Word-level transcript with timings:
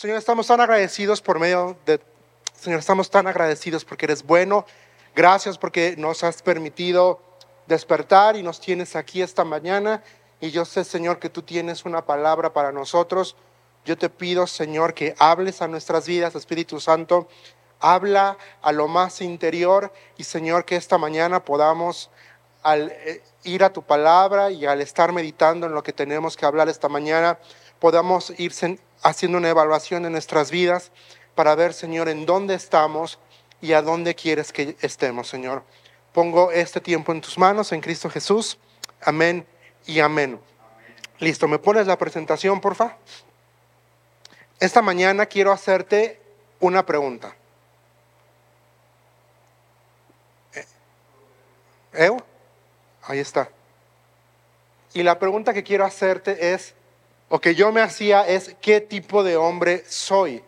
Señor, 0.00 0.16
estamos 0.16 0.46
tan 0.46 0.62
agradecidos 0.62 1.20
por 1.20 1.38
medio 1.38 1.76
de... 1.84 2.00
Señor, 2.54 2.78
estamos 2.78 3.10
tan 3.10 3.26
agradecidos 3.26 3.84
porque 3.84 4.06
eres 4.06 4.22
bueno. 4.22 4.64
Gracias 5.14 5.58
porque 5.58 5.94
nos 5.98 6.24
has 6.24 6.40
permitido 6.40 7.20
despertar 7.66 8.34
y 8.34 8.42
nos 8.42 8.60
tienes 8.60 8.96
aquí 8.96 9.20
esta 9.20 9.44
mañana. 9.44 10.02
Y 10.40 10.52
yo 10.52 10.64
sé, 10.64 10.84
Señor, 10.84 11.18
que 11.18 11.28
tú 11.28 11.42
tienes 11.42 11.84
una 11.84 12.06
palabra 12.06 12.54
para 12.54 12.72
nosotros. 12.72 13.36
Yo 13.84 13.98
te 13.98 14.08
pido, 14.08 14.46
Señor, 14.46 14.94
que 14.94 15.14
hables 15.18 15.60
a 15.60 15.68
nuestras 15.68 16.06
vidas, 16.06 16.34
Espíritu 16.34 16.80
Santo. 16.80 17.28
Habla 17.78 18.38
a 18.62 18.72
lo 18.72 18.88
más 18.88 19.20
interior 19.20 19.92
y, 20.16 20.24
Señor, 20.24 20.64
que 20.64 20.76
esta 20.76 20.96
mañana 20.96 21.44
podamos 21.44 22.08
al 22.62 22.90
eh, 22.90 23.22
ir 23.44 23.64
a 23.64 23.72
tu 23.72 23.82
palabra 23.82 24.50
y 24.50 24.64
al 24.64 24.80
estar 24.80 25.12
meditando 25.12 25.66
en 25.66 25.74
lo 25.74 25.82
que 25.82 25.92
tenemos 25.92 26.38
que 26.38 26.46
hablar 26.46 26.70
esta 26.70 26.88
mañana, 26.88 27.38
podamos 27.80 28.32
ir 28.38 28.52
haciendo 29.02 29.38
una 29.38 29.48
evaluación 29.48 30.02
de 30.02 30.10
nuestras 30.10 30.50
vidas 30.50 30.92
para 31.34 31.54
ver, 31.54 31.72
Señor, 31.72 32.08
en 32.08 32.26
dónde 32.26 32.54
estamos 32.54 33.18
y 33.60 33.72
a 33.72 33.82
dónde 33.82 34.14
quieres 34.14 34.52
que 34.52 34.76
estemos, 34.80 35.28
Señor. 35.28 35.64
Pongo 36.12 36.50
este 36.52 36.80
tiempo 36.80 37.12
en 37.12 37.20
tus 37.20 37.38
manos, 37.38 37.72
en 37.72 37.80
Cristo 37.80 38.10
Jesús. 38.10 38.58
Amén 39.00 39.46
y 39.86 40.00
amén. 40.00 40.38
Listo, 41.18 41.48
¿me 41.48 41.58
pones 41.58 41.86
la 41.86 41.98
presentación, 41.98 42.60
porfa? 42.60 42.96
Esta 44.58 44.82
mañana 44.82 45.26
quiero 45.26 45.52
hacerte 45.52 46.20
una 46.60 46.84
pregunta. 46.84 47.34
¿Eh? 51.92 52.10
Ahí 53.02 53.18
está. 53.18 53.50
Y 54.92 55.02
la 55.02 55.18
pregunta 55.18 55.52
que 55.52 55.62
quiero 55.62 55.84
hacerte 55.84 56.52
es, 56.52 56.74
o 57.30 57.40
que 57.40 57.54
yo 57.54 57.72
me 57.72 57.80
hacía 57.80 58.26
es, 58.26 58.54
¿qué 58.60 58.80
tipo 58.80 59.22
de 59.22 59.36
hombre 59.36 59.84
soy? 59.86 60.42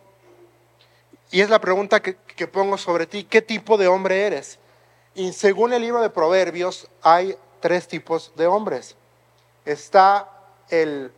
Y 1.31 1.41
es 1.41 1.49
la 1.49 1.59
pregunta 1.59 2.01
que, 2.01 2.15
que 2.15 2.45
pongo 2.45 2.77
sobre 2.77 3.07
ti, 3.07 3.23
¿qué 3.23 3.41
tipo 3.41 3.77
de 3.77 3.87
hombre 3.87 4.27
eres? 4.27 4.59
Y 5.15 5.31
según 5.33 5.73
el 5.73 5.81
libro 5.81 6.01
de 6.01 6.09
Proverbios 6.09 6.87
hay 7.01 7.35
tres 7.61 7.87
tipos 7.87 8.33
de 8.35 8.47
hombres. 8.47 8.95
Está 9.65 10.29
el 10.69 11.11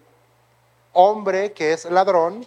hombre 0.94 1.52
que 1.52 1.74
es 1.74 1.86
ladrón, 1.86 2.46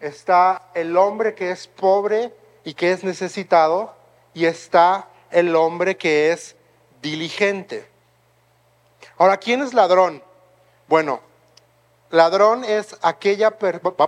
está 0.00 0.70
el 0.74 0.96
hombre 0.96 1.34
que 1.34 1.50
es 1.50 1.66
pobre 1.66 2.34
y 2.64 2.72
que 2.72 2.92
es 2.92 3.04
necesitado, 3.04 3.94
y 4.32 4.46
está 4.46 5.08
el 5.30 5.54
hombre 5.54 5.98
que 5.98 6.32
es 6.32 6.56
diligente. 7.02 7.86
Ahora, 9.18 9.36
¿quién 9.36 9.60
es 9.60 9.74
ladrón? 9.74 10.22
Bueno, 10.88 11.20
ladrón 12.14 12.64
es 12.64 12.96
aquella, 13.02 13.56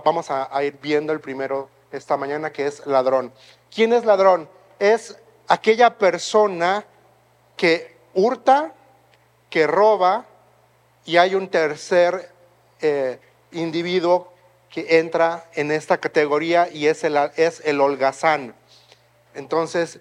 vamos 0.03 0.31
a, 0.31 0.55
a 0.55 0.63
ir 0.63 0.77
viendo 0.81 1.13
el 1.13 1.19
primero 1.19 1.69
esta 1.91 2.17
mañana 2.17 2.51
que 2.51 2.67
es 2.67 2.85
ladrón. 2.85 3.33
¿Quién 3.73 3.93
es 3.93 4.05
ladrón? 4.05 4.49
Es 4.79 5.17
aquella 5.47 5.97
persona 5.97 6.85
que 7.55 7.97
hurta, 8.13 8.73
que 9.49 9.67
roba, 9.67 10.25
y 11.05 11.17
hay 11.17 11.35
un 11.35 11.47
tercer 11.49 12.31
eh, 12.81 13.19
individuo 13.51 14.31
que 14.69 14.99
entra 14.99 15.45
en 15.53 15.71
esta 15.71 15.97
categoría 15.97 16.69
y 16.69 16.87
es 16.87 17.03
el, 17.03 17.17
es 17.37 17.61
el 17.65 17.79
holgazán. 17.79 18.53
Entonces, 19.33 19.99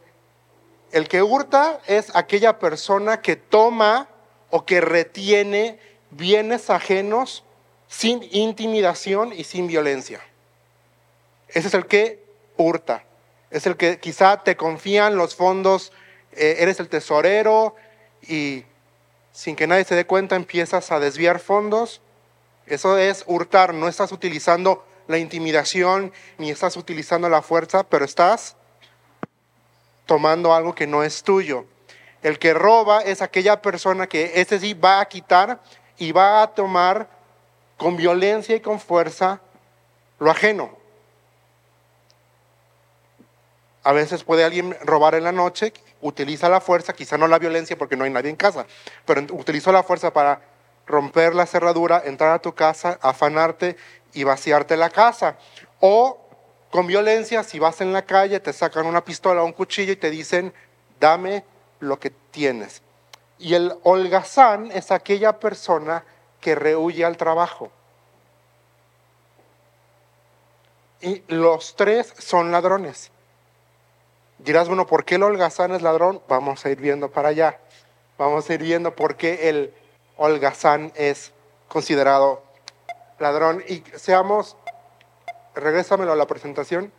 el 0.92 1.08
que 1.08 1.22
hurta 1.22 1.80
es 1.86 2.14
aquella 2.14 2.58
persona 2.58 3.20
que 3.20 3.36
toma 3.36 4.08
o 4.50 4.64
que 4.64 4.80
retiene 4.80 5.78
bienes 6.10 6.70
ajenos 6.70 7.44
sin 7.88 8.26
intimidación 8.32 9.32
y 9.32 9.44
sin 9.44 9.66
violencia. 9.66 10.20
Ese 11.48 11.68
es 11.68 11.74
el 11.74 11.86
que 11.86 12.24
hurta. 12.56 13.04
Es 13.50 13.66
el 13.66 13.76
que 13.76 13.98
quizá 14.00 14.42
te 14.42 14.56
confían 14.56 15.16
los 15.16 15.34
fondos, 15.34 15.92
eh, 16.32 16.56
eres 16.58 16.80
el 16.80 16.88
tesorero 16.88 17.76
y 18.22 18.64
sin 19.32 19.54
que 19.54 19.66
nadie 19.66 19.84
se 19.84 19.94
dé 19.94 20.06
cuenta 20.06 20.36
empiezas 20.36 20.90
a 20.90 20.98
desviar 20.98 21.38
fondos. 21.38 22.00
Eso 22.66 22.98
es 22.98 23.24
hurtar, 23.26 23.72
no 23.72 23.86
estás 23.86 24.10
utilizando 24.10 24.84
la 25.06 25.18
intimidación 25.18 26.12
ni 26.38 26.50
estás 26.50 26.76
utilizando 26.76 27.28
la 27.28 27.42
fuerza, 27.42 27.84
pero 27.84 28.04
estás 28.04 28.56
tomando 30.04 30.54
algo 30.54 30.74
que 30.74 30.86
no 30.86 31.04
es 31.04 31.22
tuyo. 31.22 31.66
El 32.22 32.38
que 32.38 32.54
roba 32.54 33.02
es 33.02 33.22
aquella 33.22 33.62
persona 33.62 34.08
que 34.08 34.32
ese 34.40 34.58
sí 34.58 34.74
va 34.74 35.00
a 35.00 35.06
quitar 35.06 35.60
y 35.98 36.12
va 36.12 36.42
a 36.42 36.48
tomar 36.48 37.08
con 37.76 37.96
violencia 37.96 38.56
y 38.56 38.60
con 38.60 38.80
fuerza 38.80 39.40
lo 40.18 40.30
ajeno. 40.30 40.70
A 43.82 43.92
veces 43.92 44.24
puede 44.24 44.44
alguien 44.44 44.76
robar 44.82 45.14
en 45.14 45.24
la 45.24 45.32
noche, 45.32 45.72
utiliza 46.00 46.48
la 46.48 46.60
fuerza, 46.60 46.92
quizá 46.92 47.16
no 47.16 47.28
la 47.28 47.38
violencia 47.38 47.78
porque 47.78 47.96
no 47.96 48.04
hay 48.04 48.10
nadie 48.10 48.30
en 48.30 48.36
casa, 48.36 48.66
pero 49.04 49.22
utilizó 49.32 49.70
la 49.70 49.82
fuerza 49.82 50.12
para 50.12 50.40
romper 50.86 51.34
la 51.34 51.46
cerradura, 51.46 52.02
entrar 52.04 52.32
a 52.32 52.40
tu 52.40 52.54
casa, 52.54 52.98
afanarte 53.00 53.76
y 54.12 54.24
vaciarte 54.24 54.76
la 54.76 54.90
casa. 54.90 55.36
O 55.80 56.18
con 56.70 56.86
violencia, 56.86 57.42
si 57.44 57.58
vas 57.58 57.80
en 57.80 57.92
la 57.92 58.02
calle, 58.02 58.40
te 58.40 58.52
sacan 58.52 58.86
una 58.86 59.04
pistola 59.04 59.42
o 59.42 59.46
un 59.46 59.52
cuchillo 59.52 59.92
y 59.92 59.96
te 59.96 60.10
dicen, 60.10 60.52
dame 60.98 61.44
lo 61.80 61.98
que 61.98 62.10
tienes. 62.10 62.82
Y 63.38 63.54
el 63.54 63.74
holgazán 63.82 64.72
es 64.72 64.90
aquella 64.90 65.38
persona 65.38 66.04
que 66.40 66.54
rehuye 66.54 67.04
al 67.04 67.16
trabajo. 67.16 67.70
Y 71.00 71.22
los 71.28 71.76
tres 71.76 72.12
son 72.18 72.52
ladrones. 72.52 73.10
Dirás, 74.38 74.68
bueno, 74.68 74.86
¿por 74.86 75.04
qué 75.04 75.16
el 75.16 75.22
holgazán 75.22 75.72
es 75.72 75.82
ladrón? 75.82 76.22
Vamos 76.28 76.64
a 76.64 76.70
ir 76.70 76.80
viendo 76.80 77.10
para 77.10 77.28
allá. 77.28 77.58
Vamos 78.18 78.48
a 78.48 78.54
ir 78.54 78.62
viendo 78.62 78.94
por 78.94 79.16
qué 79.16 79.48
el 79.48 79.74
holgazán 80.16 80.92
es 80.94 81.32
considerado 81.68 82.42
ladrón. 83.18 83.62
Y 83.68 83.82
seamos 83.96 84.56
regrésamelo 85.54 86.12
a 86.12 86.16
la 86.16 86.26
presentación. 86.26 86.92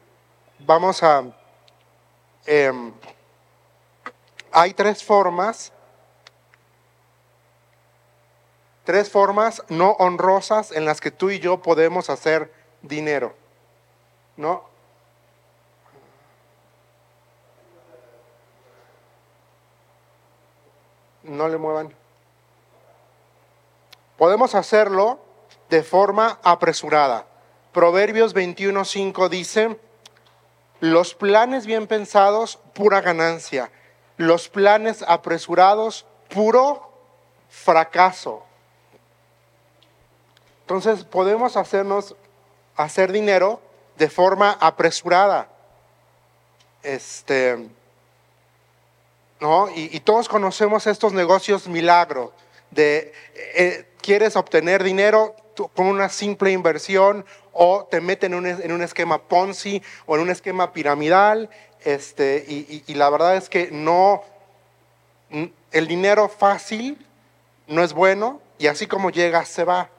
Vamos 0.60 1.04
a... 1.04 1.24
Em, 2.46 2.94
hay 4.52 4.74
tres 4.74 5.04
formas, 5.04 5.72
tres 8.88 9.10
formas 9.10 9.64
no 9.68 9.98
honrosas 10.00 10.72
en 10.72 10.86
las 10.86 11.02
que 11.02 11.12
tú 11.12 11.30
y 11.30 11.40
yo 11.40 11.62
podemos 11.62 12.10
hacer 12.10 12.54
dinero. 12.82 13.36
¿No? 14.38 14.64
No 21.24 21.50
le 21.50 21.58
muevan. 21.58 21.94
Podemos 24.16 24.56
hacerlo 24.56 25.20
de 25.70 25.84
forma 25.84 26.40
apresurada. 26.42 27.26
Proverbios 27.74 28.34
21.5 28.34 29.28
dice, 29.28 29.78
los 30.80 31.14
planes 31.14 31.66
bien 31.66 31.88
pensados, 31.88 32.58
pura 32.74 33.02
ganancia. 33.02 33.70
Los 34.16 34.48
planes 34.48 35.04
apresurados, 35.06 36.06
puro 36.30 36.90
fracaso. 37.50 38.47
Entonces 40.68 41.06
podemos 41.06 41.56
hacernos 41.56 42.14
hacer 42.76 43.14
dinero 43.14 43.62
de 43.98 44.10
forma 44.10 44.58
apresurada. 44.60 45.48
Este, 46.84 47.70
¿no? 49.40 49.70
Y, 49.74 49.98
todos 50.02 50.28
conocemos 50.28 50.86
estos 50.86 51.14
negocios 51.14 51.70
milagro 51.70 52.34
de 52.72 53.14
eh, 53.56 53.88
quieres 54.02 54.36
obtener 54.36 54.84
dinero 54.84 55.38
con 55.74 55.86
una 55.86 56.10
simple 56.10 56.52
inversión 56.52 57.26
o 57.54 57.88
te 57.90 58.02
meten 58.02 58.34
en 58.34 58.72
un, 58.74 58.82
esquema 58.82 59.20
Ponzi 59.20 59.82
o 60.06 60.18
en 60.18 60.22
un 60.24 60.30
esquema 60.30 60.74
piramidal. 60.74 61.50
Este, 61.86 62.44
y, 62.46 62.94
la 62.94 63.10
verdad 63.10 63.38
es 63.38 63.48
que 63.48 63.70
no, 63.72 64.22
el 65.72 65.88
dinero 65.88 66.28
fácil 66.28 67.08
no 67.68 67.82
es 67.86 67.94
bueno 67.94 68.42
y 68.60 68.68
así 68.68 68.86
como 68.86 69.12
llega, 69.12 69.46
se 69.46 69.64
va. 69.64 69.92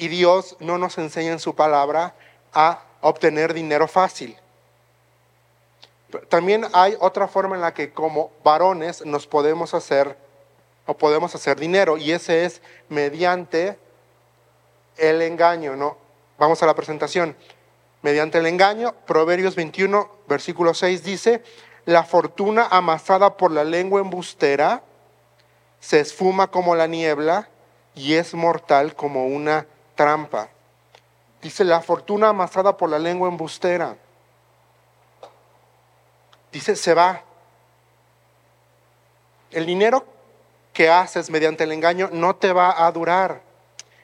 Y 0.00 0.08
Dios 0.08 0.56
no 0.60 0.78
nos 0.78 0.96
enseña 0.96 1.30
en 1.30 1.38
su 1.38 1.54
palabra 1.54 2.14
a 2.54 2.82
obtener 3.02 3.52
dinero 3.52 3.86
fácil. 3.86 4.34
También 6.30 6.66
hay 6.72 6.96
otra 7.00 7.28
forma 7.28 7.54
en 7.54 7.60
la 7.60 7.74
que 7.74 7.92
como 7.92 8.30
varones 8.42 9.04
nos 9.04 9.26
podemos 9.26 9.74
hacer 9.74 10.16
o 10.86 10.94
podemos 10.94 11.34
hacer 11.34 11.60
dinero 11.60 11.98
y 11.98 12.12
ese 12.12 12.46
es 12.46 12.62
mediante 12.88 13.76
el 14.96 15.20
engaño, 15.20 15.76
¿no? 15.76 15.98
Vamos 16.38 16.62
a 16.62 16.66
la 16.66 16.74
presentación. 16.74 17.36
Mediante 18.00 18.38
el 18.38 18.46
engaño, 18.46 18.94
Proverbios 19.06 19.54
21, 19.54 20.10
versículo 20.26 20.72
6 20.72 21.04
dice, 21.04 21.42
la 21.84 22.04
fortuna 22.04 22.68
amasada 22.70 23.36
por 23.36 23.50
la 23.50 23.64
lengua 23.64 24.00
embustera 24.00 24.82
se 25.78 26.00
esfuma 26.00 26.50
como 26.50 26.74
la 26.74 26.86
niebla 26.86 27.50
y 27.94 28.14
es 28.14 28.32
mortal 28.32 28.94
como 28.96 29.26
una 29.26 29.66
trampa. 30.00 30.48
Dice, 31.42 31.62
la 31.62 31.82
fortuna 31.82 32.30
amasada 32.30 32.74
por 32.74 32.88
la 32.88 32.98
lengua 32.98 33.28
embustera. 33.28 33.98
Dice, 36.50 36.74
se 36.74 36.94
va. 36.94 37.22
El 39.50 39.66
dinero 39.66 40.06
que 40.72 40.88
haces 40.88 41.28
mediante 41.28 41.64
el 41.64 41.72
engaño 41.72 42.08
no 42.14 42.34
te 42.34 42.50
va 42.54 42.86
a 42.86 42.90
durar. 42.92 43.42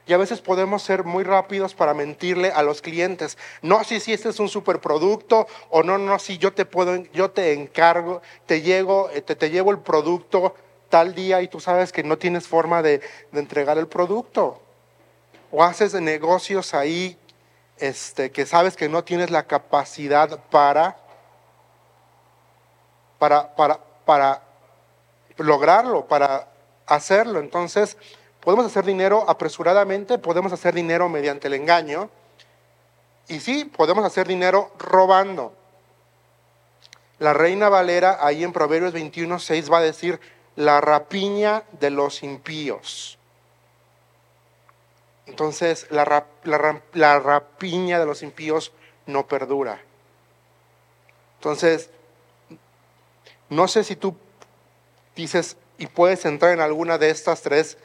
Y 0.06 0.12
a 0.12 0.19
veces 0.19 0.43
podemos 0.43 0.82
ser 0.82 1.04
muy 1.04 1.25
rápidos 1.25 1.72
para 1.72 1.94
mentirle 1.94 2.50
a 2.50 2.62
los 2.62 2.82
clientes. 2.82 3.38
No, 3.62 3.82
si, 3.82 3.98
si 3.98 4.12
este 4.12 4.28
es 4.28 4.38
un 4.38 4.50
superproducto, 4.50 5.46
o 5.70 5.82
no, 5.82 5.96
no, 5.96 6.19
si 6.19 6.37
yo 6.37 6.52
te 6.52 6.66
puedo, 6.66 6.94
yo 7.14 7.31
te 7.31 7.54
encargo, 7.54 8.20
te 8.44 8.60
llego, 8.60 9.08
eh, 9.14 9.22
te, 9.22 9.34
te 9.34 9.48
llevo 9.48 9.70
el 9.70 9.78
producto 9.78 10.54
tal 10.90 11.14
día 11.14 11.40
y 11.40 11.48
tú 11.48 11.58
sabes 11.58 11.90
que 11.90 12.02
no 12.02 12.19
tienes 12.19 12.46
forma 12.46 12.82
de, 12.82 13.00
de 13.32 13.40
entregar 13.40 13.78
el 13.78 13.88
producto. 13.88 14.60
O 15.58 15.64
haces 15.64 15.94
negocios 15.94 16.75
ahí 16.75 17.17
este, 17.79 18.31
que 18.31 18.44
sabes 18.44 18.76
que 18.76 18.91
no 18.91 19.05
tienes 19.05 19.31
la 19.31 19.44
capacidad 19.44 20.38
para, 20.50 20.99
para, 23.19 23.56
para, 23.56 23.81
para 24.05 24.43
lograrlo, 25.38 26.06
para 26.06 26.47
hacerlo. 26.85 27.41
Entonces, 27.41 27.97
podemos 28.41 28.67
hacer 28.67 28.85
dinero 28.85 29.25
apresuradamente, 29.26 30.19
podemos 30.19 30.53
hacer 30.53 30.75
dinero 30.75 31.08
mediante 31.08 31.47
el 31.47 31.55
engaño 31.55 32.11
y 33.26 33.41
sí, 33.41 33.64
podemos 33.64 34.05
hacer 34.05 34.29
dinero 34.29 34.73
robando. 34.79 35.55
La 37.19 37.32
reina 37.32 37.70
Valera 37.70 38.19
ahí 38.20 38.44
en 38.44 38.53
Proverbios 38.53 38.93
21, 38.93 39.38
6 39.38 39.73
va 39.73 39.79
a 39.79 39.81
decir, 39.81 40.20
la 40.55 40.82
rapiña 40.82 41.62
de 41.81 41.88
los 41.88 42.23
impíos. 42.23 43.19
Entonces, 45.26 45.88
la, 45.90 46.26
la, 46.44 47.19
rapiña 47.19 47.99
de 47.99 48.06
los 48.06 48.23
impíos 48.23 48.73
no 49.06 49.26
perdura. 49.26 49.82
Entonces, 51.38 51.90
no 53.49 53.69
sé 53.69 53.84
si 53.84 53.96
tú 53.96 54.17
dices 55.17 55.56
y 55.78 55.88
puedes 55.88 56.25
entrar 56.25 56.52
en 56.52 56.61
alguna 56.61 56.96
de 56.96 57.11
estas 57.11 57.43
tres 57.43 57.76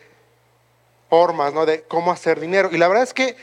formas, 1.09 1.53
¿no? 1.53 1.65
De 1.65 1.83
cómo 1.83 2.11
hacer 2.11 2.39
dinero. 2.39 2.69
Y 2.71 2.77
la 2.77 2.87
verdad 2.87 3.03
es 3.03 3.13
que 3.13 3.35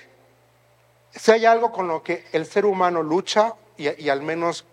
si 1.13 1.33
hay 1.33 1.45
algo 1.45 1.73
con 1.73 1.89
lo 1.89 2.03
que 2.03 2.25
el 2.33 2.47
ser 2.47 2.67
humano 2.67 3.03
lucha, 3.03 3.55
y, 3.77 4.03
y 4.03 4.09
al 4.09 4.23
menos 4.23 4.65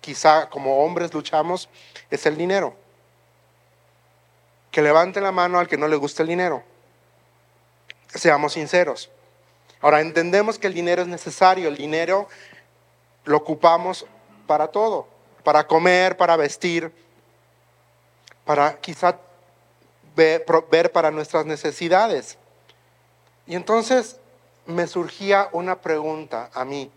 quizá 0.00 0.48
como 0.48 0.84
hombres 0.84 1.12
luchamos, 1.14 1.68
es 2.10 2.26
el 2.26 2.36
dinero. 2.36 2.74
Que 4.70 4.82
levante 4.82 5.20
la 5.20 5.32
mano 5.32 5.58
al 5.58 5.66
que 5.66 5.78
no 5.78 5.88
le 5.88 5.96
gusta 5.96 6.22
el 6.22 6.28
dinero. 6.28 6.62
Seamos 8.14 8.54
sinceros. 8.54 9.10
Ahora, 9.80 10.00
entendemos 10.00 10.58
que 10.58 10.66
el 10.66 10.74
dinero 10.74 11.02
es 11.02 11.08
necesario, 11.08 11.68
el 11.68 11.76
dinero 11.76 12.28
lo 13.24 13.36
ocupamos 13.36 14.06
para 14.46 14.68
todo, 14.68 15.06
para 15.44 15.66
comer, 15.66 16.16
para 16.16 16.36
vestir, 16.36 16.92
para 18.44 18.78
quizá 18.80 19.16
ver, 20.16 20.92
para 20.92 21.10
nuestras 21.10 21.46
necesidades. 21.46 22.36
Y 23.46 23.54
entonces 23.54 24.16
me 24.66 24.86
surgía 24.86 25.48
una 25.52 25.80
pregunta 25.80 26.50
a 26.52 26.64
mí. 26.64 26.90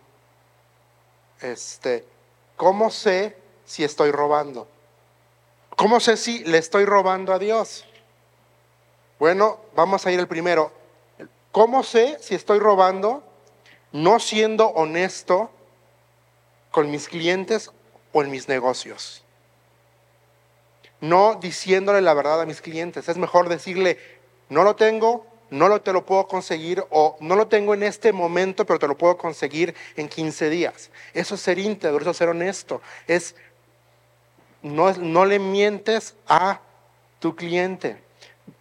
Este, 1.42 2.06
¿cómo 2.56 2.90
sé 2.90 3.38
si 3.66 3.84
estoy 3.84 4.12
robando? 4.12 4.68
¿Cómo 5.76 6.00
sé 6.00 6.18
si 6.18 6.44
le 6.44 6.58
estoy 6.58 6.86
robando 6.86 7.34
a 7.34 7.40
Dios? 7.40 7.86
Bueno, 9.20 9.60
vamos 9.76 10.06
a 10.06 10.12
ir 10.12 10.20
el 10.20 10.28
primero. 10.28 10.72
¿Cómo 11.54 11.84
sé 11.84 12.18
si 12.20 12.34
estoy 12.34 12.58
robando 12.58 13.24
no 13.92 14.20
siendo 14.20 14.70
honesto 14.70 15.52
con 16.72 16.90
mis 16.90 17.08
clientes 17.08 17.70
o 18.12 18.24
en 18.24 18.32
mis 18.32 18.48
negocios? 18.48 19.24
No 21.00 21.36
diciéndole 21.36 22.02
la 22.02 22.16
verdad 22.16 22.42
a 22.42 22.48
mis 22.48 22.60
clientes. 22.60 23.08
Es 23.08 23.18
mejor 23.20 23.50
decirle, 23.50 24.00
no 24.50 24.64
lo 24.64 24.76
tengo, 24.76 25.28
no 25.52 25.68
lo, 25.68 25.80
te 25.80 25.94
lo 25.94 26.08
puedo 26.08 26.28
conseguir 26.28 26.84
o 26.90 27.18
no 27.20 27.36
lo 27.36 27.48
tengo 27.48 27.76
en 27.76 27.84
este 27.84 28.14
momento, 28.14 28.66
pero 28.66 28.80
te 28.80 28.88
lo 28.88 28.98
puedo 28.98 29.16
conseguir 29.20 29.76
en 29.96 30.10
15 30.10 30.50
días. 30.50 30.90
Eso 31.14 31.36
es 31.36 31.42
ser 31.42 31.60
íntegro, 31.60 32.00
eso 32.02 32.10
es 32.10 32.18
ser 32.18 32.30
honesto. 32.30 32.82
Es 33.06 33.36
no, 34.64 34.92
no 34.94 35.26
le 35.26 35.38
mientes 35.38 36.16
a 36.28 36.62
tu 37.20 37.36
cliente. 37.36 38.02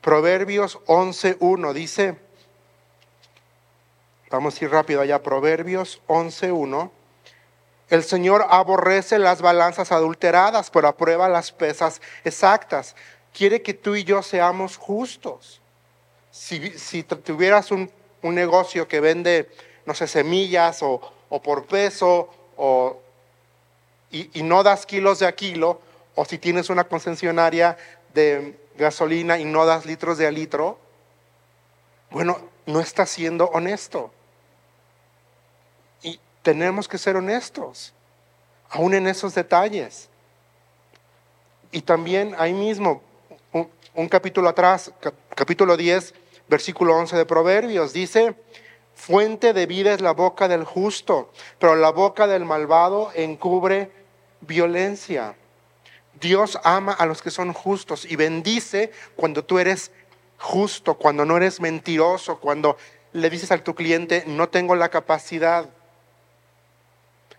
Proverbios 0.03 0.79
11.1 0.85 1.73
dice, 1.73 2.19
Vamos 4.33 4.59
a 4.59 4.65
ir 4.65 4.71
rápido 4.71 5.03
allá, 5.03 5.23
Proverbios 5.23 6.01
11.1. 6.09 6.91
El 7.91 8.03
Señor 8.03 8.47
aborrece 8.49 9.19
las 9.19 9.43
balanzas 9.43 9.93
adulteradas, 9.93 10.71
pero 10.71 10.89
aprueba 10.89 11.29
las 11.29 11.53
pesas 11.53 12.01
exactas. 12.25 12.97
Quiere 13.35 13.61
que 13.61 13.75
tú 13.75 13.95
y 13.95 14.05
yo 14.05 14.23
seamos 14.23 14.79
justos. 14.79 15.61
Si, 16.31 17.03
tuvieras 17.03 17.71
un, 17.73 17.93
negocio 18.23 18.89
que 18.89 19.01
vende, 19.01 19.51
no 19.85 19.93
sé, 19.95 20.07
semillas 20.07 20.79
o, 20.81 21.13
por 21.45 21.67
peso, 21.67 22.31
o, 22.57 23.03
y, 24.11 24.31
y 24.33 24.43
no 24.45 24.63
das 24.63 24.87
kilos 24.87 25.19
de 25.19 25.27
a 25.27 25.33
kilo, 25.33 25.79
o 26.15 26.25
si 26.25 26.39
tienes 26.39 26.71
una 26.71 26.85
concesionaria 26.85 27.77
de 28.15 28.59
gasolina 28.79 29.39
y 29.39 29.45
no 29.45 29.67
das 29.67 29.85
litros 29.85 30.17
de 30.17 30.27
a 30.27 30.31
litro, 30.31 30.79
bueno, 32.11 32.39
no 32.65 32.81
estás 32.81 33.11
siendo 33.11 33.49
honesto 33.49 34.11
tenemos 36.43 36.89
que 36.89 36.99
ser 36.99 37.17
honestos, 37.17 37.93
aún 38.71 38.95
en 38.95 39.07
esos 39.07 39.35
detalles. 39.35 40.09
Y 41.71 41.83
también 41.83 42.35
ahí 42.39 42.53
mismo, 42.53 43.03
un, 43.95 44.09
capítulo 44.09 44.49
atrás, 44.49 44.93
capítulo 45.35 45.77
10, 45.77 46.15
versículo 46.49 46.97
11 46.97 47.17
de 47.17 47.25
Proverbios, 47.25 47.93
dice, 47.93 48.35
fuente 48.95 49.53
de 49.53 49.67
vida 49.67 49.95
es 49.95 50.01
la 50.01 50.13
boca 50.13 50.49
del 50.49 50.65
justo, 50.65 51.33
pero 51.59 51.77
la 51.77 51.91
boca 51.91 52.27
del 52.27 52.45
malvado 52.45 53.11
encubre 53.15 53.91
violencia. 54.41 55.37
Dios 56.21 56.59
ama 56.63 56.93
a 56.93 57.07
los 57.07 57.23
que 57.23 57.31
son 57.31 57.53
justos 57.53 58.05
y 58.05 58.17
bendice 58.17 58.93
cuando 59.17 59.45
tú 59.45 59.59
eres 59.59 59.91
justo, 60.39 60.95
cuando 60.95 61.25
no 61.25 61.37
eres 61.37 61.61
mentiroso, 61.61 62.39
cuando 62.39 62.77
le 63.13 63.31
dices 63.31 63.51
a 63.51 63.59
tu 63.59 63.75
cliente, 63.75 64.25
no 64.27 64.49
tengo 64.49 64.77
la 64.77 64.89
capacidad. 64.89 65.69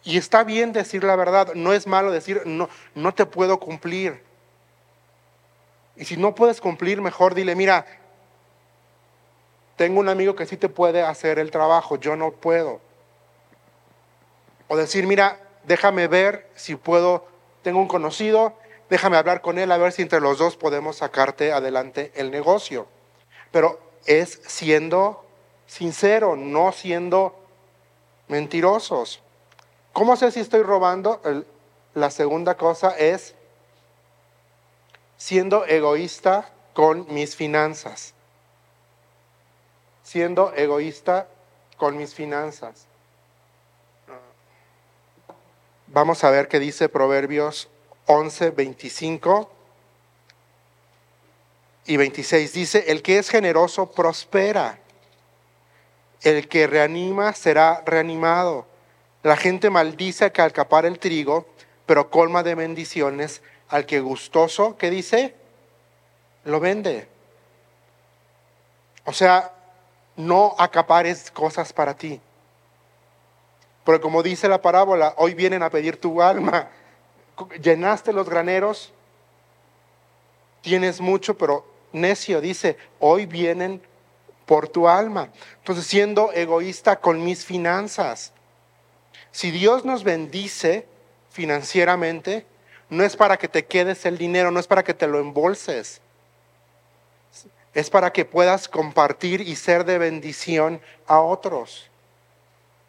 Y 0.03 0.17
está 0.17 0.43
bien 0.43 0.73
decir 0.73 1.03
la 1.03 1.15
verdad, 1.15 1.53
no 1.55 1.73
es 1.73 1.87
malo 1.87 2.11
decir, 2.11 2.41
no, 2.45 2.69
no 2.93 3.13
te 3.13 3.25
puedo 3.25 3.59
cumplir. 3.59 4.21
Y 5.95 6.05
si 6.05 6.17
no 6.17 6.35
puedes 6.35 6.59
cumplir, 6.59 7.01
mejor 7.01 7.35
dile, 7.35 7.55
mira, 7.55 7.85
tengo 9.75 9.99
un 9.99 10.09
amigo 10.09 10.35
que 10.35 10.45
sí 10.45 10.57
te 10.57 10.69
puede 10.69 11.01
hacer 11.01 11.39
el 11.39 11.51
trabajo, 11.51 11.97
yo 11.97 12.15
no 12.15 12.31
puedo. 12.31 12.81
O 14.67 14.75
decir, 14.75 15.07
mira, 15.07 15.39
déjame 15.65 16.07
ver 16.07 16.49
si 16.55 16.75
puedo, 16.75 17.25
tengo 17.61 17.79
un 17.79 17.87
conocido, 17.87 18.53
déjame 18.89 19.17
hablar 19.17 19.41
con 19.41 19.57
él 19.57 19.71
a 19.71 19.77
ver 19.77 19.91
si 19.91 20.01
entre 20.01 20.19
los 20.19 20.37
dos 20.37 20.57
podemos 20.57 20.97
sacarte 20.97 21.53
adelante 21.53 22.11
el 22.15 22.29
negocio. 22.29 22.87
Pero 23.51 23.79
es 24.05 24.41
siendo 24.45 25.25
sincero, 25.65 26.35
no 26.35 26.71
siendo 26.71 27.35
mentirosos. 28.27 29.21
¿Cómo 29.93 30.15
sé 30.15 30.31
si 30.31 30.39
estoy 30.39 30.63
robando? 30.63 31.21
la 31.95 32.09
segunda 32.09 32.57
cosa 32.57 32.89
es 32.97 33.35
siendo 35.15 35.65
egoísta 35.65 36.49
con 36.73 37.05
mis 37.13 37.35
finanzas. 37.35 38.13
Siendo 40.01 40.53
egoísta 40.55 41.27
con 41.77 41.95
mis 41.95 42.15
finanzas. 42.15 42.87
Vamos 45.87 46.23
a 46.23 46.31
ver 46.31 46.47
qué 46.47 46.59
dice 46.59 46.89
Proverbios 46.89 47.69
11, 48.07 48.49
25 48.49 49.51
y 51.85 51.97
26. 51.97 52.53
Dice, 52.53 52.85
el 52.87 53.03
que 53.03 53.19
es 53.19 53.29
generoso 53.29 53.91
prospera. 53.91 54.79
El 56.21 56.47
que 56.49 56.65
reanima 56.65 57.33
será 57.33 57.83
reanimado. 57.85 58.72
La 59.23 59.37
gente 59.37 59.69
maldice 59.69 60.25
al 60.25 60.31
que 60.33 60.41
alcapara 60.41 60.87
el 60.87 60.99
trigo, 60.99 61.47
pero 61.85 62.09
colma 62.09 62.43
de 62.43 62.55
bendiciones 62.55 63.41
al 63.69 63.85
que 63.85 64.01
gustoso, 64.01 64.77
¿qué 64.77 64.89
dice? 64.89 65.33
Lo 66.43 66.59
vende. 66.59 67.07
O 69.05 69.13
sea, 69.13 69.53
no 70.17 70.55
acapares 70.59 71.31
cosas 71.31 71.73
para 71.73 71.95
ti. 71.95 72.19
Porque 73.83 74.01
como 74.01 74.23
dice 74.23 74.47
la 74.47 74.61
parábola, 74.61 75.13
hoy 75.17 75.33
vienen 75.33 75.63
a 75.63 75.69
pedir 75.69 75.99
tu 75.99 76.21
alma. 76.21 76.69
Llenaste 77.61 78.13
los 78.13 78.29
graneros, 78.29 78.93
tienes 80.61 81.01
mucho, 81.01 81.37
pero 81.37 81.65
necio 81.91 82.41
dice, 82.41 82.77
hoy 82.99 83.25
vienen 83.25 83.81
por 84.45 84.67
tu 84.67 84.87
alma. 84.87 85.29
Entonces, 85.59 85.85
siendo 85.87 86.31
egoísta 86.33 86.99
con 86.99 87.23
mis 87.23 87.45
finanzas. 87.45 88.32
Si 89.33 89.49
Dios 89.49 89.83
nos 89.83 90.03
bendice 90.03 90.85
financieramente, 91.31 92.45
no 92.89 93.03
es 93.03 93.15
para 93.15 93.37
que 93.37 93.47
te 93.47 93.65
quedes 93.65 94.05
el 94.05 94.19
dinero, 94.19 94.51
no 94.51 94.59
es 94.59 94.67
para 94.67 94.83
que 94.83 94.93
te 94.93 95.07
lo 95.07 95.19
embolses. 95.19 96.01
Es 97.73 97.89
para 97.89 98.13
que 98.13 98.25
puedas 98.25 98.69
compartir 98.69 99.41
y 99.41 99.55
ser 99.55 99.85
de 99.85 99.97
bendición 99.97 100.79
a 101.07 101.19
otros. 101.19 101.89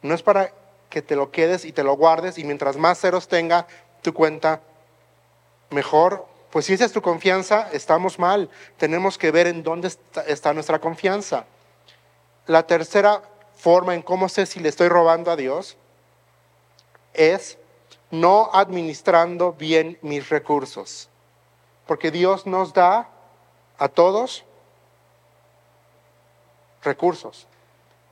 No 0.02 0.14
es 0.14 0.22
para 0.22 0.52
que 0.90 1.00
te 1.00 1.16
lo 1.16 1.30
quedes 1.30 1.64
y 1.64 1.72
te 1.72 1.82
lo 1.82 1.96
guardes 1.96 2.36
y 2.36 2.44
mientras 2.44 2.76
más 2.76 3.00
ceros 3.00 3.26
tenga 3.26 3.66
tu 4.02 4.12
cuenta, 4.12 4.60
mejor. 5.70 6.26
Pues 6.50 6.66
si 6.66 6.74
esa 6.74 6.84
es 6.84 6.92
tu 6.92 7.00
confianza, 7.00 7.70
estamos 7.72 8.18
mal. 8.18 8.50
Tenemos 8.76 9.16
que 9.16 9.30
ver 9.30 9.46
en 9.46 9.62
dónde 9.62 9.90
está, 10.26 10.52
nuestra 10.52 10.78
confianza. 10.78 11.46
La 12.46 12.66
tercera 12.66 13.22
forma 13.56 13.94
en 13.94 14.02
cómo 14.02 14.28
sé 14.28 14.44
si 14.44 14.60
le 14.60 14.68
estoy 14.68 14.88
robando 14.88 15.30
a 15.30 15.36
Dios 15.36 15.78
es 17.14 17.58
no 18.10 18.50
administrando 18.52 19.52
bien 19.52 19.98
mis 20.02 20.28
recursos. 20.28 21.08
Porque 21.86 22.10
Dios 22.10 22.46
nos 22.46 22.72
da 22.72 23.08
a 23.78 23.88
todos 23.88 24.44
recursos. 26.82 27.46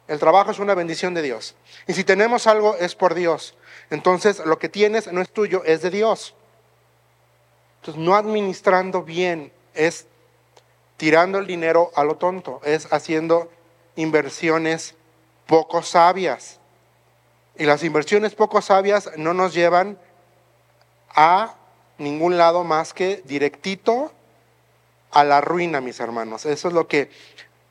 El 0.09 0.19
trabajo 0.19 0.51
es 0.51 0.59
una 0.59 0.75
bendición 0.75 1.15
de 1.15 1.23
Dios. 1.23 1.55
Y 1.87 1.93
si 1.93 2.05
tenemos 2.05 2.47
algo 2.47 2.77
es 2.77 2.95
por 2.95 3.15
Dios. 3.15 3.55
Entonces 3.91 4.41
lo 4.45 4.59
que 4.59 4.69
tienes 4.69 5.11
no 5.13 5.21
es 5.21 5.31
tuyo, 5.31 5.63
es 5.65 5.83
de 5.83 5.91
Dios. 5.91 6.35
Entonces 7.81 8.03
no 8.03 8.15
administrando 8.15 9.03
bien 9.03 9.53
es 9.75 10.07
tirando 10.97 11.39
el 11.39 11.47
dinero 11.47 11.91
a 11.95 12.05
lo 12.05 12.17
tonto, 12.17 12.61
es 12.65 12.93
haciendo 12.93 13.51
inversiones 13.97 14.95
poco 15.47 15.83
sabias. 15.83 16.61
Y 17.57 17.65
las 17.65 17.85
inversiones 17.85 18.35
poco 18.35 18.63
sabias 18.63 19.11
no 19.17 19.35
nos 19.35 19.55
llevan 19.55 19.99
a 21.15 21.55
ningún 21.99 22.39
lado 22.39 22.65
más 22.65 22.95
que 22.95 23.23
directito 23.25 24.13
a 25.11 25.25
la 25.25 25.41
ruina, 25.41 25.81
mis 25.81 26.01
hermanos. 26.01 26.47
Eso 26.47 26.69
es 26.69 26.75
lo 26.75 26.89
que 26.89 27.11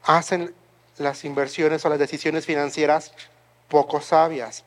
hacen 0.03 0.53
las 0.97 1.25
inversiones 1.25 1.83
o 1.85 1.89
las 1.89 1.99
decisiones 1.99 2.45
financieras 2.45 3.11
poco 3.67 4.01
sabias. 4.01 4.63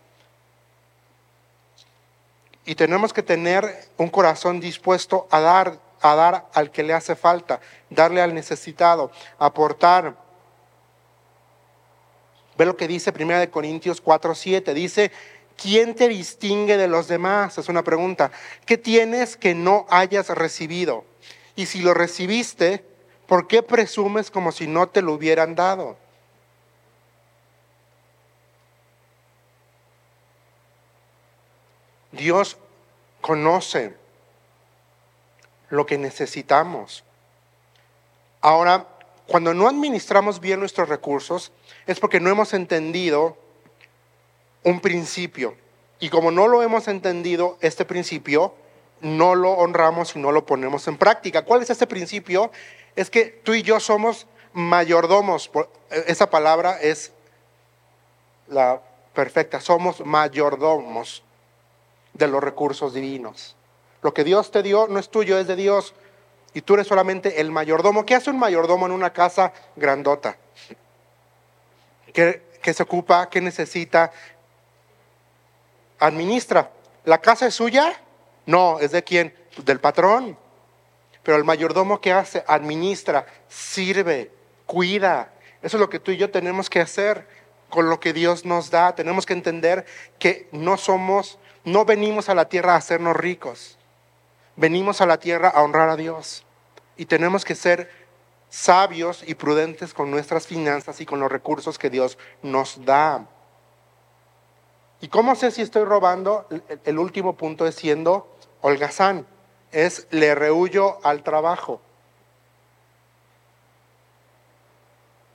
Y 2.66 2.74
tenemos 2.74 3.12
que 3.12 3.22
tener 3.22 3.88
un 3.98 4.08
corazón 4.08 4.58
dispuesto 4.58 5.28
a 5.30 5.40
dar, 5.40 5.78
a 6.00 6.14
dar 6.14 6.46
al 6.54 6.70
que 6.70 6.82
le 6.82 6.94
hace 6.94 7.14
falta, 7.14 7.60
darle 7.90 8.22
al 8.22 8.34
necesitado, 8.34 9.12
aportar. 9.38 10.23
Ve 12.56 12.66
lo 12.66 12.76
que 12.76 12.88
dice 12.88 13.12
1 13.18 13.50
Corintios 13.50 14.00
4, 14.00 14.34
7. 14.34 14.74
Dice, 14.74 15.10
¿quién 15.60 15.94
te 15.94 16.08
distingue 16.08 16.76
de 16.76 16.88
los 16.88 17.08
demás? 17.08 17.58
Es 17.58 17.68
una 17.68 17.82
pregunta. 17.82 18.30
¿Qué 18.66 18.78
tienes 18.78 19.36
que 19.36 19.54
no 19.54 19.86
hayas 19.90 20.28
recibido? 20.28 21.04
Y 21.56 21.66
si 21.66 21.80
lo 21.80 21.94
recibiste, 21.94 22.84
¿por 23.26 23.46
qué 23.46 23.62
presumes 23.62 24.30
como 24.30 24.52
si 24.52 24.66
no 24.66 24.88
te 24.88 25.02
lo 25.02 25.12
hubieran 25.12 25.54
dado? 25.54 25.96
Dios 32.12 32.56
conoce 33.20 33.94
lo 35.70 35.86
que 35.86 35.98
necesitamos. 35.98 37.02
Ahora, 38.40 38.86
cuando 39.26 39.54
no 39.54 39.68
administramos 39.68 40.38
bien 40.40 40.60
nuestros 40.60 40.88
recursos, 40.88 41.50
es 41.86 42.00
porque 42.00 42.20
no 42.20 42.30
hemos 42.30 42.54
entendido 42.54 43.36
un 44.62 44.80
principio. 44.80 45.54
Y 46.00 46.08
como 46.10 46.30
no 46.30 46.48
lo 46.48 46.62
hemos 46.62 46.88
entendido, 46.88 47.56
este 47.60 47.84
principio, 47.84 48.54
no 49.00 49.34
lo 49.34 49.52
honramos 49.52 50.16
y 50.16 50.18
no 50.18 50.32
lo 50.32 50.46
ponemos 50.46 50.88
en 50.88 50.96
práctica. 50.96 51.44
¿Cuál 51.44 51.62
es 51.62 51.70
este 51.70 51.86
principio? 51.86 52.50
Es 52.96 53.10
que 53.10 53.26
tú 53.26 53.54
y 53.54 53.62
yo 53.62 53.80
somos 53.80 54.26
mayordomos. 54.52 55.50
Esa 55.90 56.30
palabra 56.30 56.80
es 56.80 57.12
la 58.48 58.80
perfecta. 59.12 59.60
Somos 59.60 60.04
mayordomos 60.04 61.22
de 62.14 62.28
los 62.28 62.42
recursos 62.42 62.94
divinos. 62.94 63.56
Lo 64.02 64.14
que 64.14 64.24
Dios 64.24 64.50
te 64.50 64.62
dio 64.62 64.86
no 64.88 64.98
es 64.98 65.10
tuyo, 65.10 65.38
es 65.38 65.46
de 65.46 65.56
Dios. 65.56 65.94
Y 66.54 66.62
tú 66.62 66.74
eres 66.74 66.86
solamente 66.86 67.40
el 67.40 67.50
mayordomo. 67.50 68.06
¿Qué 68.06 68.14
hace 68.14 68.30
un 68.30 68.38
mayordomo 68.38 68.86
en 68.86 68.92
una 68.92 69.12
casa 69.12 69.52
grandota? 69.76 70.36
¿Qué, 72.14 72.40
se 72.72 72.82
ocupa? 72.82 73.28
¿Qué 73.28 73.42
necesita? 73.42 74.10
Administra. 75.98 76.70
¿La 77.04 77.18
casa 77.18 77.46
es 77.46 77.54
suya? 77.54 78.00
No, 78.46 78.78
es 78.78 78.92
de 78.92 79.04
quién? 79.04 79.34
Del 79.58 79.80
patrón. 79.80 80.38
Pero 81.22 81.36
el 81.36 81.44
mayordomo 81.44 82.00
¿qué 82.00 82.12
hace? 82.12 82.42
Administra, 82.46 83.26
sirve, 83.48 84.30
cuida. 84.64 85.30
Eso 85.62 85.76
es 85.76 85.80
lo 85.80 85.90
que 85.90 85.98
tú 85.98 86.10
y 86.10 86.16
yo 86.16 86.30
tenemos 86.30 86.70
que 86.70 86.80
hacer 86.80 87.28
con 87.68 87.90
lo 87.90 88.00
que 88.00 88.14
Dios 88.14 88.46
nos 88.46 88.70
da. 88.70 88.94
Tenemos 88.94 89.26
que 89.26 89.34
entender 89.34 89.84
que 90.18 90.48
no 90.52 90.78
somos 90.78 91.38
no 91.64 91.86
venimos 91.86 92.28
a 92.28 92.34
la 92.34 92.48
tierra 92.48 92.74
a 92.74 92.76
hacernos 92.76 93.16
ricos, 93.16 93.78
venimos 94.54 95.00
a 95.00 95.06
la 95.06 95.18
tierra 95.18 95.48
a 95.48 95.62
honrar 95.62 95.88
a 95.88 95.96
Dios. 95.96 96.44
Y 96.96 97.06
tenemos 97.06 97.44
que 97.44 97.54
ser 97.54 97.90
sabios 98.54 99.24
y 99.26 99.34
prudentes 99.34 99.92
con 99.92 100.12
nuestras 100.12 100.46
finanzas 100.46 101.00
y 101.00 101.06
con 101.06 101.18
los 101.18 101.30
recursos 101.30 101.76
que 101.76 101.90
Dios 101.90 102.16
nos 102.40 102.84
da. 102.84 103.26
¿Y 105.00 105.08
cómo 105.08 105.34
sé 105.34 105.50
si 105.50 105.60
estoy 105.60 105.84
robando? 105.84 106.46
El 106.84 107.00
último 107.00 107.34
punto 107.34 107.66
es 107.66 107.74
siendo 107.74 108.28
holgazán, 108.60 109.26
es 109.72 110.06
le 110.10 110.36
rehuyo 110.36 111.04
al 111.04 111.24
trabajo. 111.24 111.80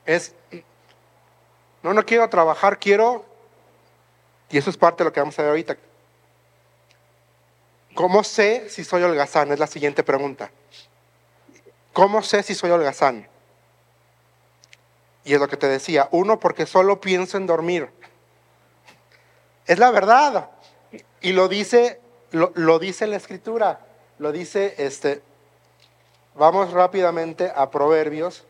Es, 0.05 0.33
no, 1.83 1.93
no 1.93 2.05
quiero 2.05 2.29
trabajar, 2.29 2.79
quiero, 2.79 3.25
y 4.49 4.57
eso 4.57 4.69
es 4.69 4.77
parte 4.77 5.03
de 5.03 5.09
lo 5.09 5.13
que 5.13 5.19
vamos 5.19 5.37
a 5.37 5.41
ver 5.41 5.49
ahorita, 5.49 5.77
¿Cómo 7.95 8.23
sé 8.23 8.69
si 8.69 8.85
soy 8.85 9.03
holgazán? 9.03 9.51
Es 9.51 9.59
la 9.59 9.67
siguiente 9.67 10.03
pregunta. 10.03 10.51
¿Cómo 11.93 12.21
sé 12.21 12.43
si 12.43 12.55
soy 12.55 12.71
holgazán? 12.71 13.27
Y 15.23 15.33
es 15.33 15.39
lo 15.39 15.47
que 15.47 15.57
te 15.57 15.67
decía. 15.67 16.07
Uno, 16.11 16.39
porque 16.39 16.65
solo 16.65 17.01
pienso 17.01 17.37
en 17.37 17.45
dormir. 17.45 17.89
Es 19.65 19.77
la 19.77 19.91
verdad. 19.91 20.49
Y 21.21 21.33
lo 21.33 21.47
dice, 21.47 21.99
lo, 22.31 22.79
dice 22.79 23.07
la 23.07 23.17
escritura. 23.17 23.79
Lo 24.17 24.31
dice 24.31 24.75
este. 24.77 25.21
Vamos 26.35 26.71
rápidamente 26.71 27.51
a 27.55 27.69
Proverbios. 27.69 28.45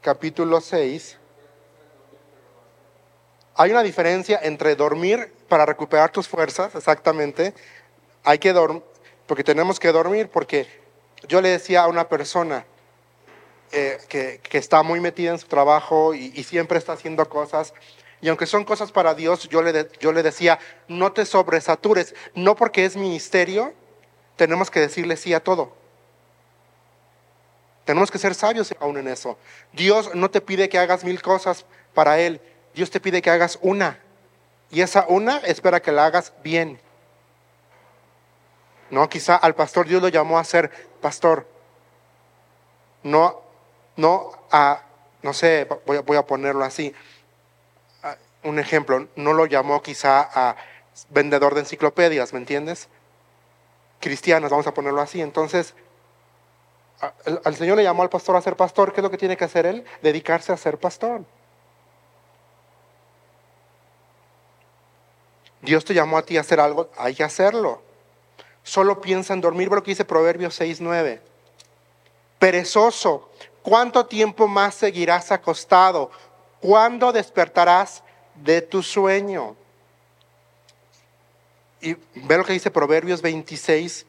Capítulo 0.00 0.60
6. 0.60 1.18
Hay 3.54 3.70
una 3.70 3.82
diferencia 3.82 4.40
entre 4.42 4.74
dormir 4.74 5.32
para 5.48 5.66
recuperar 5.66 6.10
tus 6.10 6.26
fuerzas, 6.26 6.74
exactamente. 6.74 7.54
Hay 8.24 8.38
que 8.38 8.52
dormir, 8.52 8.82
porque 9.26 9.44
tenemos 9.44 9.78
que 9.78 9.92
dormir, 9.92 10.28
porque 10.28 10.66
yo 11.28 11.40
le 11.40 11.50
decía 11.50 11.82
a 11.82 11.88
una 11.88 12.08
persona 12.08 12.64
eh, 13.72 13.98
que, 14.08 14.40
está 14.58 14.82
muy 14.82 15.00
metida 15.00 15.30
en 15.30 15.38
su 15.38 15.46
trabajo 15.46 16.14
y, 16.14 16.42
siempre 16.44 16.78
está 16.78 16.92
haciendo 16.92 17.28
cosas, 17.28 17.72
y 18.20 18.28
aunque 18.28 18.46
son 18.46 18.64
cosas 18.64 18.92
para 18.92 19.14
Dios, 19.14 19.48
yo 19.48 19.62
le, 19.62 19.88
yo 20.00 20.12
le 20.12 20.22
decía, 20.22 20.58
no 20.88 21.12
te 21.12 21.24
sobresatures, 21.24 22.14
no 22.34 22.54
porque 22.54 22.84
es 22.84 22.96
ministerio, 22.96 23.72
tenemos 24.36 24.70
que 24.70 24.80
decirle 24.80 25.16
sí 25.16 25.34
a 25.34 25.40
todo. 25.40 25.72
Tenemos 27.84 28.10
que 28.10 28.18
ser 28.18 28.34
sabios 28.34 28.74
aún 28.78 28.96
en 28.98 29.08
eso. 29.08 29.36
Dios 29.72 30.14
no 30.14 30.30
te 30.30 30.40
pide 30.40 30.68
que 30.68 30.78
hagas 30.78 31.02
mil 31.02 31.20
cosas 31.20 31.64
para 31.94 32.20
Él. 32.20 32.40
Dios 32.74 32.90
te 32.90 33.00
pide 33.00 33.22
que 33.22 33.30
hagas 33.30 33.58
una. 33.60 33.98
Y 34.70 34.80
esa 34.80 35.04
una 35.08 35.38
espera 35.38 35.82
que 35.82 35.92
la 35.92 36.06
hagas 36.06 36.32
bien. 36.42 36.80
No, 38.90 39.08
quizá 39.08 39.36
al 39.36 39.54
pastor 39.54 39.86
Dios 39.86 40.02
lo 40.02 40.08
llamó 40.08 40.38
a 40.38 40.44
ser 40.44 40.70
pastor. 41.00 41.46
No, 43.02 43.40
no 43.96 44.32
a, 44.50 44.82
no 45.22 45.32
sé, 45.32 45.66
voy 45.86 45.96
a, 45.96 46.00
voy 46.02 46.16
a 46.16 46.26
ponerlo 46.26 46.64
así. 46.64 46.94
Un 48.44 48.58
ejemplo, 48.58 49.08
no 49.16 49.32
lo 49.32 49.46
llamó 49.46 49.82
quizá 49.82 50.28
a 50.34 50.56
vendedor 51.10 51.54
de 51.54 51.60
enciclopedias, 51.60 52.32
¿me 52.32 52.40
entiendes? 52.40 52.88
Cristianos, 54.00 54.50
vamos 54.50 54.66
a 54.66 54.74
ponerlo 54.74 55.00
así. 55.00 55.20
Entonces, 55.20 55.74
al 57.44 57.56
Señor 57.56 57.76
le 57.76 57.84
llamó 57.84 58.02
al 58.02 58.10
pastor 58.10 58.36
a 58.36 58.42
ser 58.42 58.56
pastor. 58.56 58.92
¿Qué 58.92 59.00
es 59.00 59.04
lo 59.04 59.10
que 59.10 59.18
tiene 59.18 59.36
que 59.36 59.44
hacer 59.44 59.66
él? 59.66 59.84
Dedicarse 60.02 60.52
a 60.52 60.56
ser 60.56 60.78
pastor. 60.78 61.22
Dios 65.62 65.84
te 65.84 65.94
llamó 65.94 66.18
a 66.18 66.22
ti 66.22 66.36
a 66.36 66.40
hacer 66.40 66.58
algo, 66.58 66.90
hay 66.98 67.14
que 67.14 67.22
hacerlo. 67.22 67.82
Solo 68.62 69.00
piensa 69.00 69.34
en 69.34 69.40
dormir, 69.40 69.68
lo 69.68 69.82
que 69.82 69.90
dice 69.90 70.04
Proverbios 70.04 70.60
6.9. 70.60 71.20
Perezoso, 72.38 73.30
¿cuánto 73.62 74.06
tiempo 74.06 74.48
más 74.48 74.74
seguirás 74.74 75.32
acostado? 75.32 76.10
¿Cuándo 76.60 77.12
despertarás 77.12 78.02
de 78.36 78.62
tu 78.62 78.82
sueño? 78.82 79.56
Y 81.80 81.94
ve 82.14 82.38
lo 82.38 82.44
que 82.44 82.52
dice 82.52 82.70
Proverbios 82.70 83.20
26, 83.20 84.06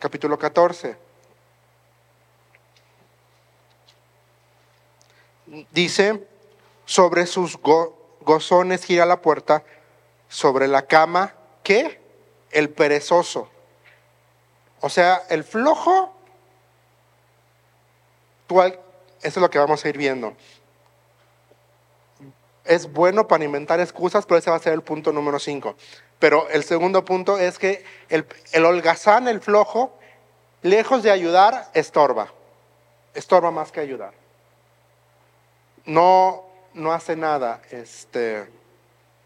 capítulo 0.00 0.36
14. 0.36 0.96
Dice, 5.70 6.26
sobre 6.84 7.26
sus 7.26 7.56
gozones 8.20 8.84
gira 8.84 9.06
la 9.06 9.22
puerta, 9.22 9.62
sobre 10.28 10.66
la 10.66 10.82
cama, 10.86 11.34
¿qué? 11.62 11.97
El 12.50 12.70
perezoso. 12.70 13.48
O 14.80 14.88
sea, 14.88 15.22
el 15.28 15.44
flojo, 15.44 16.14
eso 18.48 18.80
es 19.20 19.36
lo 19.36 19.50
que 19.50 19.58
vamos 19.58 19.84
a 19.84 19.88
ir 19.88 19.98
viendo 19.98 20.34
es 22.68 22.92
bueno 22.92 23.26
para 23.26 23.44
inventar 23.44 23.80
excusas, 23.80 24.26
pero 24.26 24.38
ese 24.38 24.50
va 24.50 24.56
a 24.56 24.60
ser 24.60 24.74
el 24.74 24.82
punto 24.82 25.10
número 25.10 25.38
5. 25.38 25.74
Pero 26.18 26.48
el 26.50 26.62
segundo 26.64 27.04
punto 27.04 27.38
es 27.38 27.58
que 27.58 27.84
el, 28.10 28.26
el, 28.52 28.64
holgazán, 28.64 29.26
el 29.26 29.40
flojo, 29.40 29.98
lejos 30.62 31.02
de 31.02 31.10
ayudar, 31.10 31.70
estorba. 31.72 32.32
Estorba 33.14 33.50
más 33.50 33.72
que 33.72 33.80
ayudar. 33.80 34.12
No, 35.86 36.44
no 36.74 36.92
hace 36.92 37.16
nada. 37.16 37.62
Este, 37.70 38.46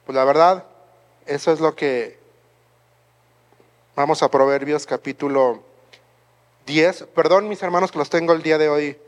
pues 0.06 0.14
la 0.14 0.24
verdad, 0.24 0.64
eso 1.26 1.52
es 1.52 1.58
lo 1.58 1.74
que 1.74 2.18
vamos 3.94 4.22
a 4.22 4.30
Proverbios 4.30 4.86
capítulo 4.86 5.62
10. 6.66 7.04
Perdón, 7.14 7.48
mis 7.48 7.62
hermanos, 7.62 7.92
que 7.92 7.98
los 7.98 8.10
tengo 8.10 8.32
el 8.32 8.42
día 8.42 8.58
de 8.58 8.68
hoy 8.68 8.98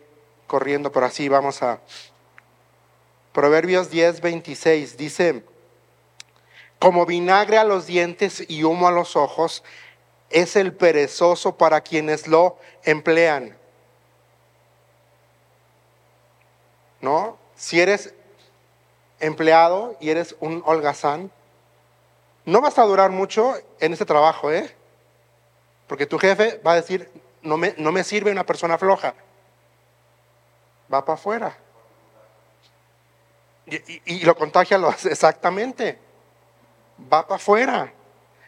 corriendo, 0.47 0.93
pero 0.93 1.07
así 1.07 1.29
vamos 1.29 1.63
a 1.63 1.81
Proverbios 3.33 3.91
10, 3.91 4.21
26 4.21 4.97
dice, 4.97 5.43
como 6.79 7.05
vinagre 7.05 7.59
a 7.59 7.65
los 7.65 7.87
dientes 7.87 8.45
y 8.47 8.63
humo 8.63 8.87
a 8.87 8.93
los 8.93 9.17
ojos, 9.17 9.65
es 10.31 10.55
el 10.55 10.73
perezoso 10.73 11.57
para 11.57 11.81
quienes 11.81 12.29
lo 12.29 12.59
emplean. 12.85 13.57
¿No? 17.01 17.37
Si 17.57 17.81
eres 17.81 18.15
empleado 19.19 19.97
y 20.01 20.11
eres 20.11 20.37
un 20.41 20.63
holgazán, 20.65 21.33
no 22.45 22.61
vas 22.61 22.79
a 22.79 22.83
durar 22.83 23.11
mucho 23.11 23.55
en 23.81 23.93
ese 23.93 24.05
trabajo, 24.05 24.51
¿eh? 24.51 24.75
Porque 25.87 26.07
tu 26.07 26.19
jefe 26.19 26.61
va 26.67 26.73
a 26.73 26.77
decir, 26.77 27.11
no 27.43 27.57
me, 27.57 27.75
no 27.79 27.93
me 27.93 28.05
sirve 28.05 28.31
una 28.31 28.45
persona 28.45 28.79
floja. 28.79 29.15
Va 30.93 31.05
para 31.05 31.15
afuera. 31.15 31.57
Y, 33.67 34.25
lo 34.25 34.37
contagia 34.37 34.79
exactamente. 35.05 35.99
Va 37.13 37.27
para 37.27 37.37
afuera. 37.37 37.93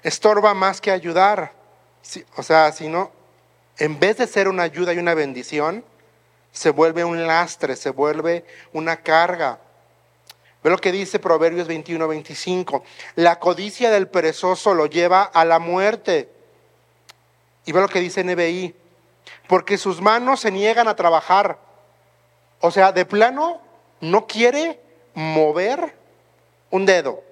Estorba 0.02 0.54
más 0.54 0.80
que 0.80 0.90
ayudar. 0.90 1.52
o 2.36 2.42
sea, 2.42 2.72
si 2.72 2.88
no, 2.88 3.10
en 3.78 3.98
vez 3.98 4.18
de 4.18 4.26
ser 4.26 4.48
una 4.48 4.62
ayuda 4.62 4.92
y 4.92 4.98
una 4.98 5.14
bendición, 5.14 5.84
se 6.52 6.70
vuelve 6.70 7.04
un 7.04 7.26
lastre, 7.26 7.76
se 7.76 7.90
vuelve 7.90 8.44
una 8.72 8.96
carga. 8.96 9.58
Ve 10.66 10.70
lo 10.70 10.78
que 10.78 10.90
dice 10.90 11.20
Proverbios 11.20 11.68
21, 11.68 12.08
25. 12.08 12.82
La 13.14 13.38
codicia 13.38 13.88
del 13.88 14.08
perezoso 14.08 14.74
lo 14.74 14.86
lleva 14.86 15.22
a 15.22 15.44
la 15.44 15.60
muerte. 15.60 16.28
Y 17.66 17.70
ve 17.70 17.80
lo 17.80 17.86
que 17.86 18.00
dice 18.00 18.24
NBI. 18.24 18.74
Porque 19.46 19.78
sus 19.78 20.00
manos 20.00 20.40
se 20.40 20.50
niegan 20.50 20.88
a 20.88 20.96
trabajar. 20.96 21.60
O 22.60 22.72
sea, 22.72 22.90
de 22.90 23.04
plano 23.04 23.60
no 24.00 24.26
quiere 24.26 24.80
mover 25.14 25.94
un 26.72 26.84
dedo. 26.84 27.22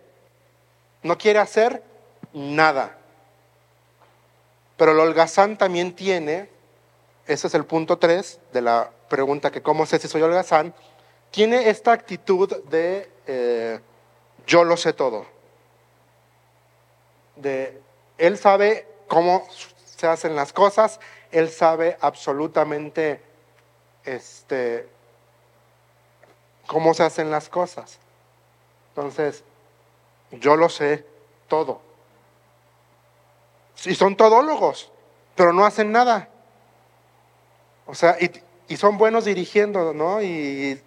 No 1.02 1.18
quiere 1.18 1.40
hacer 1.40 1.82
nada. 2.32 2.96
Pero 4.76 4.92
el 4.92 5.00
holgazán 5.00 5.56
también 5.56 5.96
tiene, 5.96 6.48
ese 7.26 7.48
es 7.48 7.54
el 7.54 7.64
punto 7.64 7.98
3 7.98 8.38
de 8.52 8.62
la 8.62 8.92
pregunta 9.08 9.50
que 9.50 9.60
cómo 9.60 9.86
sé 9.86 9.98
si 9.98 10.06
soy 10.06 10.22
holgazán, 10.22 10.72
tiene 11.34 11.68
esta 11.68 11.90
actitud 11.90 12.62
de 12.66 13.10
eh, 13.26 13.80
yo 14.46 14.62
lo 14.62 14.76
sé 14.76 14.92
todo. 14.92 15.26
De 17.34 17.82
él 18.18 18.38
sabe 18.38 18.86
cómo 19.08 19.44
se 19.84 20.06
hacen 20.06 20.36
las 20.36 20.52
cosas, 20.52 21.00
él 21.32 21.50
sabe 21.50 21.96
absolutamente 22.00 23.20
este, 24.04 24.88
cómo 26.68 26.94
se 26.94 27.02
hacen 27.02 27.32
las 27.32 27.48
cosas. 27.48 27.98
Entonces, 28.90 29.42
yo 30.30 30.54
lo 30.54 30.68
sé 30.68 31.04
todo. 31.48 31.80
Y 33.84 33.96
son 33.96 34.14
todólogos, 34.14 34.92
pero 35.34 35.52
no 35.52 35.66
hacen 35.66 35.90
nada. 35.90 36.28
O 37.86 37.94
sea, 37.96 38.16
y, 38.20 38.76
son 38.76 38.98
buenos 38.98 39.24
dirigiendo, 39.24 39.92
¿no? 39.92 40.22
Y, 40.22 40.80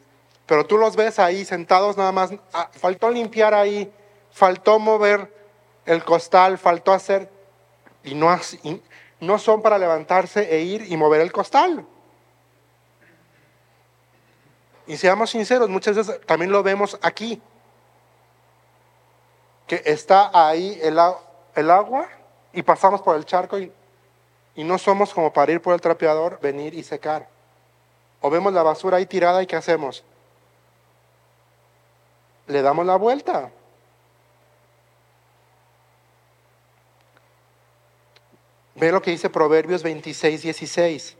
pero 0.47 0.65
tú 0.65 0.77
los 0.77 0.95
ves 0.95 1.19
ahí 1.19 1.43
sentados 1.45 1.97
nada 1.97 2.13
más. 2.13 2.31
Ah, 2.53 2.69
faltó 2.71 3.11
limpiar 3.11 3.53
ahí, 3.53 3.93
faltó 4.31 4.79
mover 4.79 5.31
el 5.85 6.03
costal, 6.03 6.57
faltó 6.57 6.93
hacer. 6.93 7.29
Y 8.03 8.15
no, 8.15 8.33
y 8.63 8.81
no 9.19 9.37
son 9.37 9.61
para 9.61 9.77
levantarse 9.77 10.55
e 10.55 10.61
ir 10.61 10.89
y 10.89 10.95
mover 10.95 11.19
el 11.19 11.33
costal. 11.33 11.85
Y 14.87 14.95
seamos 14.95 15.31
sinceros, 15.31 15.69
muchas 15.69 15.97
veces 15.97 16.21
también 16.25 16.49
lo 16.49 16.63
vemos 16.63 16.97
aquí, 17.01 17.41
que 19.67 19.81
está 19.85 20.31
ahí 20.33 20.79
el, 20.81 20.97
el 21.55 21.69
agua 21.69 22.07
y 22.53 22.63
pasamos 22.63 23.01
por 23.01 23.17
el 23.17 23.25
charco 23.25 23.59
y, 23.59 23.69
y 24.55 24.63
no 24.63 24.77
somos 24.77 25.13
como 25.13 25.33
para 25.33 25.51
ir 25.51 25.61
por 25.61 25.73
el 25.73 25.81
trapeador, 25.81 26.39
venir 26.39 26.73
y 26.73 26.83
secar. 26.83 27.27
O 28.21 28.29
vemos 28.29 28.53
la 28.53 28.63
basura 28.63 28.95
ahí 28.95 29.05
tirada 29.05 29.43
y 29.43 29.45
¿qué 29.45 29.57
hacemos? 29.57 30.05
Le 32.47 32.61
damos 32.61 32.85
la 32.85 32.95
vuelta. 32.95 33.51
Ve 38.75 38.91
lo 38.91 39.01
que 39.01 39.11
dice 39.11 39.29
Proverbios 39.29 39.81
26, 39.81 40.43
16. 40.43 41.17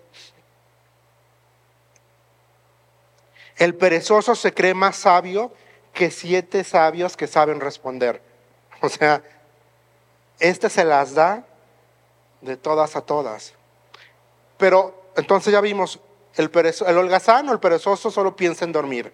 El 3.58 3.76
perezoso 3.76 4.36
se 4.36 4.54
cree 4.54 4.76
más 4.76 4.98
sabio 4.98 5.52
que 5.92 6.12
siete 6.12 6.64
sabios 6.64 7.18
que 7.18 7.28
saben 7.28 7.60
responder. 7.60 8.22
O 8.80 8.90
sea, 8.90 9.24
este 10.38 10.70
se 10.70 10.86
las 10.86 11.16
da 11.16 11.44
de 12.42 12.58
todas 12.58 12.96
a 12.96 13.02
todas. 13.02 13.56
Pero 14.58 15.12
entonces 15.16 15.52
ya 15.52 15.62
vimos, 15.62 16.00
el, 16.36 16.52
el 16.54 16.98
holgazán 16.98 17.50
o 17.50 17.54
el 17.54 17.60
perezoso 17.60 18.12
solo 18.12 18.36
piensa 18.36 18.66
en 18.66 18.72
dormir. 18.72 19.12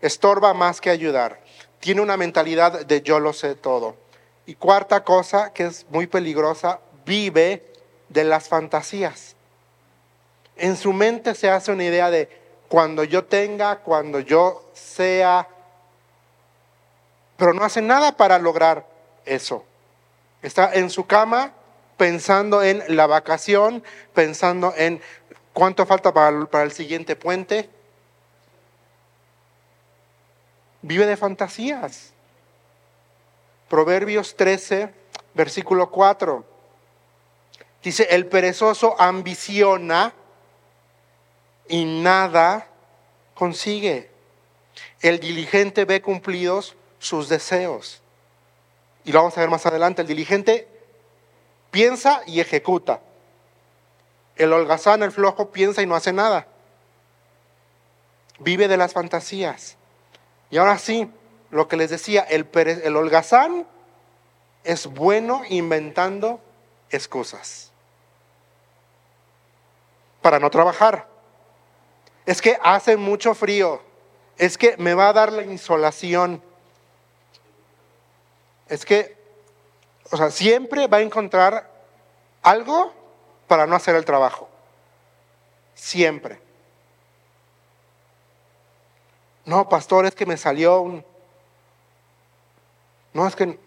Estorba 0.00 0.54
más 0.54 0.80
que 0.80 0.88
ayudar. 0.88 1.40
Tiene 1.82 2.00
una 2.00 2.16
mentalidad 2.16 2.86
de 2.86 3.02
yo 3.02 3.18
lo 3.18 3.32
sé 3.32 3.56
todo. 3.56 3.96
Y 4.46 4.54
cuarta 4.54 5.02
cosa 5.02 5.52
que 5.52 5.64
es 5.64 5.84
muy 5.90 6.06
peligrosa, 6.06 6.78
vive 7.04 7.66
de 8.08 8.22
las 8.22 8.48
fantasías. 8.48 9.34
En 10.54 10.76
su 10.76 10.92
mente 10.92 11.34
se 11.34 11.50
hace 11.50 11.72
una 11.72 11.82
idea 11.82 12.08
de 12.08 12.28
cuando 12.68 13.02
yo 13.02 13.24
tenga, 13.24 13.80
cuando 13.80 14.20
yo 14.20 14.64
sea, 14.74 15.48
pero 17.36 17.52
no 17.52 17.64
hace 17.64 17.82
nada 17.82 18.16
para 18.16 18.38
lograr 18.38 18.86
eso. 19.24 19.64
Está 20.40 20.74
en 20.74 20.88
su 20.88 21.08
cama 21.08 21.52
pensando 21.96 22.62
en 22.62 22.84
la 22.94 23.08
vacación, 23.08 23.82
pensando 24.14 24.72
en 24.76 25.02
cuánto 25.52 25.84
falta 25.84 26.14
para, 26.14 26.46
para 26.46 26.62
el 26.62 26.70
siguiente 26.70 27.16
puente. 27.16 27.68
Vive 30.82 31.06
de 31.06 31.16
fantasías. 31.16 32.12
Proverbios 33.68 34.36
13, 34.36 34.92
versículo 35.34 35.90
4. 35.90 36.44
Dice, 37.82 38.08
el 38.10 38.26
perezoso 38.26 39.00
ambiciona 39.00 40.12
y 41.68 41.84
nada 41.84 42.66
consigue. 43.34 44.10
El 45.00 45.20
diligente 45.20 45.84
ve 45.84 46.02
cumplidos 46.02 46.76
sus 46.98 47.28
deseos. 47.28 48.02
Y 49.04 49.12
lo 49.12 49.20
vamos 49.20 49.36
a 49.36 49.40
ver 49.40 49.50
más 49.50 49.66
adelante. 49.66 50.02
El 50.02 50.08
diligente 50.08 50.68
piensa 51.70 52.22
y 52.26 52.40
ejecuta. 52.40 53.00
El 54.36 54.52
holgazán, 54.52 55.02
el 55.02 55.12
flojo, 55.12 55.50
piensa 55.50 55.82
y 55.82 55.86
no 55.86 55.94
hace 55.94 56.12
nada. 56.12 56.46
Vive 58.38 58.68
de 58.68 58.76
las 58.76 58.92
fantasías. 58.92 59.76
Y 60.52 60.58
ahora 60.58 60.76
sí, 60.76 61.10
lo 61.50 61.66
que 61.66 61.78
les 61.78 61.88
decía, 61.88 62.20
el, 62.20 62.46
el 62.52 62.94
holgazán 62.94 63.66
es 64.64 64.86
bueno 64.86 65.40
inventando 65.48 66.40
excusas 66.90 67.72
para 70.20 70.38
no 70.38 70.50
trabajar. 70.50 71.08
Es 72.26 72.42
que 72.42 72.58
hace 72.62 72.98
mucho 72.98 73.34
frío. 73.34 73.80
Es 74.36 74.58
que 74.58 74.76
me 74.76 74.92
va 74.92 75.08
a 75.08 75.14
dar 75.14 75.32
la 75.32 75.42
insolación. 75.42 76.42
Es 78.68 78.84
que, 78.84 79.16
o 80.10 80.18
sea, 80.18 80.30
siempre 80.30 80.86
va 80.86 80.98
a 80.98 81.00
encontrar 81.00 81.66
algo 82.42 82.92
para 83.48 83.66
no 83.66 83.74
hacer 83.74 83.94
el 83.94 84.04
trabajo. 84.04 84.50
Siempre. 85.74 86.51
No, 89.44 89.68
pastor, 89.68 90.06
es 90.06 90.14
que 90.14 90.26
me 90.26 90.36
salió 90.36 90.80
un... 90.80 91.04
No, 93.12 93.26
es 93.26 93.36
que... 93.36 93.58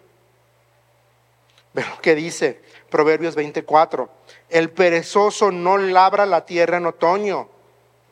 Pero 1.74 1.88
¿qué 2.02 2.16
dice? 2.16 2.62
Proverbios 2.90 3.36
24. 3.36 4.10
El 4.50 4.72
perezoso 4.72 5.52
no 5.52 5.78
labra 5.78 6.26
la 6.26 6.46
tierra 6.46 6.78
en 6.78 6.86
otoño. 6.86 7.50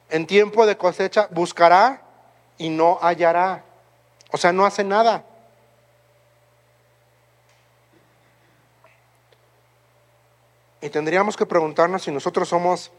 En 0.09 0.27
tiempo 0.27 0.65
de 0.65 0.77
cosecha 0.77 1.27
buscará 1.31 2.01
y 2.57 2.69
no 2.69 2.99
hallará. 3.01 3.63
O 4.31 4.37
sea, 4.37 4.51
no 4.51 4.65
hace 4.65 4.83
nada. 4.83 5.25
Y 10.81 10.89
tendríamos 10.89 11.37
que 11.37 11.45
preguntarnos 11.45 12.03
si 12.03 12.11
nosotros 12.11 12.49
somos 12.49 12.91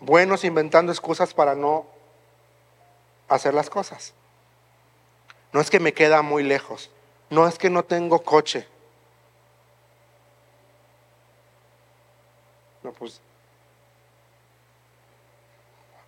buenos 0.00 0.44
inventando 0.44 0.90
excusas 0.90 1.34
para 1.34 1.54
no 1.54 1.97
hacer 3.28 3.54
las 3.54 3.70
cosas. 3.70 4.14
No 5.52 5.60
es 5.60 5.70
que 5.70 5.80
me 5.80 5.94
queda 5.94 6.22
muy 6.22 6.42
lejos, 6.42 6.90
no 7.30 7.46
es 7.46 7.58
que 7.58 7.70
no 7.70 7.84
tengo 7.84 8.22
coche. 8.22 8.66
No, 12.82 12.92
pues 12.92 13.20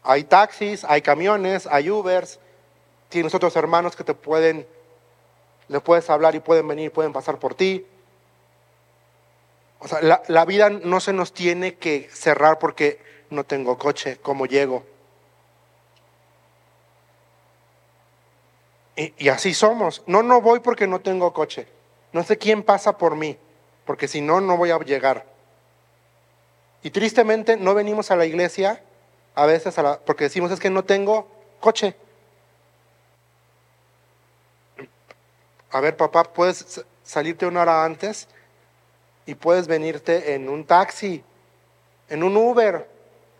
hay 0.02 0.24
taxis, 0.24 0.85
hay 0.85 1.02
camiones, 1.02 1.66
hay 1.66 1.90
Ubers, 1.90 2.38
tienes 3.09 3.35
otros 3.35 3.54
hermanos 3.56 3.96
que 3.96 4.04
te 4.04 4.14
pueden, 4.14 4.66
le 5.68 5.80
puedes 5.80 6.09
hablar 6.11 6.35
y 6.35 6.40
pueden 6.40 6.66
venir, 6.66 6.92
pueden 6.92 7.12
pasar 7.12 7.38
por 7.38 7.54
ti. 7.54 7.87
O 9.78 9.88
sea, 9.88 10.00
la, 10.02 10.22
la 10.28 10.44
vida 10.44 10.70
no 10.70 11.00
se 11.00 11.12
nos 11.12 11.33
tiene 11.33 11.76
que 11.76 12.09
cerrar 12.12 12.59
porque 12.59 12.98
no 13.30 13.44
tengo 13.44 13.78
coche, 13.78 14.18
¿cómo 14.20 14.46
llego? 14.46 14.85
Y, 19.16 19.30
así 19.30 19.54
somos. 19.54 20.02
No, 20.06 20.22
no 20.22 20.42
voy 20.42 20.60
porque 20.60 20.86
no 20.86 21.00
tengo 21.00 21.32
coche. 21.32 21.66
No 22.12 22.22
sé 22.22 22.36
quién 22.36 22.62
pasa 22.62 22.98
por 22.98 23.16
mí, 23.16 23.38
porque 23.86 24.06
si 24.06 24.20
no, 24.20 24.42
no 24.42 24.58
voy 24.58 24.72
a 24.72 24.78
llegar. 24.80 25.24
Y 26.82 26.90
tristemente 26.90 27.56
no 27.56 27.74
venimos 27.74 28.10
a 28.10 28.16
la 28.16 28.26
iglesia 28.26 28.82
a 29.34 29.46
veces 29.46 29.74
porque 30.04 30.24
decimos 30.24 30.50
es 30.50 30.60
que 30.60 30.68
no 30.68 30.84
tengo 30.84 31.28
coche. 31.60 31.96
A 35.70 35.80
ver, 35.80 35.96
papá, 35.96 36.24
puedes 36.24 36.84
salirte 37.02 37.46
una 37.46 37.62
hora 37.62 37.84
antes 37.84 38.28
y 39.24 39.34
puedes 39.34 39.66
venirte 39.66 40.34
en 40.34 40.48
un 40.50 40.66
taxi, 40.66 41.24
en 42.10 42.22
un 42.22 42.36
Uber. 42.36 42.86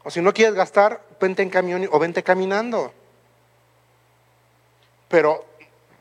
O 0.05 0.11
si 0.11 0.23
no 0.23 0.33
quieres 0.33 0.55
gastar, 0.55 1.03
vente 1.20 1.42
en 1.42 1.51
camión 1.51 1.87
o 1.92 1.99
vente 1.99 2.23
caminando. 2.23 2.94
Pero 5.09 5.50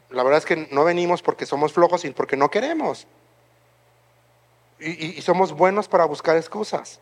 la 0.10 0.24
verdad 0.24 0.40
es 0.40 0.46
que 0.46 0.68
no 0.72 0.84
venimos 0.84 1.22
porque 1.22 1.46
somos 1.46 1.74
flojos 1.74 2.04
y 2.06 2.10
porque 2.12 2.36
no 2.36 2.50
queremos. 2.50 3.08
Y, 4.80 5.22
somos 5.22 5.52
buenos 5.52 5.88
para 5.88 6.06
buscar 6.06 6.38
excusas. 6.38 7.00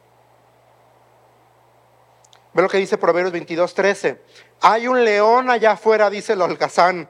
Ve 2.54 2.63
lo 2.63 2.70
que 2.70 2.80
dice 2.80 2.98
Proverbios 2.98 3.32
22, 3.32 3.74
13. 3.74 4.22
Hay 4.62 4.88
un 4.88 5.06
león 5.06 5.50
allá 5.50 5.72
afuera, 5.74 6.10
dice 6.10 6.34
el 6.34 6.41
holgazán. 6.41 7.08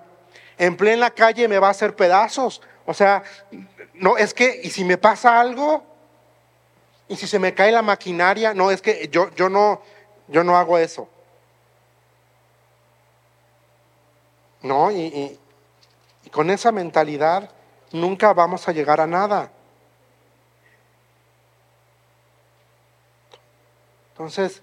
En 0.57 0.75
plena 0.75 1.10
calle 1.10 1.47
me 1.47 1.57
va 1.57 1.67
a 1.67 1.71
hacer 1.71 1.95
pedazos. 1.95 2.62
O 2.86 2.93
sea, 2.93 3.23
no, 3.93 4.17
es 4.17 4.33
que, 4.33 4.60
¿y 4.63 4.69
si 4.69 4.83
me 4.83 4.97
pasa 4.97 5.39
algo? 5.39 5.83
¿Y 7.07 7.15
si 7.15 7.27
se 7.27 7.39
me 7.39 7.53
cae 7.53 7.71
la 7.71 7.81
maquinaria? 7.81 8.53
No, 8.53 8.69
es 8.69 8.81
que 8.81 9.07
yo, 9.07 9.33
yo, 9.36 9.47
no, 9.47 9.81
yo 10.27 10.43
no 10.43 10.57
hago 10.57 10.77
eso. 10.77 11.07
No, 14.62 14.91
y, 14.91 14.97
y 14.97 15.39
con 16.38 16.52
esa 16.52 16.71
mentalidad 16.71 17.50
nunca 17.91 18.32
vamos 18.32 18.67
a 18.67 18.71
llegar 18.71 19.02
a 19.02 19.08
nada. 19.08 19.50
Entonces, 24.12 24.62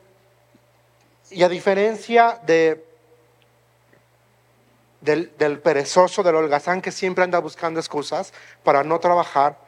y 1.33 1.43
a 1.43 1.49
diferencia 1.49 2.39
de, 2.47 2.87
del, 5.01 5.37
del, 5.37 5.59
perezoso, 5.59 6.23
del 6.23 6.37
holgazán 6.37 6.81
que 6.81 6.93
siempre 6.93 7.25
anda 7.25 7.41
buscando 7.41 7.81
excusas 7.81 8.33
para 8.63 8.85
no 8.85 9.01
trabajar, 9.01 9.59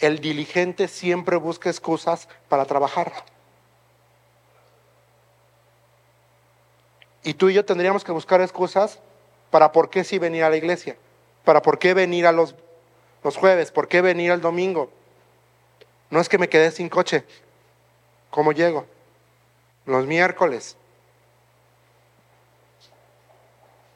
el 0.00 0.18
diligente 0.18 0.88
siempre 0.88 1.36
busca 1.36 1.70
excusas 1.70 2.28
para 2.48 2.64
trabajar. 2.64 3.12
Y 7.22 7.34
tú 7.34 7.50
y 7.50 7.54
yo 7.54 7.64
tendríamos 7.64 8.02
que 8.02 8.10
buscar 8.10 8.40
excusas 8.40 8.98
para 9.52 9.70
por 9.70 9.90
qué 9.90 10.02
sí 10.02 10.18
venir 10.18 10.42
a 10.42 10.50
la 10.50 10.56
iglesia 10.56 10.96
para 11.44 11.62
por 11.62 11.78
qué 11.78 11.94
venir 11.94 12.26
a 12.26 12.32
los, 12.32 12.54
los 13.22 13.36
jueves, 13.36 13.70
por 13.70 13.88
qué 13.88 14.00
venir 14.00 14.30
el 14.30 14.40
domingo. 14.40 14.90
No 16.10 16.20
es 16.20 16.28
que 16.28 16.38
me 16.38 16.48
quedé 16.48 16.70
sin 16.70 16.88
coche. 16.88 17.24
¿Cómo 18.30 18.52
llego? 18.52 18.86
Los 19.86 20.06
miércoles. 20.06 20.76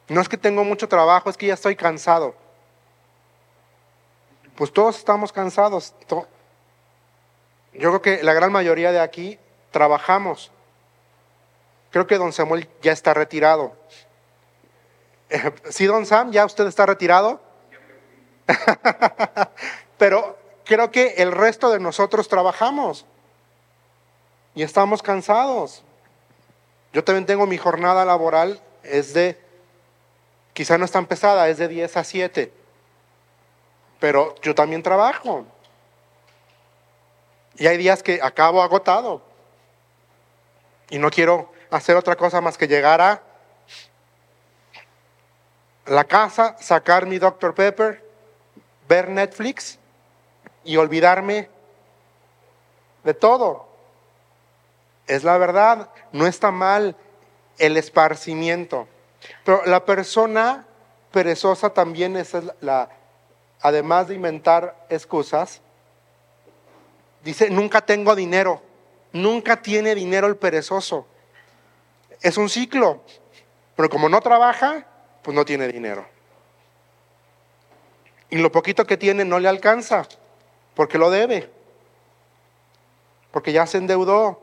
No 0.09 0.21
es 0.21 0.29
que 0.29 0.37
tengo 0.37 0.63
mucho 0.63 0.87
trabajo, 0.87 1.29
es 1.29 1.37
que 1.37 1.47
ya 1.47 1.53
estoy 1.53 1.75
cansado. 1.75 2.35
Pues 4.55 4.71
todos 4.71 4.97
estamos 4.97 5.31
cansados. 5.31 5.93
Yo 7.73 7.89
creo 7.89 8.01
que 8.01 8.23
la 8.23 8.33
gran 8.33 8.51
mayoría 8.51 8.91
de 8.91 8.99
aquí 8.99 9.37
trabajamos. 9.71 10.51
Creo 11.91 12.07
que 12.07 12.17
don 12.17 12.33
Samuel 12.33 12.67
ya 12.81 12.91
está 12.91 13.13
retirado. 13.13 13.75
¿Sí, 15.69 15.85
don 15.85 16.05
Sam? 16.05 16.31
¿Ya 16.31 16.45
usted 16.45 16.67
está 16.67 16.85
retirado? 16.85 17.41
Pero 19.97 20.37
creo 20.63 20.91
que 20.91 21.15
el 21.17 21.31
resto 21.31 21.69
de 21.69 21.79
nosotros 21.79 22.27
trabajamos 22.27 23.05
y 24.55 24.63
estamos 24.63 25.01
cansados. 25.01 25.83
Yo 26.93 27.03
también 27.03 27.25
tengo 27.25 27.45
mi 27.45 27.57
jornada 27.57 28.05
laboral, 28.05 28.61
es 28.83 29.13
de, 29.13 29.39
quizá 30.53 30.77
no 30.77 30.85
es 30.85 30.91
tan 30.91 31.05
pesada, 31.05 31.49
es 31.49 31.57
de 31.57 31.67
10 31.67 31.97
a 31.97 32.03
7, 32.03 32.51
pero 33.99 34.33
yo 34.41 34.55
también 34.55 34.81
trabajo. 34.81 35.45
Y 37.57 37.67
hay 37.67 37.77
días 37.77 38.01
que 38.01 38.19
acabo 38.21 38.61
agotado 38.61 39.21
y 40.89 40.99
no 40.99 41.09
quiero 41.09 41.51
hacer 41.69 41.95
otra 41.95 42.15
cosa 42.15 42.39
más 42.39 42.57
que 42.57 42.67
llegar 42.67 43.01
a 43.01 43.21
la 45.87 46.03
casa, 46.03 46.55
sacar 46.59 47.05
mi 47.05 47.17
Dr. 47.17 47.53
Pepper, 47.53 48.03
ver 48.87 49.09
Netflix 49.09 49.79
y 50.63 50.77
olvidarme 50.77 51.49
de 53.03 53.13
todo. 53.13 53.67
Es 55.07 55.23
la 55.23 55.37
verdad, 55.37 55.89
no 56.11 56.27
está 56.27 56.51
mal 56.51 56.95
el 57.57 57.77
esparcimiento. 57.77 58.87
Pero 59.43 59.65
la 59.65 59.85
persona 59.85 60.65
perezosa 61.11 61.69
también 61.69 62.17
es 62.17 62.33
la, 62.61 62.89
además 63.61 64.07
de 64.07 64.15
inventar 64.15 64.75
excusas, 64.89 65.61
dice, 67.23 67.49
nunca 67.49 67.81
tengo 67.81 68.15
dinero, 68.15 68.61
nunca 69.13 69.61
tiene 69.61 69.95
dinero 69.95 70.27
el 70.27 70.35
perezoso. 70.35 71.07
Es 72.21 72.37
un 72.37 72.49
ciclo, 72.49 73.01
pero 73.75 73.89
como 73.89 74.09
no 74.09 74.21
trabaja, 74.21 74.85
pues 75.27 75.35
no 75.35 75.43
tiene 75.43 75.67
dinero. 75.67 76.05
Y 78.29 78.37
lo 78.37 78.49
poquito 78.49 78.87
que 78.87 78.95
tiene 78.95 79.25
no 79.25 79.39
le 79.39 79.49
alcanza, 79.49 80.07
porque 80.73 80.97
lo 80.97 81.09
debe, 81.09 81.49
porque 83.31 83.51
ya 83.51 83.67
se 83.67 83.77
endeudó. 83.77 84.39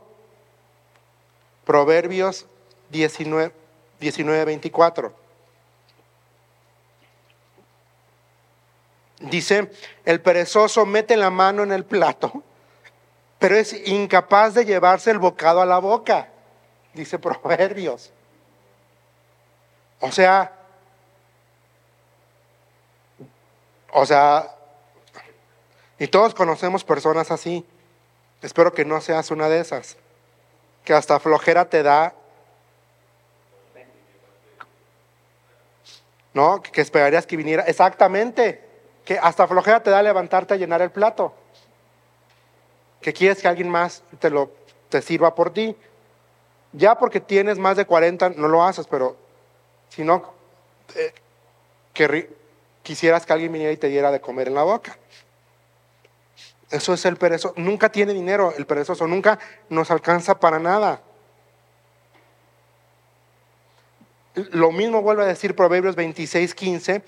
Proverbios 1.64 2.44
19, 2.90 3.54
19 3.98 4.44
24. 4.44 5.14
Dice, 9.20 9.70
el 10.04 10.20
perezoso 10.20 10.84
mete 10.84 11.16
la 11.16 11.30
mano 11.30 11.62
en 11.62 11.72
el 11.72 11.86
plato, 11.86 12.42
pero 13.38 13.56
es 13.56 13.72
incapaz 13.88 14.52
de 14.52 14.66
llevarse 14.66 15.10
el 15.10 15.18
bocado 15.18 15.62
a 15.62 15.64
la 15.64 15.78
boca, 15.78 16.28
dice 16.92 17.18
Proverbios. 17.18 18.12
O 20.00 20.12
sea, 20.12 20.60
O 23.96 24.04
sea, 24.04 24.52
y 26.00 26.08
todos 26.08 26.34
conocemos 26.34 26.82
personas 26.82 27.30
así. 27.30 27.64
Espero 28.42 28.72
que 28.72 28.84
no 28.84 29.00
seas 29.00 29.30
una 29.30 29.48
de 29.48 29.60
esas. 29.60 29.96
Que 30.84 30.92
hasta 30.92 31.20
flojera 31.20 31.70
te 31.70 31.84
da. 31.84 32.12
¿No? 36.32 36.60
Que 36.60 36.80
esperarías 36.80 37.24
que 37.24 37.36
viniera. 37.36 37.62
Exactamente. 37.62 38.64
Que 39.04 39.16
hasta 39.16 39.46
flojera 39.46 39.80
te 39.80 39.90
da 39.90 40.02
levantarte 40.02 40.54
a 40.54 40.56
llenar 40.56 40.82
el 40.82 40.90
plato. 40.90 41.32
Que 43.00 43.12
quieres 43.12 43.40
que 43.40 43.46
alguien 43.46 43.68
más 43.68 44.02
te 44.18 44.28
lo 44.28 44.50
te 44.88 45.02
sirva 45.02 45.36
por 45.36 45.52
ti. 45.52 45.76
Ya 46.72 46.96
porque 46.96 47.20
tienes 47.20 47.58
más 47.58 47.76
de 47.76 47.86
40 47.86 48.30
no 48.30 48.48
lo 48.48 48.64
haces, 48.64 48.88
pero 48.88 49.16
si 49.88 50.02
no, 50.02 50.34
eh, 50.96 51.14
quisieras 52.84 53.26
que 53.26 53.32
alguien 53.32 53.50
viniera 53.50 53.72
y 53.72 53.76
te 53.76 53.88
diera 53.88 54.12
de 54.12 54.20
comer 54.20 54.46
en 54.46 54.54
la 54.54 54.62
boca. 54.62 54.96
Eso 56.70 56.94
es 56.94 57.04
el 57.04 57.16
perezoso. 57.16 57.54
Nunca 57.56 57.90
tiene 57.90 58.12
dinero 58.12 58.52
el 58.56 58.66
perezoso, 58.66 59.08
nunca 59.08 59.38
nos 59.68 59.90
alcanza 59.90 60.38
para 60.38 60.60
nada. 60.60 61.00
Lo 64.34 64.70
mismo 64.70 65.02
vuelve 65.02 65.22
a 65.22 65.26
decir 65.26 65.56
Proverbios 65.56 65.96
26, 65.96 66.54
15, 66.54 67.02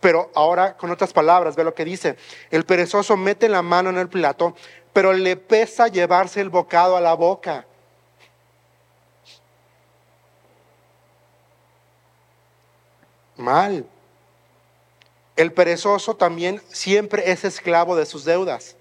pero 0.00 0.30
ahora 0.34 0.76
con 0.76 0.90
otras 0.90 1.12
palabras, 1.12 1.56
ve 1.56 1.64
lo 1.64 1.74
que 1.74 1.84
dice. 1.84 2.16
El 2.50 2.64
perezoso 2.64 3.16
mete 3.16 3.48
la 3.48 3.62
mano 3.62 3.90
en 3.90 3.98
el 3.98 4.08
plato, 4.08 4.54
pero 4.92 5.12
le 5.12 5.36
pesa 5.36 5.88
llevarse 5.88 6.40
el 6.40 6.50
bocado 6.50 6.96
a 6.96 7.00
la 7.00 7.14
boca. 7.14 7.66
Mal. 13.36 13.86
El 15.36 15.52
perezoso 15.52 16.16
también 16.16 16.62
siempre 16.68 17.30
es 17.30 17.44
esclavo 17.44 17.94
de 17.94 18.06
sus 18.06 18.24
deudas. 18.24 18.74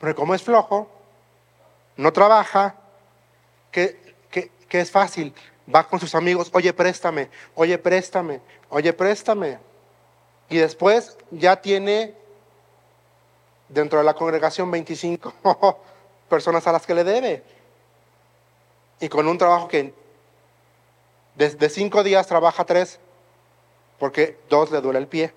Porque 0.00 0.14
como 0.14 0.34
es 0.34 0.42
flojo, 0.42 0.88
no 1.96 2.12
trabaja, 2.12 2.76
que, 3.70 3.98
es 4.70 4.90
fácil, 4.90 5.34
va 5.72 5.86
con 5.86 6.00
sus 6.00 6.14
amigos, 6.14 6.50
oye, 6.52 6.72
préstame, 6.72 7.28
oye, 7.54 7.76
préstame, 7.76 8.40
oye, 8.70 8.92
préstame. 8.92 9.58
Y 10.48 10.56
después 10.56 11.18
ya 11.30 11.60
tiene 11.60 12.14
dentro 13.68 13.98
de 13.98 14.04
la 14.04 14.14
congregación 14.14 14.70
25 14.70 15.34
personas 16.28 16.66
a 16.66 16.72
las 16.72 16.86
que 16.86 16.94
le 16.94 17.04
debe. 17.04 17.42
Y 19.00 19.08
con 19.08 19.28
un 19.28 19.36
trabajo 19.36 19.68
que 19.68 19.92
desde 21.34 21.68
cinco 21.68 22.02
días 22.02 22.26
trabaja 22.26 22.64
tres, 22.64 22.98
porque 23.98 24.38
dos 24.48 24.70
le 24.70 24.80
duele 24.80 24.98
el 24.98 25.08
pie. 25.08 25.32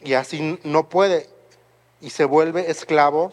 Y 0.00 0.14
así 0.14 0.58
no 0.64 0.88
puede. 0.88 1.28
Y 2.00 2.10
se 2.10 2.24
vuelve 2.24 2.70
esclavo 2.70 3.30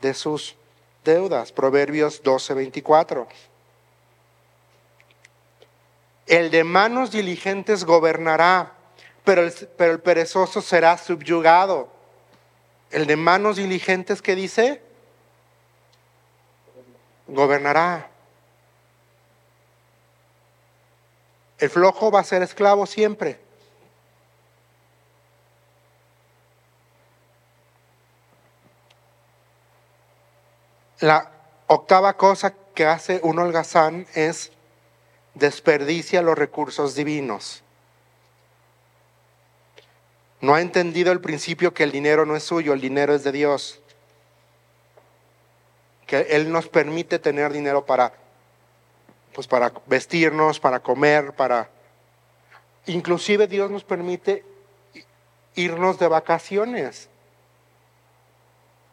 de 0.00 0.14
sus 0.14 0.56
deudas. 1.04 1.52
Proverbios 1.52 2.22
12, 2.22 2.54
24. 2.54 3.28
El 6.26 6.50
de 6.50 6.64
manos 6.64 7.10
diligentes 7.10 7.84
gobernará, 7.84 8.72
pero 9.24 9.42
el, 9.42 9.52
pero 9.76 9.92
el 9.92 10.00
perezoso 10.00 10.62
será 10.62 10.96
subyugado. 10.96 11.88
El 12.90 13.06
de 13.06 13.16
manos 13.16 13.56
diligentes, 13.56 14.22
¿qué 14.22 14.34
dice? 14.34 14.82
Gobernará. 17.26 18.11
El 21.62 21.70
flojo 21.70 22.10
va 22.10 22.18
a 22.18 22.24
ser 22.24 22.42
esclavo 22.42 22.86
siempre. 22.86 23.38
La 30.98 31.30
octava 31.68 32.14
cosa 32.14 32.52
que 32.74 32.84
hace 32.84 33.20
un 33.22 33.38
holgazán 33.38 34.08
es 34.14 34.50
desperdicia 35.34 36.20
los 36.20 36.36
recursos 36.36 36.96
divinos. 36.96 37.62
No 40.40 40.56
ha 40.56 40.62
entendido 40.62 41.12
el 41.12 41.20
principio 41.20 41.72
que 41.72 41.84
el 41.84 41.92
dinero 41.92 42.26
no 42.26 42.34
es 42.34 42.42
suyo, 42.42 42.72
el 42.72 42.80
dinero 42.80 43.14
es 43.14 43.22
de 43.22 43.30
Dios. 43.30 43.80
Que 46.08 46.22
Él 46.30 46.50
nos 46.50 46.68
permite 46.68 47.20
tener 47.20 47.52
dinero 47.52 47.86
para 47.86 48.21
pues 49.34 49.46
para 49.46 49.72
vestirnos, 49.86 50.60
para 50.60 50.80
comer, 50.80 51.32
para... 51.32 51.70
Inclusive 52.86 53.46
Dios 53.46 53.70
nos 53.70 53.84
permite 53.84 54.44
irnos 55.54 55.98
de 55.98 56.08
vacaciones. 56.08 57.08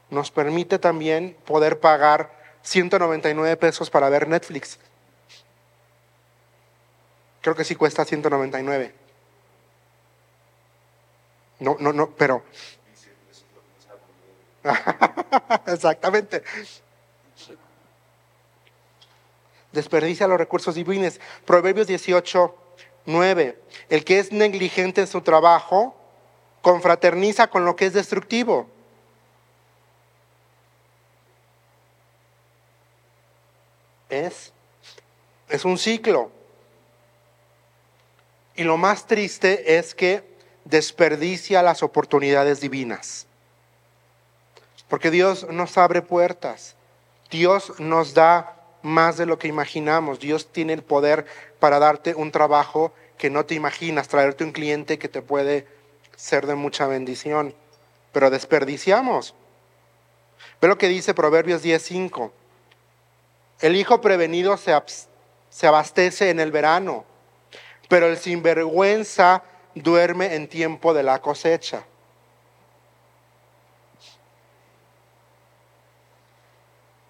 Nos 0.10 0.32
permite 0.32 0.80
también 0.80 1.36
poder 1.46 1.80
pagar 1.80 2.32
199 2.64 3.58
pesos 3.58 3.90
para 3.90 4.10
ver 4.10 4.28
Netflix. 4.28 4.80
Creo 7.42 7.56
que 7.56 7.64
sí 7.64 7.76
cuesta 7.76 8.06
199. 8.06 8.94
No, 11.60 11.78
no, 11.80 11.94
no, 11.94 12.10
pero... 12.12 12.44
Exactamente 15.68 16.44
desperdicia 19.72 20.28
los 20.28 20.38
recursos 20.38 20.76
divinos. 20.76 21.20
Proverbios 21.46 21.88
18, 21.88 22.56
9. 23.06 23.62
El 23.90 24.04
que 24.04 24.20
es 24.20 24.32
negligente 24.32 25.02
en 25.02 25.08
su 25.08 25.22
trabajo 25.22 25.96
confraterniza 26.62 27.48
con 27.48 27.66
lo 27.66 27.76
que 27.76 27.86
es 27.86 27.94
destructivo. 27.94 28.68
Es, 34.10 34.52
es 35.48 35.66
un 35.66 35.78
ciclo. 35.78 36.32
Y 38.56 38.64
lo 38.64 38.78
más 38.78 39.08
triste 39.08 39.78
es 39.78 39.96
que 39.96 40.28
desperdicia 40.66 41.64
las 41.64 41.82
oportunidades 41.82 42.60
divinas. 42.60 43.26
Porque 44.90 45.12
Dios 45.12 45.48
nos 45.50 45.78
abre 45.78 46.02
puertas. 46.02 46.76
Dios 47.30 47.80
nos 47.80 48.14
da 48.14 48.59
más 48.82 49.18
de 49.18 49.26
lo 49.26 49.38
que 49.38 49.48
imaginamos. 49.48 50.20
Dios 50.20 50.52
tiene 50.52 50.74
el 50.74 50.84
poder 50.84 51.26
para 51.60 51.80
darte 51.80 52.16
un 52.16 52.32
trabajo 52.32 52.94
que 53.18 53.30
no 53.30 53.46
te 53.46 53.56
imaginas, 53.56 54.08
traerte 54.08 54.44
un 54.44 54.52
cliente 54.52 54.98
que 54.98 55.10
te 55.10 55.22
puede 55.22 55.68
ser 56.16 56.48
de 56.48 56.56
mucha 56.56 56.88
bendición. 56.88 57.54
Pero 58.12 58.30
desperdiciamos. 58.30 59.36
Ve 60.62 60.68
lo 60.68 60.78
que 60.78 60.88
dice 60.88 61.14
Proverbios 61.14 61.64
10:5. 61.64 62.32
El 63.62 63.76
hijo 63.76 64.00
prevenido 64.00 64.56
se, 64.58 65.68
abastece 65.68 66.30
en 66.30 66.40
el 66.40 66.52
verano, 66.52 67.04
pero 67.90 68.08
el 68.08 68.18
sinvergüenza 68.18 69.44
duerme 69.76 70.36
en 70.36 70.48
tiempo 70.48 70.94
de 70.94 71.04
la 71.04 71.20
cosecha. 71.20 71.84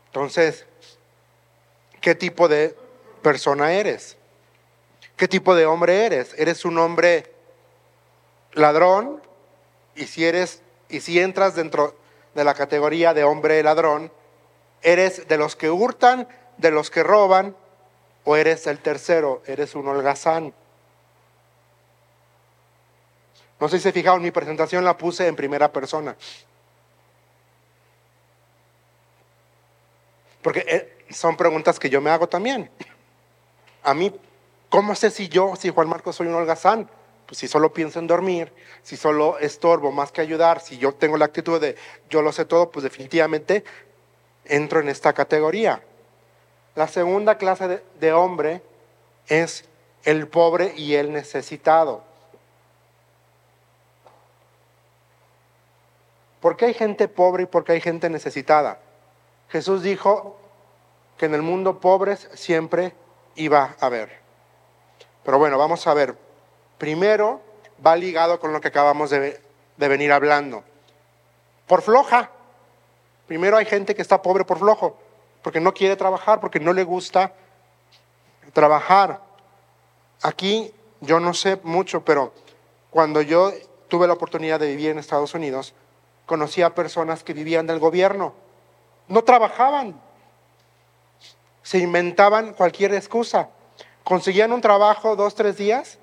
Entonces, 0.08 0.65
qué 2.01 2.15
tipo 2.15 2.47
de 2.47 2.75
persona 3.21 3.73
eres. 3.73 4.17
¿Qué 5.15 5.27
tipo 5.27 5.55
de 5.55 5.65
hombre 5.65 6.05
eres? 6.05 6.33
¿Eres 6.38 6.65
un 6.65 6.77
hombre 6.77 7.31
ladrón? 8.53 9.21
Y 9.95 10.05
si 10.05 11.19
entras 11.19 11.55
dentro 11.55 11.95
de 12.35 12.43
la 12.43 12.53
categoría 12.53 13.13
de 13.13 13.23
hombre 13.23 13.62
ladrón, 13.63 14.12
eres 14.81 15.27
de 15.27 15.38
los 15.38 15.55
que 15.55 15.69
hurtan, 15.69 16.27
de 16.57 16.71
los 16.71 16.89
que 16.89 17.03
roban 17.03 17.55
o 18.23 18.35
eres 18.35 18.67
el 18.67 18.79
tercero, 18.79 19.41
eres 19.45 19.75
un 19.75 19.88
holgazán. 19.88 20.53
No 23.59 23.67
sé 23.67 23.77
si 23.77 23.83
se 23.83 23.91
fijaron, 23.91 24.21
mi 24.21 24.31
presentación 24.31 24.85
la 24.85 24.97
puse 24.97 25.27
en 25.27 25.35
primera 25.35 25.71
persona. 25.71 26.15
Porque 30.41 30.63
eh, 30.67 30.98
son 31.10 31.38
preguntas 31.38 31.80
que 31.80 31.89
yo 31.89 32.02
me 32.02 32.10
hago 32.10 32.28
también. 32.28 32.69
A 33.84 33.93
mí, 33.93 34.13
¿cómo 34.69 34.95
sé 34.95 35.10
si 35.12 35.30
yo, 35.30 35.56
si 35.56 35.69
Juan 35.69 35.88
Marcos 35.88 36.15
soy 36.15 36.28
un 36.28 36.36
holgazán? 36.36 36.89
Pues 37.26 37.38
si 37.38 37.48
solo 37.48 37.74
pienso 37.74 38.00
en 38.00 38.08
dormir, 38.08 38.52
si 38.82 38.98
solo 38.98 39.38
estorbo 39.39 39.91
más 39.91 40.12
que 40.12 40.22
ayudar, 40.22 40.62
si 40.62 40.78
yo 40.78 40.93
tengo 40.93 41.17
la 41.17 41.26
actitud 41.26 41.62
de 41.62 41.76
yo 42.10 42.22
lo 42.22 42.32
sé 42.32 42.45
todo, 42.45 42.72
pues 42.72 42.84
definitivamente 42.84 43.63
entro 44.45 44.80
en 44.80 44.89
esta 44.89 45.13
categoría. 45.13 45.84
La 46.76 46.88
segunda 46.88 47.38
clase 47.38 47.67
de, 47.67 47.84
de 48.00 48.13
hombre 48.13 48.62
es 49.28 49.65
el 50.06 50.28
pobre 50.28 50.74
y 50.76 50.95
el 50.95 51.12
necesitado. 51.12 52.04
¿Por 56.41 56.56
qué 56.56 56.65
hay 56.65 56.74
gente 56.74 57.08
pobre 57.08 57.43
y 57.43 57.45
por 57.48 57.63
qué 57.63 57.74
hay 57.74 57.82
gente 57.82 58.10
necesitada? 58.10 58.80
Jesús 59.50 59.84
dijo, 59.84 60.38
que 61.19 61.25
en 61.25 61.36
el 61.36 61.41
mundo 61.41 61.82
pobres 61.82 62.29
siempre 62.34 62.93
iba 63.36 63.75
a 63.77 63.86
haber. 63.86 64.10
Pero 65.23 65.38
bueno, 65.38 65.58
vamos 65.58 65.86
a 65.86 65.93
ver. 65.93 66.15
Primero 66.77 67.41
va 67.86 67.97
ligado 67.97 68.39
con 68.39 68.53
lo 68.53 68.62
que 68.62 68.69
acabamos 68.69 69.10
de, 69.10 69.39
de 69.75 69.88
venir 69.89 70.13
hablando. 70.13 70.63
Por 71.67 71.82
floja. 71.82 72.32
Primero 73.27 73.58
hay 73.58 73.65
gente 73.65 73.93
que 73.93 74.01
está 74.01 74.21
pobre 74.21 74.45
por 74.45 74.60
flojo, 74.60 74.97
porque 75.43 75.60
no 75.60 75.73
quiere 75.73 75.97
trabajar, 75.97 76.39
porque 76.39 76.62
no 76.62 76.71
le 76.71 76.86
gusta 76.86 77.34
trabajar. 78.53 79.21
Aquí 80.23 80.73
yo 81.01 81.19
no 81.19 81.34
sé 81.34 81.60
mucho, 81.63 82.03
pero 82.05 82.34
cuando 82.89 83.21
yo 83.21 83.51
tuve 83.89 84.08
la 84.08 84.13
oportunidad 84.13 84.58
de 84.60 84.67
vivir 84.67 84.91
en 84.91 84.99
Estados 84.99 85.34
Unidos, 85.34 85.73
conocí 86.25 86.62
a 86.62 86.73
personas 86.73 87.25
que 87.25 87.34
vivían 87.34 87.67
del 87.67 87.79
gobierno. 87.79 88.34
No 89.10 89.21
trabajaban. 89.23 89.99
Se 91.69 91.77
inventaban 91.77 92.53
cualquier 92.53 92.95
excusa. 92.95 93.47
Conseguían 94.03 94.51
un 94.51 94.60
trabajo 94.60 95.15
dos, 95.15 95.36
tres 95.36 95.55
días, 95.55 95.99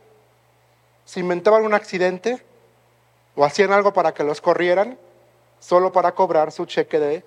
se 1.04 1.18
inventaban 1.18 1.64
un 1.64 1.74
accidente 1.74 2.40
o 3.34 3.44
hacían 3.44 3.72
algo 3.72 3.92
para 3.92 4.14
que 4.14 4.22
los 4.22 4.40
corrieran 4.40 4.96
solo 5.58 5.90
para 5.90 6.12
cobrar 6.12 6.52
su 6.52 6.66
cheque 6.66 7.00
de, 7.00 7.24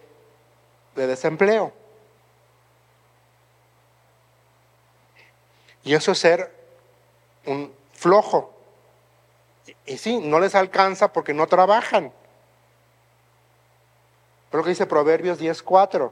de 0.95 1.07
desempleo. 1.07 1.73
Y 5.83 5.93
eso 5.93 6.13
es 6.13 6.19
ser 6.19 6.49
un 7.45 7.73
flojo. 7.91 8.53
Y, 9.85 9.97
sí, 9.97 10.17
no 10.17 10.39
les 10.39 10.55
alcanza 10.55 11.11
porque 11.11 11.33
no 11.33 11.45
trabajan. 11.45 12.13
Pero 14.49 14.63
que 14.63 14.69
dice 14.69 14.85
Proverbios 14.85 15.41
10.4. 15.41 16.09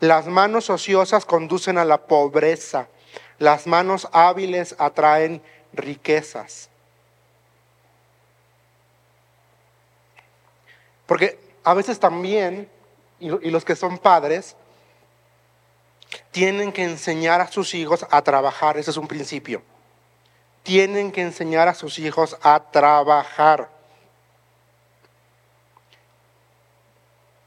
Las 0.00 0.26
manos 0.26 0.70
ociosas 0.70 1.24
conducen 1.24 1.78
a 1.78 1.84
la 1.84 2.06
pobreza. 2.06 2.88
Las 3.38 3.66
manos 3.66 4.08
hábiles 4.12 4.74
atraen 4.78 5.42
riquezas. 5.72 6.68
Porque 11.06 11.38
a 11.64 11.74
veces 11.74 12.00
también, 12.00 12.68
y 13.18 13.50
los 13.50 13.64
que 13.64 13.76
son 13.76 13.98
padres, 13.98 14.56
tienen 16.30 16.72
que 16.72 16.84
enseñar 16.84 17.40
a 17.40 17.48
sus 17.48 17.74
hijos 17.74 18.06
a 18.10 18.22
trabajar, 18.22 18.78
ese 18.78 18.90
es 18.90 18.96
un 18.96 19.08
principio. 19.08 19.62
Tienen 20.62 21.10
que 21.10 21.22
enseñar 21.22 21.68
a 21.68 21.74
sus 21.74 21.98
hijos 21.98 22.36
a 22.42 22.70
trabajar. 22.70 23.68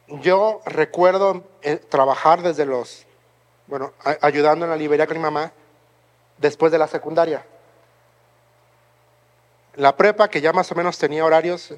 Yo 0.07 0.61
recuerdo 0.65 1.43
eh, 1.61 1.77
trabajar 1.77 2.41
desde 2.41 2.65
los, 2.65 3.05
bueno, 3.67 3.93
ayudando 4.21 4.65
en 4.65 4.71
la 4.71 4.77
librería 4.77 5.07
con 5.07 5.17
mi 5.17 5.23
mamá 5.23 5.51
después 6.37 6.71
de 6.71 6.77
la 6.77 6.87
secundaria. 6.87 7.45
La 9.75 9.95
prepa, 9.95 10.29
que 10.29 10.41
ya 10.41 10.53
más 10.53 10.71
o 10.71 10.75
menos 10.75 10.97
tenía 10.97 11.25
horarios, 11.25 11.73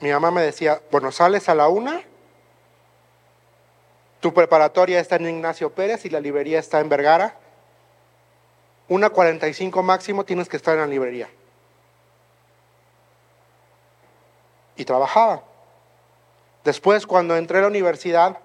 mi 0.00 0.10
mamá 0.10 0.30
me 0.30 0.42
decía, 0.42 0.80
bueno, 0.90 1.12
sales 1.12 1.48
a 1.48 1.54
la 1.54 1.68
una 1.68 2.02
tu 4.26 4.34
preparatoria 4.34 4.98
está 4.98 5.14
en 5.14 5.28
Ignacio 5.28 5.70
Pérez 5.70 6.04
y 6.04 6.10
la 6.10 6.18
librería 6.18 6.58
está 6.58 6.80
en 6.80 6.88
Vergara. 6.88 7.36
Una 8.88 9.10
45 9.10 9.82
máximo 9.84 10.24
tienes 10.24 10.48
que 10.48 10.56
estar 10.56 10.74
en 10.74 10.80
la 10.80 10.86
librería. 10.86 11.28
Y 14.74 14.84
trabajaba. 14.84 15.42
Después, 16.66 17.06
cuando 17.06 17.36
entré 17.36 17.58
a 17.58 17.60
la 17.60 17.68
universidad, 17.68 18.40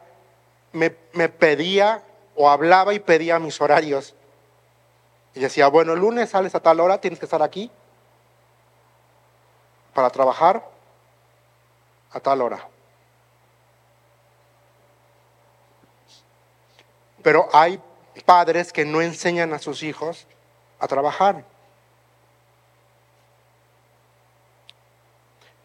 me, 0.73 0.91
pedía 0.91 2.03
o 2.35 2.51
hablaba 2.51 2.93
y 2.93 2.99
pedía 2.99 3.39
mis 3.39 3.59
horarios. 3.59 4.13
Y 5.33 5.39
decía, 5.39 5.67
bueno, 5.69 5.93
el 5.93 6.01
lunes 6.01 6.29
sales 6.29 6.53
a 6.53 6.59
tal 6.59 6.79
hora, 6.81 7.01
tienes 7.01 7.17
que 7.17 7.25
estar 7.25 7.41
aquí 7.41 7.71
para 9.95 10.11
trabajar 10.11 10.63
a 12.11 12.19
tal 12.19 12.43
hora. 12.43 12.67
Pero 17.23 17.49
hay 17.51 17.81
padres 18.23 18.71
que 18.71 18.85
no 18.85 19.01
enseñan 19.01 19.51
a 19.51 19.57
sus 19.57 19.81
hijos 19.81 20.27
a 20.77 20.87
trabajar. 20.87 21.43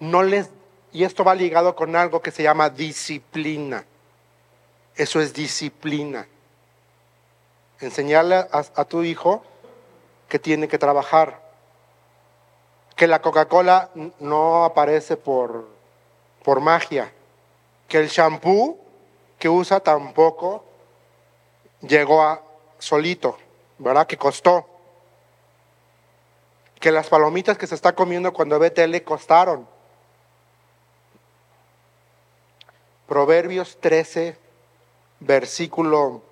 No 0.01 0.23
les 0.23 0.49
y 0.97 1.05
esto 1.05 1.25
va 1.25 1.35
ligado 1.35 1.77
con 1.77 1.95
algo 1.95 2.23
que 2.23 2.31
se 2.31 2.43
llama 2.43 2.71
disciplina. 2.71 3.85
Eso 4.95 5.21
es 5.21 5.35
disciplina. 5.35 6.27
Enseñarle 7.81 8.47
a, 8.51 8.85
tu 8.87 9.03
hijo 9.03 9.43
que 10.27 10.39
tiene 10.39 10.69
que 10.69 10.79
trabajar. 10.79 11.43
Que 12.97 13.07
la 13.07 13.21
Coca-Cola 13.21 13.91
no 14.21 14.65
aparece 14.65 15.19
por, 15.19 15.69
por 16.43 16.61
magia. 16.61 17.13
Que 17.89 17.99
el 17.99 18.09
shampoo 18.09 18.79
que 19.39 19.51
usa 19.51 19.81
tampoco 19.81 20.65
llegó 21.83 22.23
a 22.23 22.41
solito, 22.79 23.37
¿verdad? 23.77 24.07
Que 24.07 24.17
costó. 24.17 24.67
Que 26.81 26.91
las 26.91 27.09
palomitas 27.09 27.59
que 27.59 27.67
se 27.67 27.75
está 27.75 27.95
comiendo 27.95 28.33
cuando 28.33 28.59
ve 28.59 28.71
tele 28.71 29.03
costaron. 29.05 29.76
Proverbios 33.07 33.79
13, 33.81 34.37
versículo 35.21 36.23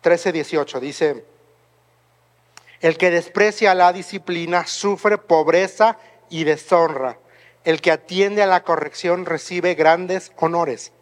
13, 0.00 0.32
18, 0.32 0.78
eh, 0.78 0.80
dice, 0.80 1.24
el 2.80 2.96
que 2.98 3.10
desprecia 3.10 3.74
la 3.74 3.92
disciplina 3.92 4.66
sufre 4.66 5.18
pobreza 5.18 5.98
y 6.28 6.44
deshonra. 6.44 7.18
El 7.64 7.80
que 7.80 7.90
atiende 7.90 8.42
a 8.42 8.46
la 8.46 8.62
corrección 8.62 9.26
recibe 9.26 9.74
grandes 9.74 10.32
honores. 10.36 10.92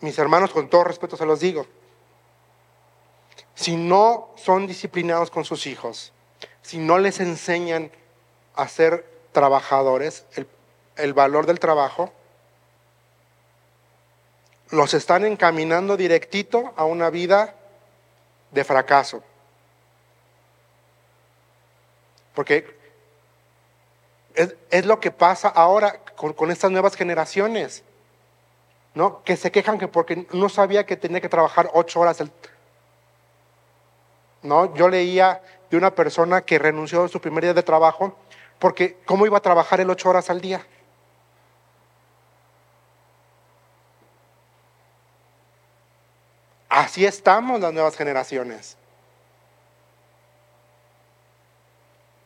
mis 0.00 0.18
hermanos, 0.18 0.50
con 0.50 0.68
todo 0.68 0.84
respeto 0.84 1.16
se 1.16 1.26
los 1.26 1.40
digo, 1.40 1.66
si 3.54 3.76
no 3.76 4.30
son 4.36 4.66
disciplinados 4.66 5.30
con 5.30 5.44
sus 5.44 5.66
hijos, 5.66 6.12
si 6.62 6.78
no 6.78 6.98
les 6.98 7.20
enseñan 7.20 7.90
a 8.54 8.68
ser 8.68 9.06
trabajadores, 9.32 10.24
el, 10.96 11.14
valor 11.14 11.46
del 11.46 11.58
trabajo, 11.58 12.12
los 14.70 14.94
están 14.94 15.24
encaminando 15.24 15.96
directito 15.96 16.72
a 16.76 16.84
una 16.84 17.10
vida 17.10 17.54
de 18.50 18.64
fracaso. 18.64 19.22
Porque 22.34 22.78
es, 24.34 24.86
lo 24.86 25.00
que 25.00 25.10
pasa 25.10 25.48
ahora 25.48 26.00
con, 26.16 26.50
estas 26.50 26.70
nuevas 26.70 26.96
generaciones. 26.96 27.82
¿no? 28.94 29.22
Que 29.22 29.36
se 29.36 29.50
quejan 29.50 29.78
que 29.78 29.88
porque 29.88 30.26
no 30.32 30.48
sabía 30.48 30.86
que 30.86 30.96
tenía 30.96 31.20
que 31.20 31.28
trabajar 31.28 31.70
ocho 31.72 32.00
horas. 32.00 32.22
¿no? 34.42 34.74
Yo 34.74 34.88
leía 34.88 35.42
de 35.70 35.76
una 35.76 35.94
persona 35.94 36.42
que 36.42 36.58
renunció 36.58 37.04
a 37.04 37.08
su 37.08 37.20
primer 37.20 37.44
día 37.44 37.54
de 37.54 37.62
trabajo 37.62 38.16
porque 38.58 38.98
¿cómo 39.04 39.26
iba 39.26 39.38
a 39.38 39.42
trabajar 39.42 39.80
el 39.80 39.90
ocho 39.90 40.10
horas 40.10 40.28
al 40.30 40.40
día? 40.40 40.66
Así 46.68 47.04
estamos 47.04 47.60
las 47.60 47.72
nuevas 47.72 47.96
generaciones. 47.96 48.76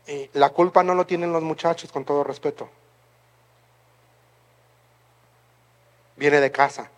Y 0.06 0.30
la 0.34 0.50
culpa 0.50 0.82
no 0.82 0.94
lo 0.94 1.06
tienen 1.06 1.32
los 1.32 1.42
muchachos, 1.42 1.90
con 1.90 2.04
todo 2.04 2.24
respeto. 2.24 2.68
viene 6.16 6.40
de 6.40 6.50
casa. 6.50 6.90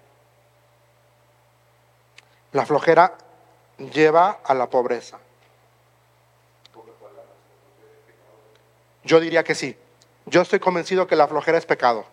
La 2.53 2.65
flojera 2.67 3.17
lleva 3.79 4.41
a 4.45 4.55
la 4.55 4.69
pobreza. 4.69 5.19
Yo 9.07 9.21
diría 9.21 9.45
que 9.45 9.55
sí. 9.55 9.77
Yo 10.27 10.43
estoy 10.43 10.59
convencido 10.59 11.07
que 11.07 11.15
la 11.17 11.29
flojera 11.29 11.57
es 11.57 11.65
pecado. 11.65 12.05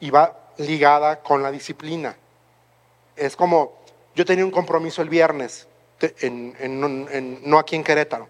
Y 0.00 0.10
va 0.10 0.36
ligada 0.56 1.20
con 1.20 1.42
la 1.42 1.52
disciplina. 1.52 2.16
Es 3.14 3.36
como, 3.36 3.74
yo 4.14 4.24
tenía 4.24 4.44
un 4.44 4.50
compromiso 4.50 5.02
el 5.02 5.08
viernes, 5.08 5.68
no 6.22 7.58
aquí 7.58 7.76
en 7.76 7.84
Querétaro, 7.84 8.28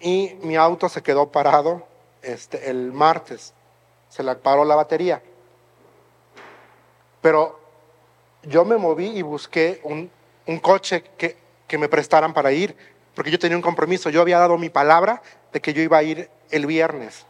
y 0.00 0.36
mi 0.42 0.56
auto 0.56 0.88
se 0.88 1.02
quedó 1.02 1.32
parado 1.32 1.86
este, 2.22 2.70
el 2.70 2.92
martes. 2.92 3.52
Se 4.08 4.22
le 4.22 4.34
paró 4.36 4.64
la 4.64 4.76
batería. 4.76 5.22
Pero 7.20 7.58
yo 8.42 8.64
me 8.64 8.76
moví 8.76 9.08
y 9.08 9.22
busqué 9.22 9.80
un, 9.82 10.10
coche 10.60 11.02
que, 11.16 11.45
que 11.66 11.78
me 11.78 11.88
prestaran 11.88 12.32
para 12.32 12.52
ir, 12.52 12.76
porque 13.14 13.30
yo 13.30 13.38
tenía 13.38 13.56
un 13.56 13.62
compromiso. 13.62 14.10
Yo 14.10 14.20
había 14.20 14.38
dado 14.38 14.58
mi 14.58 14.70
palabra 14.70 15.22
de 15.52 15.60
que 15.60 15.72
yo 15.72 15.82
iba 15.82 15.98
a 15.98 16.02
ir 16.02 16.30
el 16.50 16.66
viernes. 16.66 17.26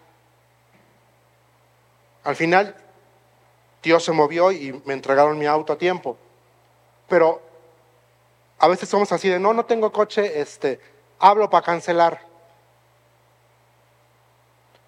Al 2.25 2.37
final, 2.37 2.75
Dios 3.83 4.05
se 4.05 4.13
movió 4.13 4.51
y 4.51 4.83
me 4.85 4.95
entregaron 4.95 5.39
mi 5.39 5.47
auto 5.47 5.73
a 5.73 5.79
tiempo. 5.79 6.17
Pero 7.09 7.41
A 8.59 8.69
veces 8.69 8.89
somos 8.89 9.13
así 9.13 9.29
de, 9.29 9.39
no, 9.39 9.53
no 9.53 9.65
tengo 9.67 9.93
coche, 9.93 10.41
este, 10.41 10.81
hablo 11.19 11.51
para 11.51 11.65
cancelar. 11.65 12.21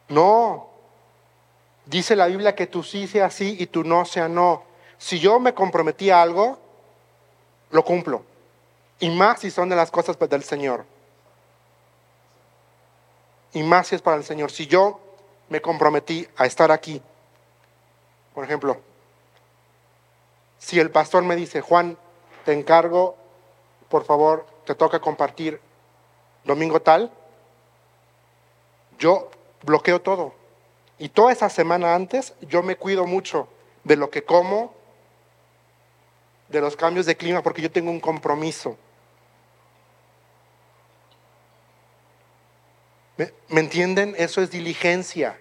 No, 0.09 0.71
dice 1.85 2.17
la 2.17 2.27
Biblia 2.27 2.55
que 2.55 2.67
tú 2.67 2.83
sí 2.83 3.07
sea 3.07 3.29
sí 3.31 3.57
y 3.59 3.67
tú 3.67 3.85
no 3.85 4.05
sea 4.07 4.29
no. 4.29 4.63
Si 4.97 5.19
yo 5.19 5.39
me 5.39 5.53
comprometí 5.53 6.11
a 6.11 6.23
algo, 6.23 6.59
lo 7.71 7.85
cumplo. 7.85 8.25
Y 9.01 9.11
más 9.11 9.41
si 9.41 9.51
son 9.51 9.69
de 9.69 9.77
las 9.77 9.91
cosas 9.91 10.17
pues, 10.17 10.31
del 10.31 10.43
Señor. 10.43 10.85
Y 13.53 13.63
más 13.63 13.89
si 13.89 13.95
es 13.95 14.03
para 14.03 14.17
el 14.17 14.25
Señor. 14.25 14.51
Si 14.51 14.67
yo 14.67 15.01
me 15.49 15.61
comprometí 15.61 16.27
a 16.37 16.47
estar 16.47 16.71
aquí, 16.71 17.01
por 18.35 18.45
ejemplo, 18.45 18.81
si 20.59 20.79
el 20.79 20.91
pastor 20.91 21.23
me 21.23 21.37
dice, 21.37 21.61
Juan, 21.61 21.97
te 22.45 22.53
encargo, 22.53 23.17
por 23.89 24.05
favor, 24.05 24.47
te 24.65 24.75
toca 24.75 25.01
compartir 25.01 25.61
domingo 26.45 26.81
tal, 26.81 27.11
yo 28.99 29.31
bloqueo 29.63 30.01
todo. 30.01 30.35
Y 30.99 31.11
toda 31.11 31.33
esa 31.33 31.49
semana 31.49 31.95
antes 31.95 32.35
yo 32.41 32.63
me 32.63 32.77
cuido 32.77 33.07
mucho 33.07 33.49
de 33.85 33.97
lo 33.97 34.11
que 34.11 34.25
como, 34.25 34.75
de 36.49 36.61
los 36.61 36.77
cambios 36.77 37.07
de 37.07 37.17
clima, 37.17 37.43
porque 37.43 37.63
yo 37.63 37.71
tengo 37.71 37.91
un 37.91 38.01
compromiso. 38.01 38.77
¿Me, 43.19 43.33
¿Me, 43.49 43.61
entienden? 43.61 44.15
Eso 44.17 44.41
es 44.41 44.51
diligencia. 44.51 45.39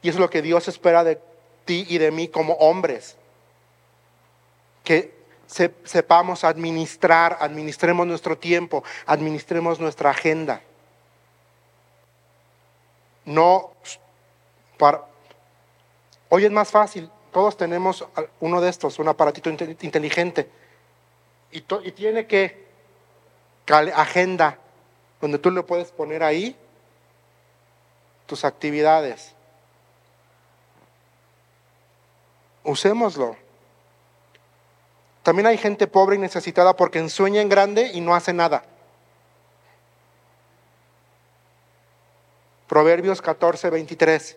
Y 0.00 0.08
es 0.08 0.16
lo 0.16 0.30
que 0.30 0.40
Dios 0.40 0.68
espera 0.68 1.04
de 1.04 1.20
ti 1.66 1.84
y 1.88 1.98
de 1.98 2.10
mí 2.10 2.28
como 2.28 2.54
hombres. 2.54 3.16
Que 4.84 5.12
sepamos 5.84 6.44
administrar, 6.44 7.36
administremos 7.40 8.06
nuestro 8.06 8.38
tiempo, 8.38 8.84
administremos 9.04 9.80
nuestra 9.80 10.10
agenda. 10.10 10.62
No 13.24 13.72
para... 14.78 15.04
Hoy 16.30 16.44
es 16.44 16.50
más 16.50 16.70
fácil, 16.70 17.10
todos 17.32 17.56
tenemos 17.56 18.06
uno 18.40 18.60
de 18.60 18.70
estos, 18.70 18.98
un 18.98 19.08
aparatito 19.08 19.50
inteligente. 19.50 20.48
Y, 21.50 21.58
y 21.58 21.92
tiene 21.92 22.26
que 22.26 22.68
agenda, 23.66 24.58
donde 25.20 25.38
tú 25.38 25.50
le 25.50 25.62
puedes 25.62 25.90
poner 25.90 26.22
ahí 26.22 26.56
tus 28.28 28.44
actividades. 28.44 29.32
Usémoslo. 32.62 33.36
También 35.24 35.46
hay 35.46 35.58
gente 35.58 35.86
pobre 35.86 36.16
y 36.16 36.18
necesitada 36.18 36.76
porque 36.76 36.98
ensueña 37.00 37.40
en 37.40 37.48
grande 37.48 37.90
y 37.92 38.00
no 38.00 38.14
hace 38.14 38.32
nada. 38.32 38.62
Proverbios 42.68 43.22
14, 43.22 43.70
23. 43.70 44.36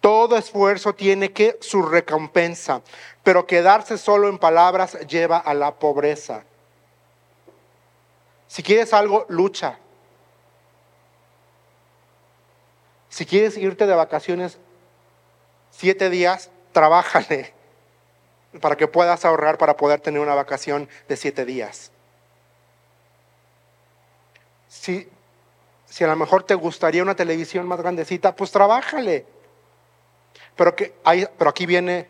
Todo 0.00 0.38
esfuerzo 0.38 0.94
tiene 0.94 1.32
que 1.32 1.58
su 1.60 1.82
recompensa, 1.82 2.80
pero 3.22 3.46
quedarse 3.46 3.98
solo 3.98 4.28
en 4.28 4.38
palabras 4.38 4.98
lleva 5.06 5.36
a 5.36 5.52
la 5.52 5.74
pobreza. 5.74 6.44
Si 8.46 8.62
quieres 8.62 8.94
algo, 8.94 9.26
lucha. 9.28 9.78
Si 13.08 13.26
quieres 13.26 13.56
irte 13.56 13.86
de 13.86 13.94
vacaciones 13.94 14.58
siete 15.70 16.10
días, 16.10 16.50
trabájale 16.72 17.54
para 18.60 18.76
que 18.76 18.88
puedas 18.88 19.24
ahorrar 19.24 19.58
para 19.58 19.76
poder 19.76 20.00
tener 20.00 20.20
una 20.20 20.34
vacación 20.34 20.88
de 21.08 21.16
siete 21.16 21.44
días. 21.44 21.92
Si, 24.68 25.08
si 25.86 26.04
a 26.04 26.08
lo 26.08 26.16
mejor 26.16 26.44
te 26.44 26.54
gustaría 26.54 27.02
una 27.02 27.14
televisión 27.14 27.66
más 27.66 27.80
grandecita, 27.80 28.34
pues 28.34 28.50
trabájale. 28.50 29.26
Pero, 30.56 30.74
que 30.74 30.94
pero 31.36 31.50
aquí 31.50 31.66
viene 31.66 32.08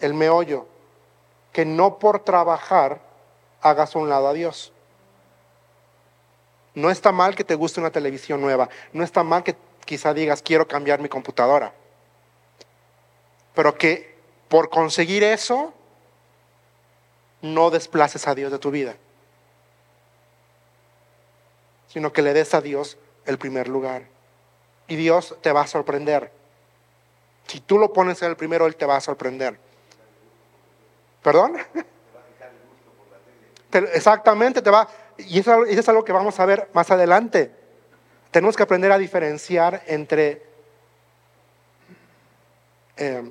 el 0.00 0.14
meollo, 0.14 0.66
que 1.52 1.64
no 1.64 1.98
por 1.98 2.20
trabajar 2.20 3.00
hagas 3.62 3.94
un 3.94 4.08
lado 4.08 4.28
a 4.28 4.32
Dios. 4.32 4.72
No 6.74 6.90
está 6.90 7.12
mal 7.12 7.34
que 7.34 7.44
te 7.44 7.54
guste 7.54 7.80
una 7.80 7.90
televisión 7.90 8.40
nueva, 8.40 8.68
no 8.92 9.02
está 9.02 9.22
mal 9.22 9.42
que 9.42 9.56
quizá 9.86 10.12
digas 10.12 10.42
quiero 10.42 10.68
cambiar 10.68 11.00
mi 11.00 11.08
computadora, 11.08 11.72
pero 13.54 13.78
que 13.78 14.14
por 14.48 14.68
conseguir 14.68 15.24
eso 15.24 15.72
no 17.40 17.70
desplaces 17.70 18.28
a 18.28 18.34
Dios 18.34 18.52
de 18.52 18.58
tu 18.58 18.70
vida, 18.70 18.96
sino 21.88 22.12
que 22.12 22.20
le 22.20 22.34
des 22.34 22.52
a 22.52 22.60
Dios 22.60 22.98
el 23.24 23.38
primer 23.38 23.68
lugar. 23.68 24.02
Y 24.88 24.96
Dios 24.96 25.36
te 25.40 25.50
va 25.52 25.62
a 25.62 25.66
sorprender. 25.66 26.30
Si 27.46 27.60
tú 27.60 27.78
lo 27.78 27.92
pones 27.92 28.20
en 28.22 28.28
el 28.28 28.36
primero, 28.36 28.66
Él 28.66 28.76
te 28.76 28.86
va 28.86 28.96
a 28.96 29.00
sorprender. 29.00 29.58
¿Perdón? 31.22 31.56
Exactamente, 33.72 34.62
te 34.62 34.70
va. 34.70 34.88
Y 35.18 35.40
eso, 35.40 35.64
es 35.64 35.88
algo 35.88 36.04
que 36.04 36.12
vamos 36.12 36.38
a 36.38 36.46
ver 36.46 36.68
más 36.72 36.90
adelante. 36.90 37.50
Tenemos 38.30 38.56
que 38.56 38.62
aprender 38.62 38.92
a 38.92 38.98
diferenciar 38.98 39.82
entre 39.86 40.42
eh, 42.96 43.30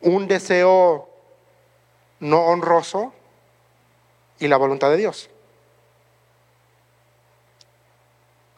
un 0.00 0.28
deseo 0.28 1.08
no 2.20 2.46
honroso 2.46 3.12
y 4.38 4.48
la 4.48 4.56
voluntad 4.56 4.90
de 4.90 4.96
Dios. 4.96 5.30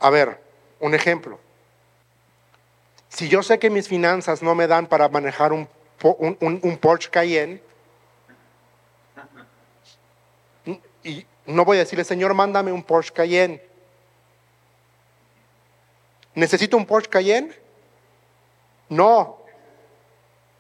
A 0.01 0.11
ver, 0.11 0.41
un 0.81 0.95
ejemplo. 0.95 1.39
Si 3.09 3.29
yo 3.29 3.43
sé 3.43 3.59
que 3.59 3.71
mis 3.71 3.89
finanzas 3.89 4.43
no 4.43 4.55
me 4.55 4.67
dan 4.67 4.87
para 4.87 5.09
manejar 5.09 5.53
un, 5.53 5.69
un, 6.03 6.79
Porsche 6.79 7.11
Cayenne, 7.11 7.61
y 11.03 11.27
no 11.47 11.65
voy 11.65 11.79
a 11.79 11.81
decirle, 11.81 12.05
Señor, 12.05 12.35
mándame 12.35 12.71
un 12.71 12.83
Porsche 12.83 13.13
Cayenne. 13.13 13.68
¿Necesito 16.39 16.77
un 16.77 16.87
Porsche 16.87 17.11
Cayenne? 17.11 17.53
No. 18.89 19.39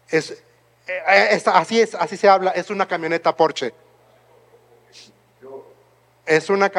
Es, 0.08 0.42
eh, 0.88 1.42
así 1.46 1.80
es, 1.80 1.94
así 1.94 2.16
se 2.16 2.28
habla, 2.28 2.50
es 2.50 2.70
una 2.70 2.88
camioneta 2.88 3.36
Porsche. 3.36 3.72
Es 6.26 6.50
una 6.50 6.70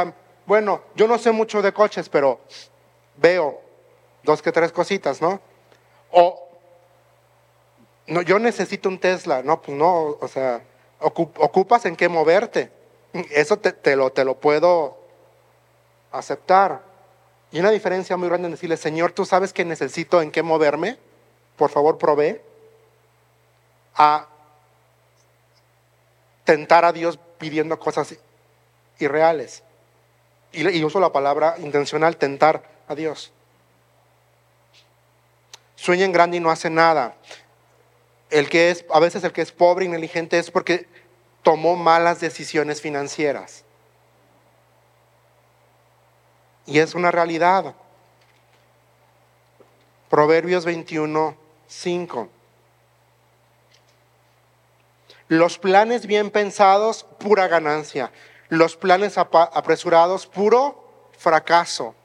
bueno, 0.46 0.82
yo 0.96 1.08
no 1.08 1.18
sé 1.18 1.32
mucho 1.32 1.62
de 1.62 1.72
coches, 1.72 2.10
pero 2.10 2.42
veo 3.16 3.62
dos 4.24 4.42
que 4.42 4.52
tres 4.52 4.72
cositas, 4.74 5.22
¿no? 5.22 5.40
O, 6.12 6.50
no, 8.08 8.22
yo 8.22 8.38
necesito 8.38 8.90
un 8.90 9.00
Tesla, 9.00 9.44
no, 9.44 9.62
pues 9.62 9.78
no, 9.78 10.18
o 10.20 10.28
sea, 10.28 10.62
ocupas 11.00 11.86
en 11.86 11.96
qué 11.96 12.10
moverte. 12.10 12.70
Eso 13.32 13.58
te, 13.58 13.96
lo, 13.96 14.12
te 14.12 14.26
lo 14.26 14.36
puedo 14.36 14.98
aceptar. 16.12 16.89
Y 17.52 17.60
una 17.60 17.72
diferencia 17.72 18.16
muy 18.18 18.28
grande 18.28 18.48
en 18.48 18.52
decirle, 18.52 18.78
Señor, 18.78 19.12
tú 19.12 19.26
sabes 19.26 19.54
que 19.54 19.66
necesito 19.66 20.22
en 20.22 20.32
qué 20.32 20.44
moverme, 20.44 20.98
por 21.58 21.70
favor 21.70 21.98
provee. 21.98 22.40
A 23.96 24.28
tentar 26.46 26.86
a 26.86 26.94
Dios 26.94 27.20
pidiendo 27.38 27.80
cosas 27.80 28.16
irreales. 29.00 29.64
Y, 30.52 30.84
uso 30.84 31.00
la 31.00 31.12
palabra 31.12 31.56
intencional, 31.60 32.18
tentar 32.18 32.64
a 32.88 32.96
Dios 32.96 33.32
sueña 35.80 36.06
en 36.06 36.12
grande 36.12 36.38
y 36.38 36.40
no 36.40 36.52
hace 36.52 36.70
nada. 36.70 37.16
El 38.30 38.50
que 38.50 38.70
es, 38.70 38.86
a 38.92 39.00
veces 39.00 39.24
el 39.24 39.32
que 39.32 39.42
es 39.42 39.52
pobre 39.52 39.86
y 39.86 39.88
negligente 39.88 40.38
es 40.38 40.52
porque 40.52 40.88
tomó 41.42 41.76
malas 41.76 42.20
decisiones 42.20 42.82
financieras. 42.82 43.64
Y 46.70 46.78
es 46.78 46.94
una 46.94 47.10
realidad. 47.10 47.74
Proverbios 50.08 50.66
21, 50.66 51.36
5. 51.68 52.30
Los 55.30 55.58
planes 55.58 56.06
bien 56.06 56.30
pensados, 56.30 57.06
pura 57.18 57.48
ganancia. 57.48 58.12
Los 58.50 58.76
planes 58.76 59.18
apresurados, 59.18 60.28
puro 60.28 61.10
fracaso. 61.18 61.96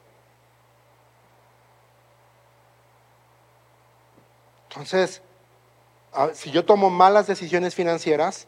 Entonces, 4.70 5.20
si 6.32 6.50
yo 6.50 6.64
tomo 6.64 6.88
malas 6.88 7.26
decisiones 7.26 7.74
financieras, 7.74 8.46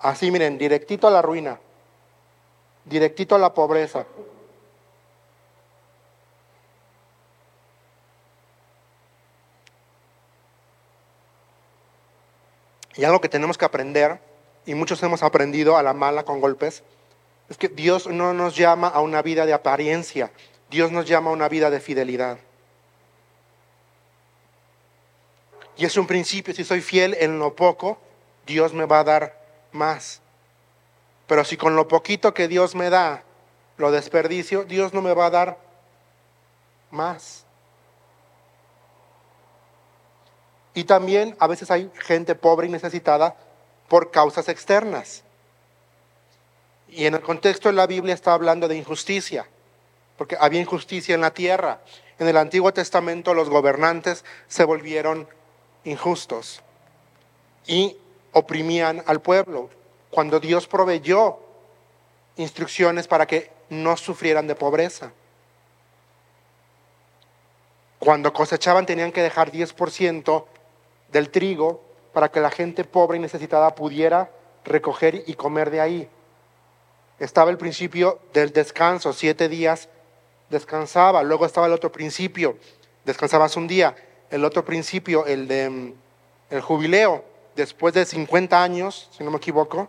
así 0.00 0.32
miren, 0.32 0.58
directito 0.58 1.06
a 1.06 1.12
la 1.12 1.22
ruina, 1.22 1.60
directito 2.84 3.36
a 3.36 3.38
la 3.38 3.54
pobreza. 3.54 4.04
Y 12.96 13.04
algo 13.04 13.20
que 13.20 13.28
tenemos 13.28 13.58
que 13.58 13.64
aprender, 13.64 14.20
y 14.66 14.74
muchos 14.74 15.02
hemos 15.02 15.22
aprendido 15.22 15.76
a 15.76 15.82
la 15.82 15.94
mala 15.94 16.24
con 16.24 16.40
golpes, 16.40 16.82
es 17.48 17.56
que 17.56 17.68
Dios 17.68 18.06
no 18.06 18.32
nos 18.34 18.56
llama 18.56 18.88
a 18.88 19.00
una 19.00 19.22
vida 19.22 19.46
de 19.46 19.52
apariencia, 19.52 20.30
Dios 20.70 20.92
nos 20.92 21.06
llama 21.06 21.30
a 21.30 21.32
una 21.32 21.48
vida 21.48 21.70
de 21.70 21.80
fidelidad. 21.80 22.38
Y 25.76 25.84
es 25.84 25.96
un 25.96 26.06
principio, 26.06 26.54
si 26.54 26.64
soy 26.64 26.80
fiel 26.80 27.16
en 27.18 27.38
lo 27.38 27.56
poco, 27.56 27.98
Dios 28.46 28.72
me 28.74 28.84
va 28.84 29.00
a 29.00 29.04
dar 29.04 29.42
más. 29.72 30.20
Pero 31.26 31.44
si 31.44 31.56
con 31.56 31.76
lo 31.76 31.88
poquito 31.88 32.34
que 32.34 32.48
Dios 32.48 32.74
me 32.74 32.90
da 32.90 33.22
lo 33.78 33.90
desperdicio, 33.90 34.64
Dios 34.64 34.92
no 34.92 35.00
me 35.00 35.14
va 35.14 35.26
a 35.26 35.30
dar 35.30 35.58
más. 36.90 37.44
Y 40.74 40.84
también 40.84 41.36
a 41.38 41.46
veces 41.46 41.70
hay 41.70 41.90
gente 42.00 42.34
pobre 42.34 42.66
y 42.66 42.70
necesitada 42.70 43.36
por 43.88 44.10
causas 44.10 44.48
externas. 44.48 45.22
Y 46.88 47.06
en 47.06 47.14
el 47.14 47.20
contexto 47.20 47.68
de 47.68 47.74
la 47.74 47.86
Biblia 47.86 48.14
está 48.14 48.32
hablando 48.32 48.68
de 48.68 48.76
injusticia, 48.76 49.46
porque 50.16 50.36
había 50.38 50.60
injusticia 50.60 51.14
en 51.14 51.20
la 51.20 51.32
tierra. 51.32 51.80
En 52.18 52.28
el 52.28 52.36
Antiguo 52.36 52.72
Testamento 52.72 53.34
los 53.34 53.48
gobernantes 53.48 54.24
se 54.48 54.64
volvieron 54.64 55.28
injustos 55.84 56.62
y 57.66 57.96
oprimían 58.32 59.02
al 59.06 59.20
pueblo. 59.20 59.70
Cuando 60.10 60.40
Dios 60.40 60.66
proveyó 60.66 61.38
instrucciones 62.36 63.08
para 63.08 63.26
que 63.26 63.50
no 63.70 63.96
sufrieran 63.96 64.46
de 64.46 64.54
pobreza. 64.54 65.12
Cuando 67.98 68.32
cosechaban 68.32 68.84
tenían 68.84 69.12
que 69.12 69.22
dejar 69.22 69.52
10% 69.52 70.44
del 71.12 71.30
trigo 71.30 71.82
para 72.12 72.30
que 72.30 72.40
la 72.40 72.50
gente 72.50 72.84
pobre 72.84 73.18
y 73.18 73.20
necesitada 73.20 73.74
pudiera 73.74 74.30
recoger 74.64 75.22
y 75.26 75.34
comer 75.34 75.70
de 75.70 75.80
ahí. 75.80 76.08
Estaba 77.18 77.50
el 77.50 77.58
principio 77.58 78.18
del 78.32 78.52
descanso, 78.52 79.12
siete 79.12 79.48
días 79.48 79.88
descansaba. 80.50 81.22
Luego 81.22 81.46
estaba 81.46 81.66
el 81.66 81.72
otro 81.72 81.92
principio, 81.92 82.56
descansabas 83.04 83.56
un 83.56 83.68
día. 83.68 83.94
El 84.30 84.44
otro 84.44 84.64
principio, 84.64 85.26
el 85.26 85.46
de 85.46 85.70
mm, 85.70 85.94
el 86.50 86.60
jubileo, 86.60 87.24
después 87.54 87.94
de 87.94 88.04
50 88.04 88.62
años, 88.62 89.08
si 89.16 89.22
no 89.24 89.30
me 89.30 89.36
equivoco, 89.36 89.88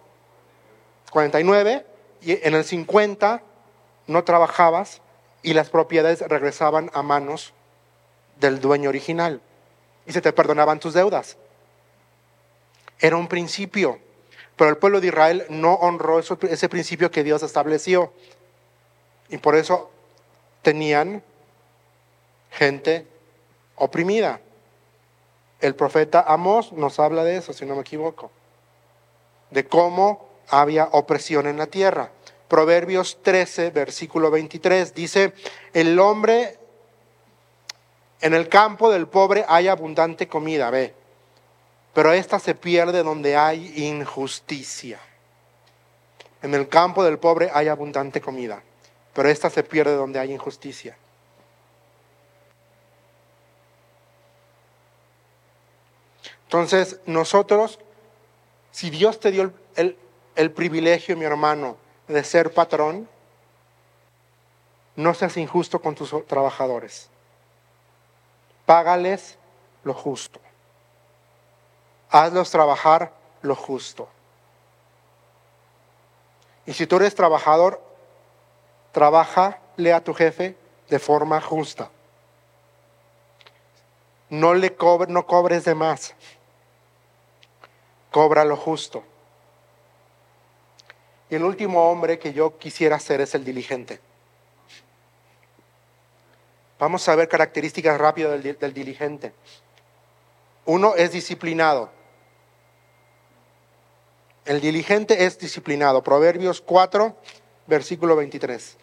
49, 1.11 1.85
y 2.21 2.31
en 2.45 2.55
el 2.55 2.63
50 2.63 3.41
no 4.07 4.23
trabajabas 4.23 5.01
y 5.41 5.53
las 5.53 5.69
propiedades 5.69 6.21
regresaban 6.21 6.89
a 6.93 7.03
manos 7.03 7.53
del 8.39 8.59
dueño 8.59 8.89
original 8.89 9.41
y 10.05 10.11
se 10.11 10.21
te 10.21 10.33
perdonaban 10.33 10.79
tus 10.79 10.93
deudas. 10.93 11.37
Era 12.99 13.17
un 13.17 13.27
principio, 13.27 13.99
pero 14.55 14.69
el 14.69 14.77
pueblo 14.77 15.01
de 15.01 15.07
Israel 15.07 15.45
no 15.49 15.73
honró 15.73 16.19
ese 16.19 16.69
principio 16.69 17.11
que 17.11 17.23
Dios 17.23 17.43
estableció 17.43 18.13
y 19.29 19.37
por 19.37 19.55
eso 19.55 19.89
tenían 20.61 21.23
gente 22.51 23.07
oprimida. 23.75 24.39
El 25.59 25.75
profeta 25.75 26.21
Amós 26.21 26.71
nos 26.71 26.99
habla 26.99 27.23
de 27.23 27.37
eso, 27.37 27.53
si 27.53 27.65
no 27.65 27.75
me 27.75 27.81
equivoco, 27.81 28.31
de 29.49 29.65
cómo 29.65 30.27
había 30.49 30.85
opresión 30.91 31.47
en 31.47 31.57
la 31.57 31.67
tierra. 31.67 32.11
Proverbios 32.47 33.19
13, 33.23 33.71
versículo 33.71 34.29
23, 34.29 34.93
dice, 34.93 35.33
el 35.73 35.99
hombre 35.99 36.59
en 38.23 38.33
el 38.33 38.47
campo 38.47 38.89
del 38.89 39.05
pobre 39.05 39.43
hay 39.49 39.67
abundante 39.67 40.29
comida, 40.29 40.69
ve, 40.69 40.93
pero 41.93 42.13
esta 42.13 42.39
se 42.39 42.55
pierde 42.55 43.03
donde 43.03 43.35
hay 43.35 43.85
injusticia. 43.85 44.97
En 46.41 46.53
el 46.53 46.69
campo 46.69 47.03
del 47.03 47.19
pobre 47.19 47.51
hay 47.53 47.67
abundante 47.67 48.21
comida, 48.21 48.63
pero 49.13 49.27
esta 49.27 49.49
se 49.49 49.61
pierde 49.61 49.97
donde 49.97 50.19
hay 50.19 50.31
injusticia. 50.31 50.95
Entonces, 56.45 57.01
nosotros, 57.05 57.77
si 58.71 58.89
Dios 58.89 59.19
te 59.19 59.31
dio 59.31 59.51
el, 59.75 59.97
el, 60.37 60.51
privilegio, 60.51 61.17
mi 61.17 61.25
hermano, 61.25 61.75
de 62.07 62.23
ser 62.23 62.53
patrón, 62.53 63.09
no 64.95 65.13
seas 65.13 65.35
injusto 65.35 65.81
con 65.81 65.93
tus 65.93 66.15
trabajadores 66.25 67.09
págales 68.65 69.37
lo 69.83 69.93
justo. 69.93 70.39
Hazlos 72.09 72.51
trabajar 72.51 73.11
lo 73.41 73.55
justo. 73.55 74.07
Y 76.65 76.73
si 76.73 76.87
tú 76.87 76.95
eres 76.97 77.15
trabajador, 77.15 77.81
trabajale 78.91 79.93
a 79.93 80.03
tu 80.03 80.13
jefe 80.13 80.55
de 80.89 80.99
forma 80.99 81.41
justa. 81.41 81.89
No 84.29 84.53
le 84.53 84.75
cobre, 84.75 85.11
no 85.11 85.25
cobres 85.25 85.65
de 85.65 85.75
más. 85.75 86.13
Cobra 88.11 88.45
lo 88.45 88.55
justo. 88.55 89.03
Y 91.29 91.35
el 91.35 91.43
último 91.43 91.89
hombre 91.89 92.19
que 92.19 92.31
yo 92.31 92.57
quisiera 92.57 92.99
ser 92.99 93.21
es 93.21 93.35
el 93.35 93.43
diligente. 93.43 93.99
Vamos 96.79 97.07
a 97.07 97.15
ver 97.15 97.27
características 97.27 97.97
rápidas 97.97 98.41
del, 98.43 98.73
diligente. 98.73 99.33
Uno 100.65 100.95
es 100.95 101.11
disciplinado. 101.11 101.89
El 104.45 104.59
diligente 104.59 105.25
es 105.25 105.37
disciplinado. 105.37 106.03
Proverbios 106.03 106.61
4, 106.61 107.15
versículo 107.67 108.15
23. 108.15 108.77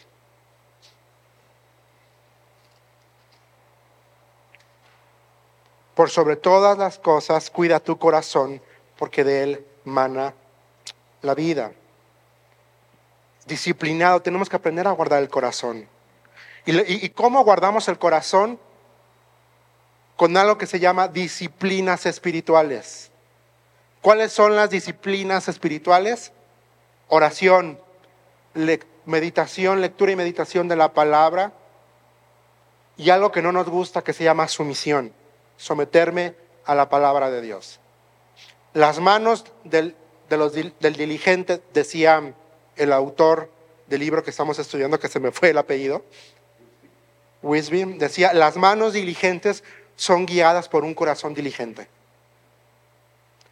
Por 5.95 6.09
sobre 6.09 6.37
todas 6.37 6.79
las 6.79 6.99
cosas, 6.99 7.51
cuida 7.51 7.81
tu 7.81 7.99
corazón, 7.99 8.63
porque 8.97 9.23
de 9.25 9.43
él 9.43 9.67
mana 9.85 10.33
la 11.21 11.35
vida. 11.35 11.73
Disciplinado, 13.47 14.23
tenemos 14.23 14.49
que 14.49 14.57
aprender 14.57 14.87
a 14.87 14.93
guardar 14.93 15.21
el 15.21 15.29
corazón. 15.29 15.87
¿Y, 16.71 17.09
cómo 17.11 17.43
guardamos 17.43 17.89
el 17.89 17.99
corazón? 17.99 18.59
Con 20.17 20.37
algo 20.37 20.59
que 20.59 20.67
se 20.67 20.79
llama 20.79 21.09
disciplinas 21.09 22.07
espirituales. 22.07 23.11
¿Cuáles 24.03 24.33
son 24.33 24.55
las 24.55 24.71
disciplinas 24.71 25.49
espirituales? 25.49 26.33
Oración, 27.09 27.79
meditación, 29.05 29.81
lectura 29.81 30.13
y 30.13 30.17
meditación 30.17 30.69
de 30.69 30.77
la 30.77 30.93
palabra. 30.93 31.53
Y 32.97 33.11
algo 33.11 33.33
que 33.33 33.43
no 33.43 33.53
nos 33.53 33.69
gusta 33.69 34.03
que 34.03 34.13
se 34.13 34.25
llama 34.25 34.47
sumisión, 34.47 35.13
someterme 35.57 36.35
a 36.67 36.75
la 36.75 36.89
palabra 36.89 37.31
de 37.31 37.41
Dios. 37.41 37.81
Las 38.75 39.01
manos 39.01 39.47
del, 39.65 39.97
del 40.29 40.97
diligente, 40.97 41.63
decía 41.73 42.35
el 42.77 42.93
autor 42.93 43.51
del 43.89 44.01
libro 44.01 44.23
que 44.23 44.31
estamos 44.31 44.59
estudiando, 44.59 45.01
que 45.01 45.09
se 45.09 45.19
me 45.19 45.33
fue 45.33 45.51
el 45.51 45.59
apellido, 45.59 46.05
Wisby 47.43 47.99
decía, 47.99 48.33
las 48.33 48.57
manos 48.57 48.93
diligentes 48.93 49.65
son 49.97 50.27
guiadas 50.27 50.69
por 50.69 50.85
un 50.85 50.95
corazón 50.95 51.35
diligente. 51.35 51.89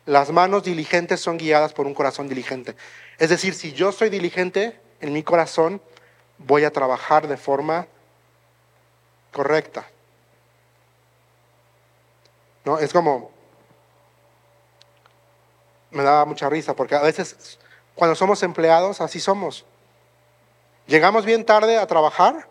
Las 0.06 0.30
manos 0.30 0.62
diligentes 0.64 1.20
son 1.20 1.36
guiadas 1.36 1.72
por 1.72 1.86
un 1.86 1.94
corazón 1.94 2.28
diligente. 2.28 2.74
Es 3.18 3.30
decir, 3.30 3.54
si 3.54 3.72
yo 3.72 3.92
soy 3.92 4.08
diligente 4.08 4.80
en 5.00 5.12
mi 5.12 5.22
corazón, 5.22 5.82
voy 6.38 6.64
a 6.64 6.70
trabajar 6.70 7.28
de 7.28 7.36
forma 7.36 7.86
correcta. 9.32 9.86
¿No? 12.64 12.78
Es 12.78 12.92
como, 12.92 13.30
me 15.90 16.02
daba 16.02 16.24
mucha 16.24 16.48
risa, 16.48 16.74
porque 16.74 16.94
a 16.94 17.02
veces 17.02 17.58
cuando 17.94 18.14
somos 18.14 18.42
empleados, 18.42 19.00
así 19.00 19.20
somos. 19.20 19.64
Llegamos 20.86 21.24
bien 21.24 21.44
tarde 21.44 21.76
a 21.76 21.86
trabajar 21.86 22.48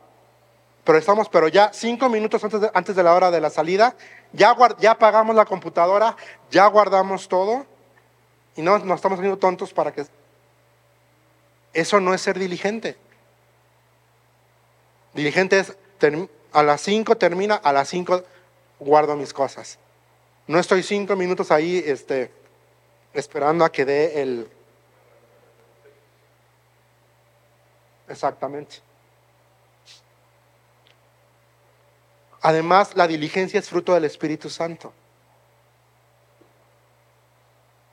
pero 0.88 1.00
estamos, 1.00 1.28
pero 1.28 1.50
ya 1.50 1.74
cinco 1.74 2.08
minutos 2.08 2.42
antes 2.46 2.62
de, 2.62 2.72
antes 2.74 2.96
de 2.96 3.04
la 3.04 3.14
hora 3.14 3.30
de 3.30 3.42
la 3.42 3.50
salida, 3.50 3.94
ya, 4.32 4.56
ya 4.80 4.92
apagamos 4.92 5.36
la 5.36 5.44
computadora, 5.44 6.16
ya 6.50 6.66
guardamos 6.68 7.28
todo 7.28 7.66
y 8.56 8.62
no 8.62 8.80
nos 8.80 8.96
estamos 8.96 9.20
haciendo 9.20 9.38
tontos 9.38 9.74
para 9.74 9.92
que... 9.92 10.06
Eso 11.74 12.00
no 12.00 12.14
es 12.14 12.22
ser 12.22 12.40
diligente. 12.40 12.96
Diligente 15.14 15.60
es, 15.60 15.78
a 16.54 16.64
las 16.64 16.80
cinco 16.80 17.18
termina, 17.18 17.56
a 17.56 17.74
las 17.74 17.90
cinco 17.90 18.24
guardo 18.80 19.18
mis 19.18 19.34
cosas. 19.34 19.80
No 20.48 20.58
estoy 20.58 20.84
cinco 20.84 21.18
minutos 21.18 21.52
ahí 21.52 21.84
este, 21.86 22.32
esperando 23.14 23.66
a 23.66 23.74
que 23.74 23.84
dé 23.84 24.22
el... 24.22 24.50
Exactamente. 28.08 28.87
Además, 32.48 32.96
la 32.96 33.10
diligencia 33.10 33.60
es 33.60 33.68
fruto 33.68 33.94
del 33.94 34.06
Espíritu 34.06 34.50
Santo. 34.50 34.94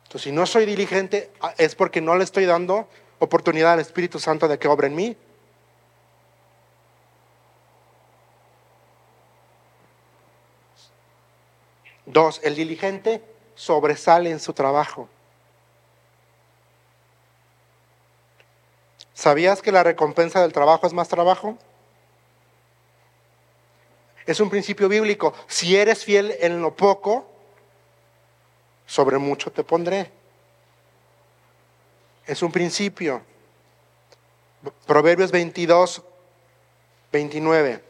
Entonces, 0.04 0.22
si 0.22 0.30
no 0.30 0.46
soy 0.46 0.64
diligente, 0.64 1.32
ah, 1.40 1.52
es 1.58 1.74
porque 1.74 2.00
no 2.00 2.14
le 2.14 2.22
estoy 2.22 2.44
dando 2.44 2.86
oportunidad 3.18 3.72
al 3.72 3.80
Espíritu 3.80 4.20
Santo 4.20 4.46
de 4.46 4.56
que 4.56 4.68
obre 4.68 4.86
en 4.86 4.94
mí. 4.94 5.16
Dos, 12.06 12.40
el 12.44 12.54
diligente 12.54 13.24
sobresale 13.56 14.30
en 14.30 14.38
su 14.38 14.52
trabajo. 14.52 15.08
¿Sabías 19.14 19.60
que 19.62 19.72
la 19.72 19.82
recompensa 19.82 20.40
del 20.42 20.52
trabajo 20.52 20.86
es 20.86 20.92
más 20.92 21.08
trabajo? 21.08 21.58
Es 24.26 24.40
un 24.40 24.48
principio 24.50 24.88
bíblico. 24.88 25.34
Si 25.46 25.76
eres 25.76 26.04
fiel 26.04 26.34
en 26.40 26.62
lo 26.62 26.74
poco, 26.74 27.26
sobre 28.86 29.18
mucho 29.18 29.50
te 29.52 29.64
pondré. 29.64 30.10
Es 32.26 32.42
un 32.42 32.50
principio. 32.50 33.22
Proverbios 34.86 35.30
22, 35.30 36.02
29. 37.12 37.84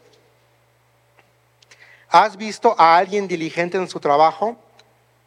¿Has 2.09 2.37
visto 2.37 2.75
a 2.77 2.97
alguien 2.97 3.27
diligente 3.27 3.77
en 3.77 3.89
su 3.89 3.99
trabajo? 3.99 4.57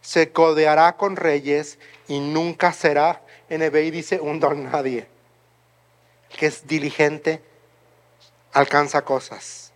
Se 0.01 0.31
codeará 0.31 0.97
con 0.97 1.17
reyes 1.17 1.79
y 2.07 2.21
nunca 2.21 2.73
será, 2.73 3.23
NBI 3.51 3.91
dice, 3.91 4.21
un 4.21 4.41
don 4.41 4.71
nadie. 4.71 5.07
Que 6.39 6.47
es 6.47 6.67
diligente, 6.67 7.43
alcanza 8.53 9.03
cosas. 9.03 9.68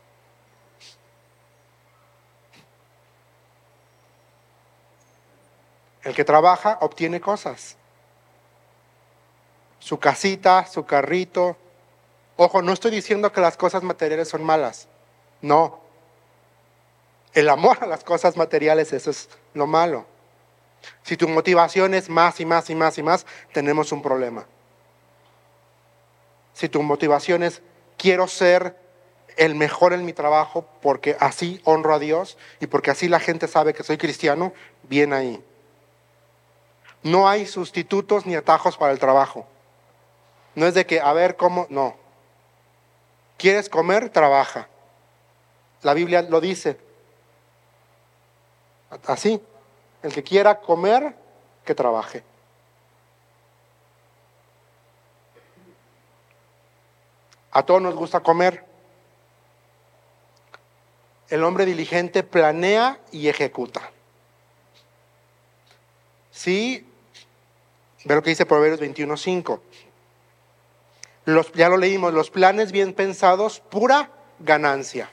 El 6.03 6.15
que 6.15 6.25
trabaja 6.25 6.79
obtiene 6.81 7.21
cosas. 7.21 7.77
Su 9.79 9.99
casita, 9.99 10.67
su 10.67 10.85
carrito. 10.85 11.57
Ojo, 12.37 12.63
no 12.63 12.73
estoy 12.73 12.91
diciendo 12.91 13.33
que 13.33 13.41
las 13.41 13.57
cosas 13.57 13.83
materiales 13.83 14.29
son 14.29 14.45
malas. 14.45 14.89
No, 15.41 15.83
el 17.35 17.49
amor 17.49 17.79
a 17.81 17.87
las 17.87 18.05
cosas 18.05 18.37
materiales, 18.37 18.93
eso 18.93 19.11
es 19.11 19.29
lo 19.55 19.67
malo. 19.67 20.07
Si 21.03 21.17
tu 21.17 21.29
motivación 21.29 21.95
es 21.95 22.09
más 22.09 22.41
y 22.41 22.47
más 22.47 22.69
y 22.69 22.75
más 22.75 22.99
y 22.99 23.03
más, 23.03 23.27
tenemos 23.53 23.93
un 23.93 24.03
problema. 24.03 24.47
Si 26.53 26.69
tu 26.69 26.83
motivación 26.83 27.43
es 27.43 27.63
quiero 27.97 28.29
ser 28.29 28.77
el 29.37 29.55
mejor 29.55 29.95
en 29.95 30.05
mi 30.05 30.13
trabajo 30.13 30.67
porque 30.83 31.17
así 31.19 31.61
honro 31.65 31.95
a 31.95 31.99
Dios 31.99 32.37
y 32.61 32.67
porque 32.67 32.91
así 32.91 33.09
la 33.09 33.21
gente 33.21 33.49
sabe 33.49 33.73
que 33.73 33.83
soy 33.83 33.97
cristiano, 33.97 34.53
bien 34.83 35.13
ahí. 35.15 35.43
No 37.03 37.29
hay 37.29 37.47
sustitutos 37.47 38.27
ni 38.27 38.35
atajos 38.35 38.77
para 38.77 38.93
el 38.93 38.99
trabajo. 38.99 39.47
No 40.55 40.67
es 40.67 40.75
de 40.75 40.87
que, 40.87 41.01
a 41.01 41.13
ver 41.13 41.37
cómo, 41.37 41.67
no. 41.71 41.97
¿Quieres 43.39 43.69
comer? 43.69 44.11
Trabaja. 44.11 44.69
La 45.83 45.95
Biblia 45.95 46.23
lo 46.23 46.41
dice, 46.41 46.79
Así, 49.07 49.41
el 50.03 50.13
que 50.13 50.23
quiera 50.23 50.61
comer, 50.61 51.15
que 51.65 51.75
trabaje. 51.75 52.23
A 57.53 57.63
todos 57.63 57.81
nos 57.83 57.95
gusta 57.95 58.21
comer. 58.21 58.65
El 61.29 61.43
hombre 61.45 61.65
diligente 61.65 62.23
planea 62.23 62.99
y 63.11 63.29
ejecuta. 63.29 63.91
Sí, 66.31 66.87
ve 68.05 68.15
lo 68.15 68.23
que 68.23 68.31
dice 68.31 68.47
Proverbios 68.47 68.81
21.5. 68.81 69.61
ya 71.55 71.69
lo 71.69 71.77
leímos, 71.77 72.13
los 72.13 72.31
planes 72.31 72.73
bien 72.73 72.95
pensados, 72.95 73.61
pura 73.61 74.11
ganancia. 74.39 75.11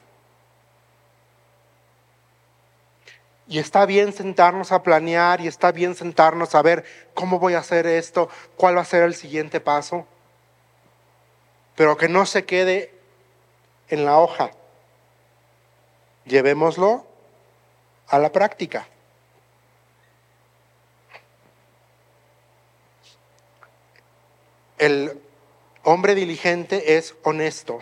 Y 3.48 3.58
está 3.58 3.88
bien 3.88 4.14
sentarnos 4.14 4.72
a 4.72 4.84
planear 4.84 5.42
y 5.42 5.48
está 5.48 5.72
bien 5.72 5.96
sentarnos 5.96 6.54
a 6.54 6.62
ver 6.62 6.86
cómo 7.16 7.40
voy 7.40 7.56
a 7.56 7.60
hacer 7.60 7.88
esto, 7.88 8.30
cuál 8.56 8.78
va 8.78 8.82
a 8.82 8.86
ser 8.86 9.02
el 9.02 9.16
siguiente 9.16 9.60
paso. 9.60 10.06
Pero 11.76 11.98
que 11.98 12.10
no 12.10 12.28
se 12.28 12.46
quede 12.46 12.94
en 13.88 14.06
la 14.06 14.20
hoja. 14.20 14.52
Llevémoslo 16.26 17.08
a 18.08 18.20
la 18.20 18.32
práctica. 18.32 18.88
El 24.80 25.22
hombre 25.84 26.16
diligente 26.16 26.98
es 26.98 27.14
honesto. 27.24 27.80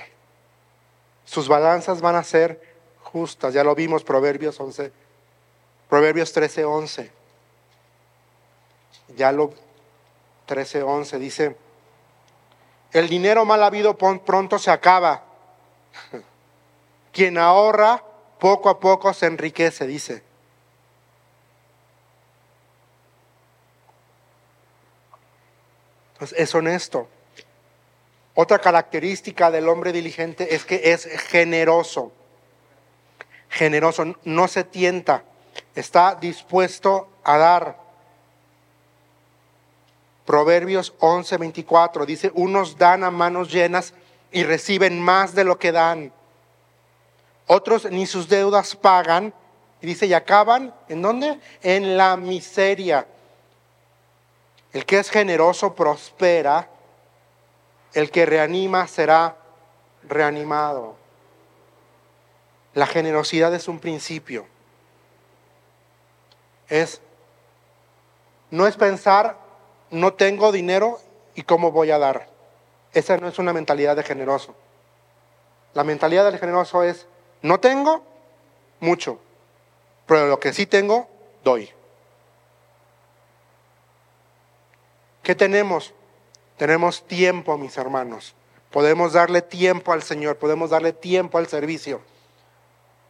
Sus 1.26 1.48
balanzas 1.48 2.02
van 2.02 2.16
a 2.16 2.24
ser 2.24 2.62
justas. 3.02 3.54
Ya 3.54 3.64
lo 3.64 3.74
vimos, 3.76 4.04
Proverbios 4.04 4.60
11 4.60 4.92
Proverbios 5.90 6.34
13:11. 6.34 7.10
Ya 9.16 9.32
lo 9.32 9.54
13:11 10.48 11.18
dice, 11.18 11.56
el 12.92 13.08
dinero 13.08 13.46
mal 13.46 13.64
habido 13.64 13.98
pronto 13.98 14.60
se 14.60 14.72
acaba. 14.72 15.24
Quien 17.14 17.38
ahorra 17.38 18.04
poco 18.40 18.70
a 18.70 18.80
poco 18.80 19.14
se 19.14 19.26
enriquece, 19.28 19.88
dice. 19.88 20.24
Entonces 26.18 26.40
es 26.40 26.56
honesto. 26.56 27.08
Otra 28.34 28.60
característica 28.60 29.50
del 29.52 29.68
hombre 29.70 29.92
diligente 29.92 30.56
es 30.56 30.66
que 30.66 30.92
es 30.92 31.06
generoso. 31.06 32.12
Generoso, 33.50 34.16
no 34.24 34.48
se 34.48 34.64
tienta 34.64 35.24
está 35.76 36.16
dispuesto 36.16 37.08
a 37.24 37.38
dar. 37.38 37.78
Proverbios 40.26 40.94
11:24 41.00 42.06
dice, 42.06 42.32
unos 42.34 42.78
dan 42.78 43.04
a 43.04 43.12
manos 43.12 43.52
llenas 43.52 43.94
y 44.32 44.44
reciben 44.44 45.02
más 45.02 45.34
de 45.36 45.44
lo 45.44 45.58
que 45.58 45.72
dan. 45.72 46.12
Otros 47.46 47.90
ni 47.90 48.06
sus 48.06 48.28
deudas 48.28 48.76
pagan. 48.76 49.34
Y 49.80 49.86
dice, 49.86 50.08
y 50.08 50.14
acaban, 50.14 50.74
¿en 50.90 51.02
dónde? 51.04 51.40
En 51.62 51.98
la 51.98 52.18
miseria. 52.18 53.08
El 54.78 54.86
que 54.86 55.00
es 55.00 55.10
generoso 55.10 55.74
prospera. 55.74 56.70
El 57.94 58.12
que 58.12 58.26
reanima 58.26 58.88
será 58.88 59.38
reanimado. 60.04 60.96
La 62.74 62.86
generosidad 62.86 63.54
es 63.56 63.68
un 63.68 63.80
principio 63.80 64.46
es, 66.70 67.02
no 68.52 68.68
es 68.68 68.76
pensar, 68.76 69.38
no 69.90 70.14
tengo 70.14 70.52
dinero 70.52 71.00
y 71.36 71.44
cómo 71.44 71.72
voy 71.72 71.92
a 71.92 71.98
dar. 71.98 72.28
Esa 72.94 73.18
no 73.18 73.28
es 73.28 73.40
una 73.40 73.54
mentalidad 73.54 73.96
de 73.96 74.04
generoso. 74.04 74.56
La 75.74 75.84
mentalidad 75.84 76.26
del 76.26 76.40
generoso 76.40 76.84
es, 76.84 77.08
no 77.42 77.60
tengo 77.60 78.04
mucho, 78.80 79.20
pero 80.06 80.28
lo 80.28 80.40
que 80.40 80.54
sí 80.54 80.66
tengo, 80.66 81.08
doy. 81.44 81.72
¿Qué 85.28 85.36
tenemos? 85.36 85.94
Tenemos 86.56 87.06
tiempo, 87.06 87.58
mis 87.58 87.78
hermanos. 87.78 88.34
Podemos 88.72 89.12
darle 89.12 89.42
tiempo 89.42 89.92
al 89.92 90.02
Señor, 90.02 90.38
podemos 90.38 90.70
darle 90.70 90.94
tiempo 90.94 91.38
al 91.38 91.48
servicio. 91.48 92.00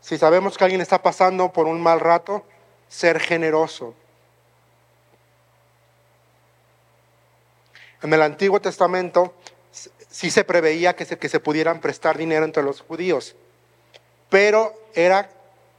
Si 0.01 0.17
sabemos 0.17 0.57
que 0.57 0.63
alguien 0.63 0.81
está 0.81 1.03
pasando 1.03 1.53
por 1.53 1.67
un 1.67 1.79
mal 1.79 1.99
rato, 1.99 2.43
ser 2.89 3.19
generoso. 3.19 3.93
En 8.01 8.11
el 8.11 8.23
Antiguo 8.23 8.59
Testamento 8.59 9.35
sí 10.09 10.31
se 10.31 10.43
preveía 10.43 10.95
que 10.95 11.05
se, 11.05 11.19
que 11.19 11.29
se 11.29 11.39
pudieran 11.39 11.81
prestar 11.81 12.17
dinero 12.17 12.45
entre 12.45 12.63
los 12.63 12.81
judíos, 12.81 13.35
pero 14.31 14.73
era, 14.95 15.29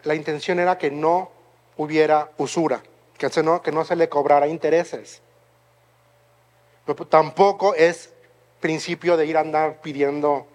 la 0.04 0.14
intención 0.14 0.60
era 0.60 0.78
que 0.78 0.92
no 0.92 1.32
hubiera 1.76 2.30
usura, 2.36 2.80
que, 3.18 3.28
no, 3.42 3.60
que 3.60 3.72
no 3.72 3.84
se 3.84 3.96
le 3.96 4.08
cobrara 4.08 4.46
intereses. 4.46 5.20
Pero 6.94 7.06
tampoco 7.06 7.74
es 7.74 8.10
principio 8.60 9.18
de 9.18 9.26
ir 9.26 9.36
a 9.36 9.40
andar 9.40 9.82
pidiendo 9.82 10.46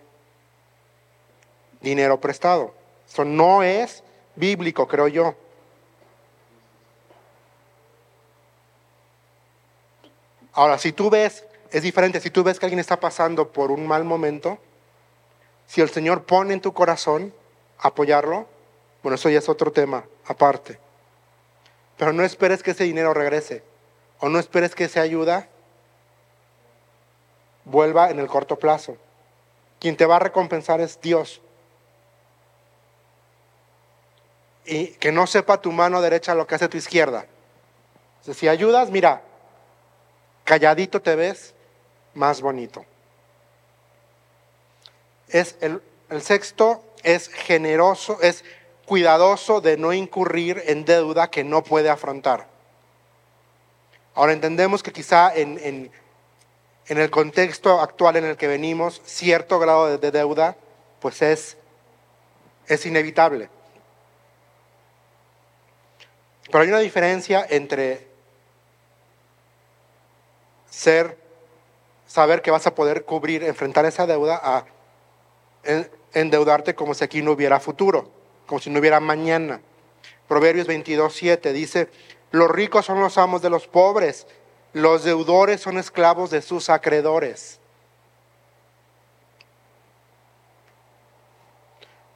dinero 1.80 2.20
prestado. 2.20 2.74
Eso 3.08 3.24
no 3.24 3.62
es 3.62 4.04
bíblico, 4.36 4.88
creo 4.88 5.08
yo. 5.08 5.36
Ahora, 10.54 10.80
si 10.80 10.92
tú 10.92 11.12
ves, 11.12 11.46
es 11.70 11.84
diferente, 11.84 12.20
si 12.20 12.32
tú 12.32 12.44
ves 12.44 12.60
que 12.60 12.66
alguien 12.66 12.80
está 12.80 13.00
pasando 13.00 13.52
por 13.52 13.70
un 13.70 13.86
mal 13.86 14.04
momento, 14.04 14.58
si 15.68 15.82
el 15.82 15.90
Señor 15.90 16.24
pone 16.24 16.56
en 16.56 16.62
tu 16.62 16.74
corazón 16.74 17.32
apoyarlo, 17.78 18.48
bueno, 19.04 19.16
eso 19.16 19.30
ya 19.30 19.38
es 19.38 19.50
otro 19.50 19.72
tema 19.72 20.04
aparte. 20.26 20.80
Pero 21.98 22.12
no 22.12 22.24
esperes 22.24 22.64
que 22.64 22.72
ese 22.72 22.86
dinero 22.86 23.14
regrese. 23.14 23.64
o 24.20 24.30
no 24.30 24.40
esperes 24.40 24.74
que 24.74 24.86
esa 24.86 25.02
ayuda 25.02 25.50
vuelva 27.66 28.10
en 28.10 28.20
el 28.20 28.28
corto 28.28 28.58
plazo. 28.58 28.98
Quien 29.80 29.98
te 29.98 30.06
va 30.06 30.18
a 30.18 30.20
recompensar 30.20 30.82
es 30.82 31.00
Dios. 31.02 31.42
Y 34.66 34.88
que 34.94 35.12
no 35.12 35.28
sepa 35.28 35.62
tu 35.62 35.72
mano 35.72 36.02
derecha 36.02 36.36
lo 36.36 36.48
que 36.48 36.56
hace 36.56 36.70
tu 36.70 36.78
izquierda. 36.78 37.26
si 38.22 38.48
ayudas, 38.48 38.90
mira, 38.90 39.22
calladito 40.46 41.02
te 41.02 41.16
ves 41.16 41.54
más 42.14 42.42
bonito. 42.42 42.86
Es 45.28 45.58
el, 45.62 45.82
el 46.10 46.22
sexto 46.22 46.84
es 47.04 47.28
generoso, 47.28 48.20
es 48.22 48.44
cuidadoso 48.86 49.62
de 49.62 49.78
no 49.78 49.94
incurrir 49.94 50.62
en 50.68 50.86
deuda 50.86 51.30
que 51.30 51.44
no 51.44 51.64
puede 51.64 51.90
afrontar. 51.90 52.48
Ahora 54.16 54.34
entendemos 54.34 54.84
que 54.84 54.92
quizá 54.92 55.34
en, 55.34 55.60
en, 55.62 55.92
el 56.88 57.10
contexto 57.10 57.80
actual 57.80 58.18
en 58.18 58.26
el 58.26 58.38
que 58.38 58.48
venimos, 58.48 59.02
cierto 59.06 59.60
grado 59.60 59.98
de, 59.98 60.12
deuda, 60.12 60.58
pues 61.00 61.22
es, 61.22 61.58
es 62.68 62.86
inevitable. 62.86 63.50
Pero 66.52 66.64
hay 66.64 66.70
una 66.70 66.80
diferencia 66.80 67.46
entre 67.50 68.08
ser, 70.70 71.18
saber 72.06 72.42
que 72.42 72.52
vas 72.52 72.68
a 72.68 72.76
poder 72.76 73.06
cubrir, 73.06 73.44
enfrentar 73.44 73.86
esa 73.86 74.06
deuda, 74.06 74.40
a 74.44 74.66
endeudarte 76.14 76.76
como 76.76 76.94
si 76.94 77.04
aquí 77.04 77.22
no 77.22 77.32
hubiera 77.32 77.60
futuro, 77.60 78.10
como 78.46 78.60
si 78.60 78.70
no 78.70 78.80
hubiera 78.80 79.00
mañana. 79.00 79.62
Proverbios 80.28 80.68
22, 80.68 81.14
7 81.14 81.54
dice, 81.54 81.90
los 82.32 82.50
ricos 82.50 82.86
son 82.86 83.00
los 83.00 83.18
amos 83.18 83.42
de 83.42 83.50
los 83.50 83.68
pobres, 83.68 84.28
los 84.74 85.04
deudores 85.04 85.62
son 85.62 85.78
esclavos 85.78 86.32
de 86.32 86.42
sus 86.42 86.70
acreedores. 86.70 87.60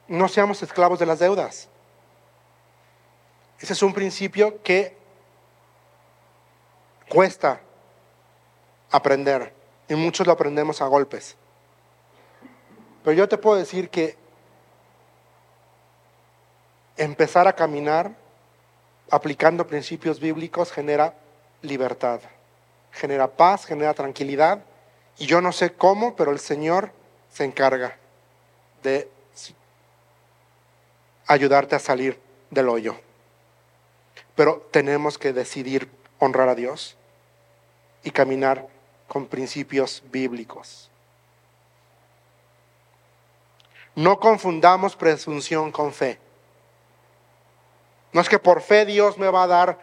No 0.08 0.28
seamos 0.28 0.62
esclavos 0.62 0.98
de 0.98 1.06
las 1.06 1.18
deudas. 1.18 1.68
Ese 3.60 3.72
es 3.72 3.82
un 3.82 3.92
principio 3.92 4.62
que 4.62 4.96
cuesta 7.08 7.60
aprender 8.90 9.52
y 9.88 9.94
muchos 9.94 10.26
lo 10.26 10.32
aprendemos 10.32 10.80
a 10.80 10.86
golpes. 10.86 11.36
Pero 13.04 13.16
yo 13.16 13.28
te 13.28 13.38
puedo 13.38 13.56
decir 13.56 13.88
que 13.88 14.16
empezar 16.96 17.46
a 17.46 17.52
caminar 17.52 18.12
aplicando 19.10 19.66
principios 19.66 20.20
bíblicos 20.20 20.72
genera 20.72 21.14
libertad, 21.62 22.20
genera 22.92 23.28
paz, 23.28 23.64
genera 23.64 23.94
tranquilidad. 23.94 24.64
Y 25.18 25.26
yo 25.26 25.40
no 25.40 25.52
sé 25.52 25.72
cómo, 25.74 26.16
pero 26.16 26.30
el 26.30 26.38
Señor 26.38 26.92
se 27.30 27.44
encarga 27.44 27.96
de 28.82 29.10
ayudarte 31.26 31.76
a 31.76 31.78
salir 31.78 32.20
del 32.50 32.68
hoyo. 32.68 32.96
Pero 34.34 34.66
tenemos 34.70 35.18
que 35.18 35.32
decidir 35.32 35.90
honrar 36.18 36.48
a 36.48 36.54
Dios 36.54 36.96
y 38.02 38.10
caminar 38.10 38.66
con 39.06 39.26
principios 39.26 40.02
bíblicos. 40.10 40.90
No 43.94 44.20
confundamos 44.20 44.94
presunción 44.94 45.72
con 45.72 45.92
fe. 45.92 46.18
No 48.12 48.20
es 48.20 48.28
que 48.28 48.38
por 48.38 48.62
fe 48.62 48.86
Dios 48.86 49.18
me 49.18 49.28
va 49.28 49.42
a 49.42 49.46
dar 49.48 49.78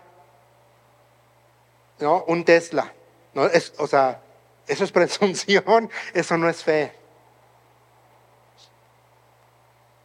¿no? 1.99 2.24
un 2.28 2.45
Tesla. 2.45 2.93
¿No? 3.36 3.45
Es, 3.45 3.73
o 3.77 3.86
sea, 3.86 4.21
eso 4.65 4.83
es 4.83 4.91
presunción, 4.91 5.91
eso 6.13 6.38
no 6.38 6.49
es 6.49 6.63
fe. 6.63 6.93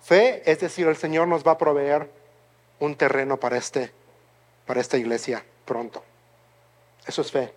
Fe 0.03 0.43
es 0.51 0.61
decir, 0.61 0.87
el 0.89 0.97
Señor 0.97 1.29
nos 1.29 1.47
va 1.47 1.53
a 1.53 1.59
proveer 1.59 2.11
un 2.81 2.97
terreno 2.97 3.39
para, 3.39 3.57
este, 3.57 3.93
para 4.67 4.81
esta 4.81 4.99
iglesia 4.99 5.45
pronto. 5.65 6.03
Eso 7.07 7.23
es 7.23 7.31
fe. 7.31 7.55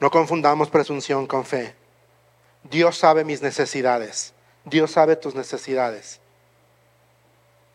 No 0.00 0.10
confundamos 0.10 0.68
presunción 0.68 1.26
con 1.26 1.44
fe. 1.44 1.74
Dios 2.64 2.98
sabe 2.98 3.24
mis 3.24 3.40
necesidades. 3.40 4.34
Dios 4.64 4.90
sabe 4.90 5.16
tus 5.16 5.34
necesidades. 5.34 6.20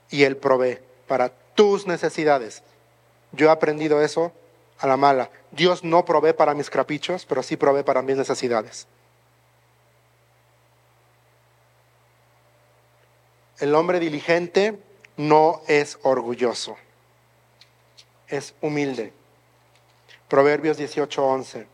Y 0.10 0.24
Él 0.24 0.36
provee 0.38 0.80
para 1.08 1.30
tus 1.56 1.88
necesidades. 1.88 2.64
Yo 3.32 3.48
he 3.48 3.52
aprendido 3.52 4.02
eso 4.02 4.32
a 4.80 4.88
la 4.88 4.98
mala. 4.98 5.30
Dios 5.52 5.84
no 5.84 6.06
provee 6.06 6.34
para 6.34 6.54
mis 6.54 6.70
caprichos, 6.70 7.26
pero 7.26 7.44
sí 7.44 7.58
provee 7.58 7.84
para 7.84 8.02
mis 8.02 8.18
necesidades. 8.18 8.88
El 13.60 13.76
hombre 13.76 14.00
diligente 14.00 14.80
no 15.18 15.62
es 15.68 16.00
orgulloso, 16.04 16.78
es 18.30 18.56
humilde. 18.62 19.12
Proverbios 20.30 20.78
18:11. 20.78 21.68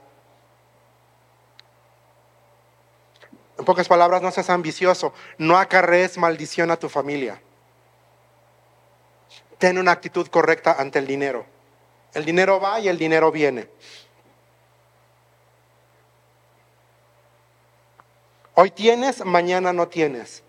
En 3.59 3.65
pocas 3.65 3.89
palabras, 3.89 4.21
no 4.21 4.31
seas 4.31 4.51
ambicioso, 4.51 5.15
no 5.39 5.57
acarrees 5.57 6.19
maldición 6.19 6.71
a 6.71 6.77
tu 6.77 6.89
familia. 6.89 7.41
Ten 9.59 9.79
una 9.79 9.93
actitud 9.93 10.27
correcta 10.29 10.77
ante 10.79 10.99
el 10.99 11.07
dinero. 11.07 11.47
El 12.13 12.25
dinero 12.25 12.61
va 12.61 12.81
y 12.81 12.89
el 12.89 12.99
dinero 12.99 13.33
viene. 13.33 13.69
Hoy 18.55 18.71
tienes, 18.71 19.25
mañana 19.25 19.73
no 19.73 19.89
tienes. 19.89 20.43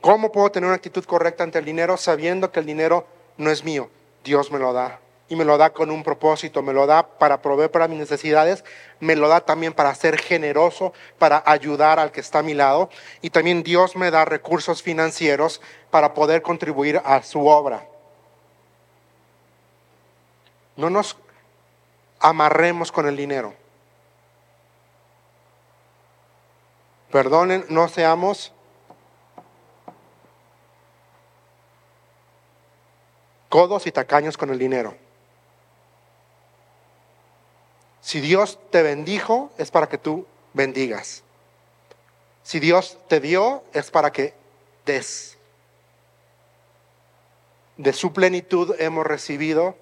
¿Cómo 0.00 0.32
puedo 0.32 0.50
tener 0.50 0.66
una 0.66 0.76
actitud 0.76 1.04
correcta 1.04 1.44
ante 1.44 1.58
el 1.58 1.64
dinero 1.64 1.96
sabiendo 1.96 2.50
que 2.50 2.60
el 2.60 2.66
dinero 2.66 3.06
no 3.38 3.50
es 3.50 3.64
mío? 3.64 3.88
Dios 4.24 4.50
me 4.50 4.58
lo 4.58 4.72
da. 4.74 5.00
Y 5.30 5.36
me 5.36 5.44
lo 5.44 5.58
da 5.58 5.70
con 5.70 5.90
un 5.90 6.02
propósito, 6.02 6.62
me 6.62 6.72
lo 6.72 6.86
da 6.86 7.06
para 7.06 7.42
proveer 7.42 7.70
para 7.70 7.86
mis 7.86 7.98
necesidades, 7.98 8.64
me 8.98 9.14
lo 9.14 9.28
da 9.28 9.40
también 9.42 9.74
para 9.74 9.94
ser 9.94 10.18
generoso, 10.18 10.94
para 11.18 11.42
ayudar 11.46 11.98
al 11.98 12.12
que 12.12 12.20
está 12.20 12.38
a 12.38 12.42
mi 12.42 12.54
lado. 12.54 12.88
Y 13.20 13.30
también 13.30 13.62
Dios 13.62 13.94
me 13.94 14.10
da 14.10 14.24
recursos 14.24 14.82
financieros 14.82 15.60
para 15.90 16.14
poder 16.14 16.42
contribuir 16.42 17.00
a 17.04 17.22
su 17.22 17.46
obra. 17.46 17.86
No 20.76 20.90
nos 20.90 21.16
amarremos 22.20 22.90
con 22.90 23.06
el 23.06 23.16
dinero. 23.16 23.54
Perdonen, 27.10 27.64
no 27.68 27.88
seamos 27.88 28.52
codos 33.48 33.86
y 33.86 33.92
tacaños 33.92 34.36
con 34.36 34.50
el 34.50 34.58
dinero. 34.58 34.96
Si 38.00 38.20
Dios 38.20 38.58
te 38.70 38.82
bendijo, 38.82 39.50
es 39.58 39.70
para 39.70 39.88
que 39.88 39.98
tú 39.98 40.26
bendigas. 40.54 41.22
Si 42.42 42.60
Dios 42.60 42.98
te 43.08 43.20
dio, 43.20 43.62
es 43.74 43.90
para 43.90 44.12
que 44.12 44.34
des. 44.86 45.36
De 47.76 47.92
su 47.92 48.12
plenitud 48.12 48.74
hemos 48.78 49.06
recibido 49.06 49.76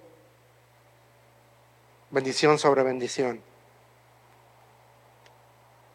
bendición 2.11 2.59
sobre 2.59 2.83
bendición. 2.83 3.41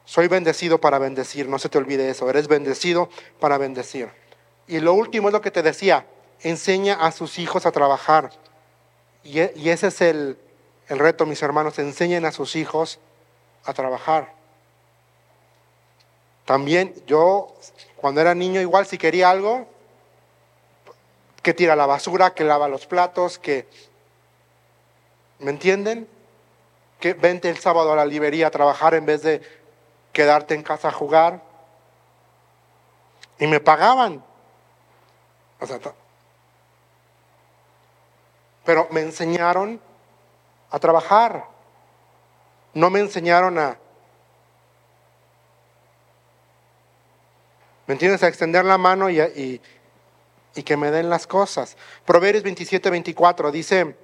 Soy 0.05 0.27
bendecido 0.27 0.79
para 0.79 0.99
bendecir, 0.99 1.47
no 1.47 1.59
se 1.59 1.69
te 1.69 1.77
olvide 1.77 2.09
eso, 2.09 2.29
eres 2.29 2.47
bendecido 2.47 3.09
para 3.39 3.57
bendecir. 3.57 4.09
Y 4.67 4.79
lo 4.79 4.93
último 4.93 5.29
es 5.29 5.33
lo 5.33 5.41
que 5.41 5.51
te 5.51 5.63
decía, 5.63 6.05
enseña 6.43 6.95
a 6.95 7.11
sus 7.11 7.39
hijos 7.39 7.65
a 7.65 7.71
trabajar. 7.71 8.31
Y, 9.23 9.39
e- 9.39 9.53
y 9.55 9.69
ese 9.69 9.87
es 9.87 10.01
el, 10.01 10.37
el 10.87 10.99
reto, 10.99 11.25
mis 11.25 11.41
hermanos, 11.41 11.79
enseñen 11.79 12.25
a 12.25 12.31
sus 12.31 12.55
hijos 12.55 12.99
a 13.65 13.73
trabajar. 13.73 14.33
También 16.45 16.93
yo, 17.05 17.55
cuando 17.95 18.21
era 18.21 18.35
niño, 18.35 18.59
igual 18.61 18.85
si 18.85 18.97
quería 18.97 19.29
algo, 19.29 19.67
que 21.41 21.53
tira 21.53 21.75
la 21.75 21.85
basura, 21.85 22.33
que 22.33 22.43
lava 22.43 22.67
los 22.67 22.85
platos, 22.85 23.39
que... 23.39 23.67
¿Me 25.39 25.49
entienden? 25.51 26.07
Que 26.99 27.13
vente 27.13 27.49
el 27.49 27.57
sábado 27.57 27.93
a 27.93 27.95
la 27.95 28.05
librería 28.05 28.47
a 28.47 28.51
trabajar 28.51 28.93
en 28.93 29.05
vez 29.05 29.23
de 29.23 29.41
quedarte 30.13 30.53
en 30.53 30.61
casa 30.61 30.89
a 30.89 30.91
jugar. 30.91 31.41
Y 33.39 33.47
me 33.47 33.59
pagaban. 33.59 34.23
O 35.59 35.65
sea, 35.65 35.79
pero 38.65 38.87
me 38.91 39.01
enseñaron 39.01 39.81
a 40.69 40.79
trabajar. 40.79 41.45
No 42.73 42.89
me 42.89 42.99
enseñaron 42.99 43.57
a... 43.59 43.77
¿Me 47.87 47.93
entiendes? 47.93 48.23
A 48.23 48.27
extender 48.27 48.63
la 48.65 48.77
mano 48.77 49.09
y, 49.09 49.19
a- 49.19 49.27
y, 49.27 49.61
y 50.55 50.63
que 50.63 50.77
me 50.77 50.91
den 50.91 51.09
las 51.09 51.27
cosas. 51.27 51.75
Proverbios 52.05 52.43
27, 52.43 52.89
24 52.89 53.51
dice, 53.51 53.95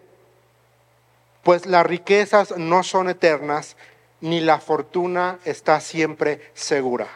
pues 1.44 1.66
las 1.66 1.86
riquezas 1.86 2.58
no 2.58 2.84
son 2.84 3.10
eternas, 3.10 3.78
ni 4.20 4.40
la 4.42 4.60
fortuna 4.60 5.40
está 5.46 5.80
siempre 5.80 6.52
segura. 6.54 7.08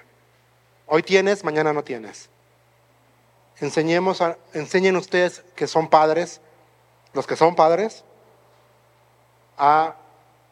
Hoy 0.87 1.03
tienes, 1.03 1.43
mañana 1.43 1.73
no 1.73 1.83
tienes. 1.83 2.29
Enseñemos 3.59 4.21
a- 4.21 4.37
enseñen 4.53 4.95
ustedes 4.95 5.43
que 5.55 5.67
son 5.67 5.89
padres, 5.89 6.39
los 7.13 7.27
que 7.27 7.35
son 7.35 7.55
padres, 7.55 8.03
a 9.57 9.95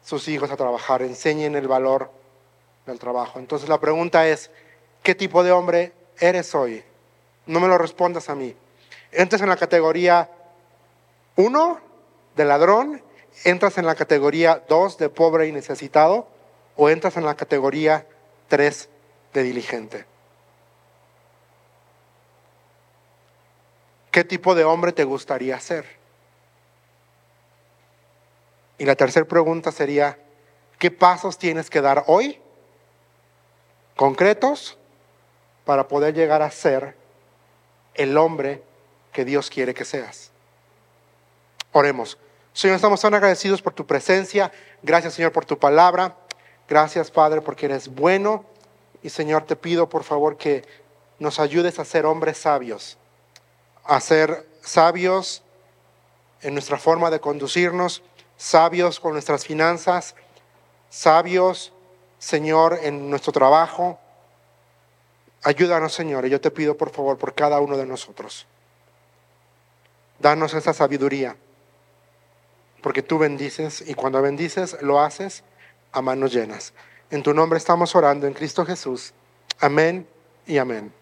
sus 0.04 0.28
hijos 0.28 0.50
a 0.50 0.56
trabajar, 0.56 1.02
enseñen 1.02 1.56
el 1.56 1.68
valor 1.68 2.10
del 2.86 2.98
trabajo. 2.98 3.38
Entonces 3.38 3.68
la 3.68 3.78
pregunta 3.78 4.26
es, 4.28 4.50
¿qué 5.02 5.14
tipo 5.14 5.42
de 5.42 5.52
hombre 5.52 5.92
eres 6.18 6.54
hoy? 6.54 6.84
No 7.46 7.60
me 7.60 7.68
lo 7.68 7.78
respondas 7.78 8.28
a 8.28 8.34
mí. 8.34 8.54
Entras 9.12 9.42
en 9.42 9.48
la 9.48 9.56
categoría 9.56 10.30
1 11.36 11.80
de 12.36 12.44
ladrón, 12.44 13.02
entras 13.44 13.78
en 13.78 13.86
la 13.86 13.94
categoría 13.94 14.62
2 14.68 14.98
de 14.98 15.08
pobre 15.08 15.48
y 15.48 15.52
necesitado, 15.52 16.28
o 16.76 16.88
entras 16.88 17.16
en 17.16 17.24
la 17.24 17.34
categoría 17.34 18.06
3 18.48 18.88
de 19.34 19.42
diligente. 19.42 20.06
¿Qué 24.10 24.24
tipo 24.24 24.54
de 24.54 24.64
hombre 24.64 24.92
te 24.92 25.04
gustaría 25.04 25.58
ser? 25.60 25.99
Y 28.80 28.86
la 28.86 28.96
tercera 28.96 29.26
pregunta 29.26 29.72
sería, 29.72 30.18
¿qué 30.78 30.90
pasos 30.90 31.36
tienes 31.36 31.68
que 31.68 31.82
dar 31.82 32.04
hoy, 32.06 32.40
concretos, 33.94 34.78
para 35.66 35.86
poder 35.86 36.14
llegar 36.14 36.40
a 36.40 36.50
ser 36.50 36.96
el 37.92 38.16
hombre 38.16 38.62
que 39.12 39.26
Dios 39.26 39.50
quiere 39.50 39.74
que 39.74 39.84
seas? 39.84 40.30
Oremos. 41.72 42.16
Señor, 42.54 42.76
estamos 42.76 43.02
tan 43.02 43.12
agradecidos 43.12 43.60
por 43.60 43.74
tu 43.74 43.86
presencia. 43.86 44.50
Gracias, 44.82 45.12
Señor, 45.12 45.32
por 45.32 45.44
tu 45.44 45.58
palabra. 45.58 46.16
Gracias, 46.66 47.10
Padre, 47.10 47.42
porque 47.42 47.66
eres 47.66 47.86
bueno. 47.86 48.46
Y, 49.02 49.10
Señor, 49.10 49.44
te 49.44 49.56
pido, 49.56 49.90
por 49.90 50.04
favor, 50.04 50.38
que 50.38 50.64
nos 51.18 51.38
ayudes 51.38 51.78
a 51.78 51.84
ser 51.84 52.06
hombres 52.06 52.38
sabios, 52.38 52.96
a 53.84 54.00
ser 54.00 54.48
sabios 54.62 55.42
en 56.40 56.54
nuestra 56.54 56.78
forma 56.78 57.10
de 57.10 57.20
conducirnos, 57.20 58.02
sabios 58.40 58.98
con 58.98 59.12
nuestras 59.12 59.44
finanzas, 59.44 60.14
sabios, 60.88 61.74
Señor, 62.18 62.78
en 62.82 63.10
nuestro 63.10 63.32
trabajo. 63.32 63.98
Ayúdanos, 65.42 65.92
Señor, 65.92 66.24
y 66.24 66.30
yo 66.30 66.40
te 66.40 66.50
pido, 66.50 66.74
por 66.74 66.90
favor, 66.90 67.18
por 67.18 67.34
cada 67.34 67.60
uno 67.60 67.76
de 67.76 67.84
nosotros. 67.84 68.46
Danos 70.18 70.54
esa 70.54 70.72
sabiduría, 70.72 71.36
porque 72.82 73.02
tú 73.02 73.18
bendices 73.18 73.84
y 73.86 73.92
cuando 73.92 74.22
bendices 74.22 74.78
lo 74.80 75.00
haces 75.00 75.44
a 75.92 76.00
manos 76.00 76.32
llenas. 76.32 76.72
En 77.10 77.22
tu 77.22 77.34
nombre 77.34 77.58
estamos 77.58 77.94
orando, 77.94 78.26
en 78.26 78.32
Cristo 78.32 78.64
Jesús. 78.64 79.12
Amén 79.60 80.08
y 80.46 80.56
amén. 80.56 80.99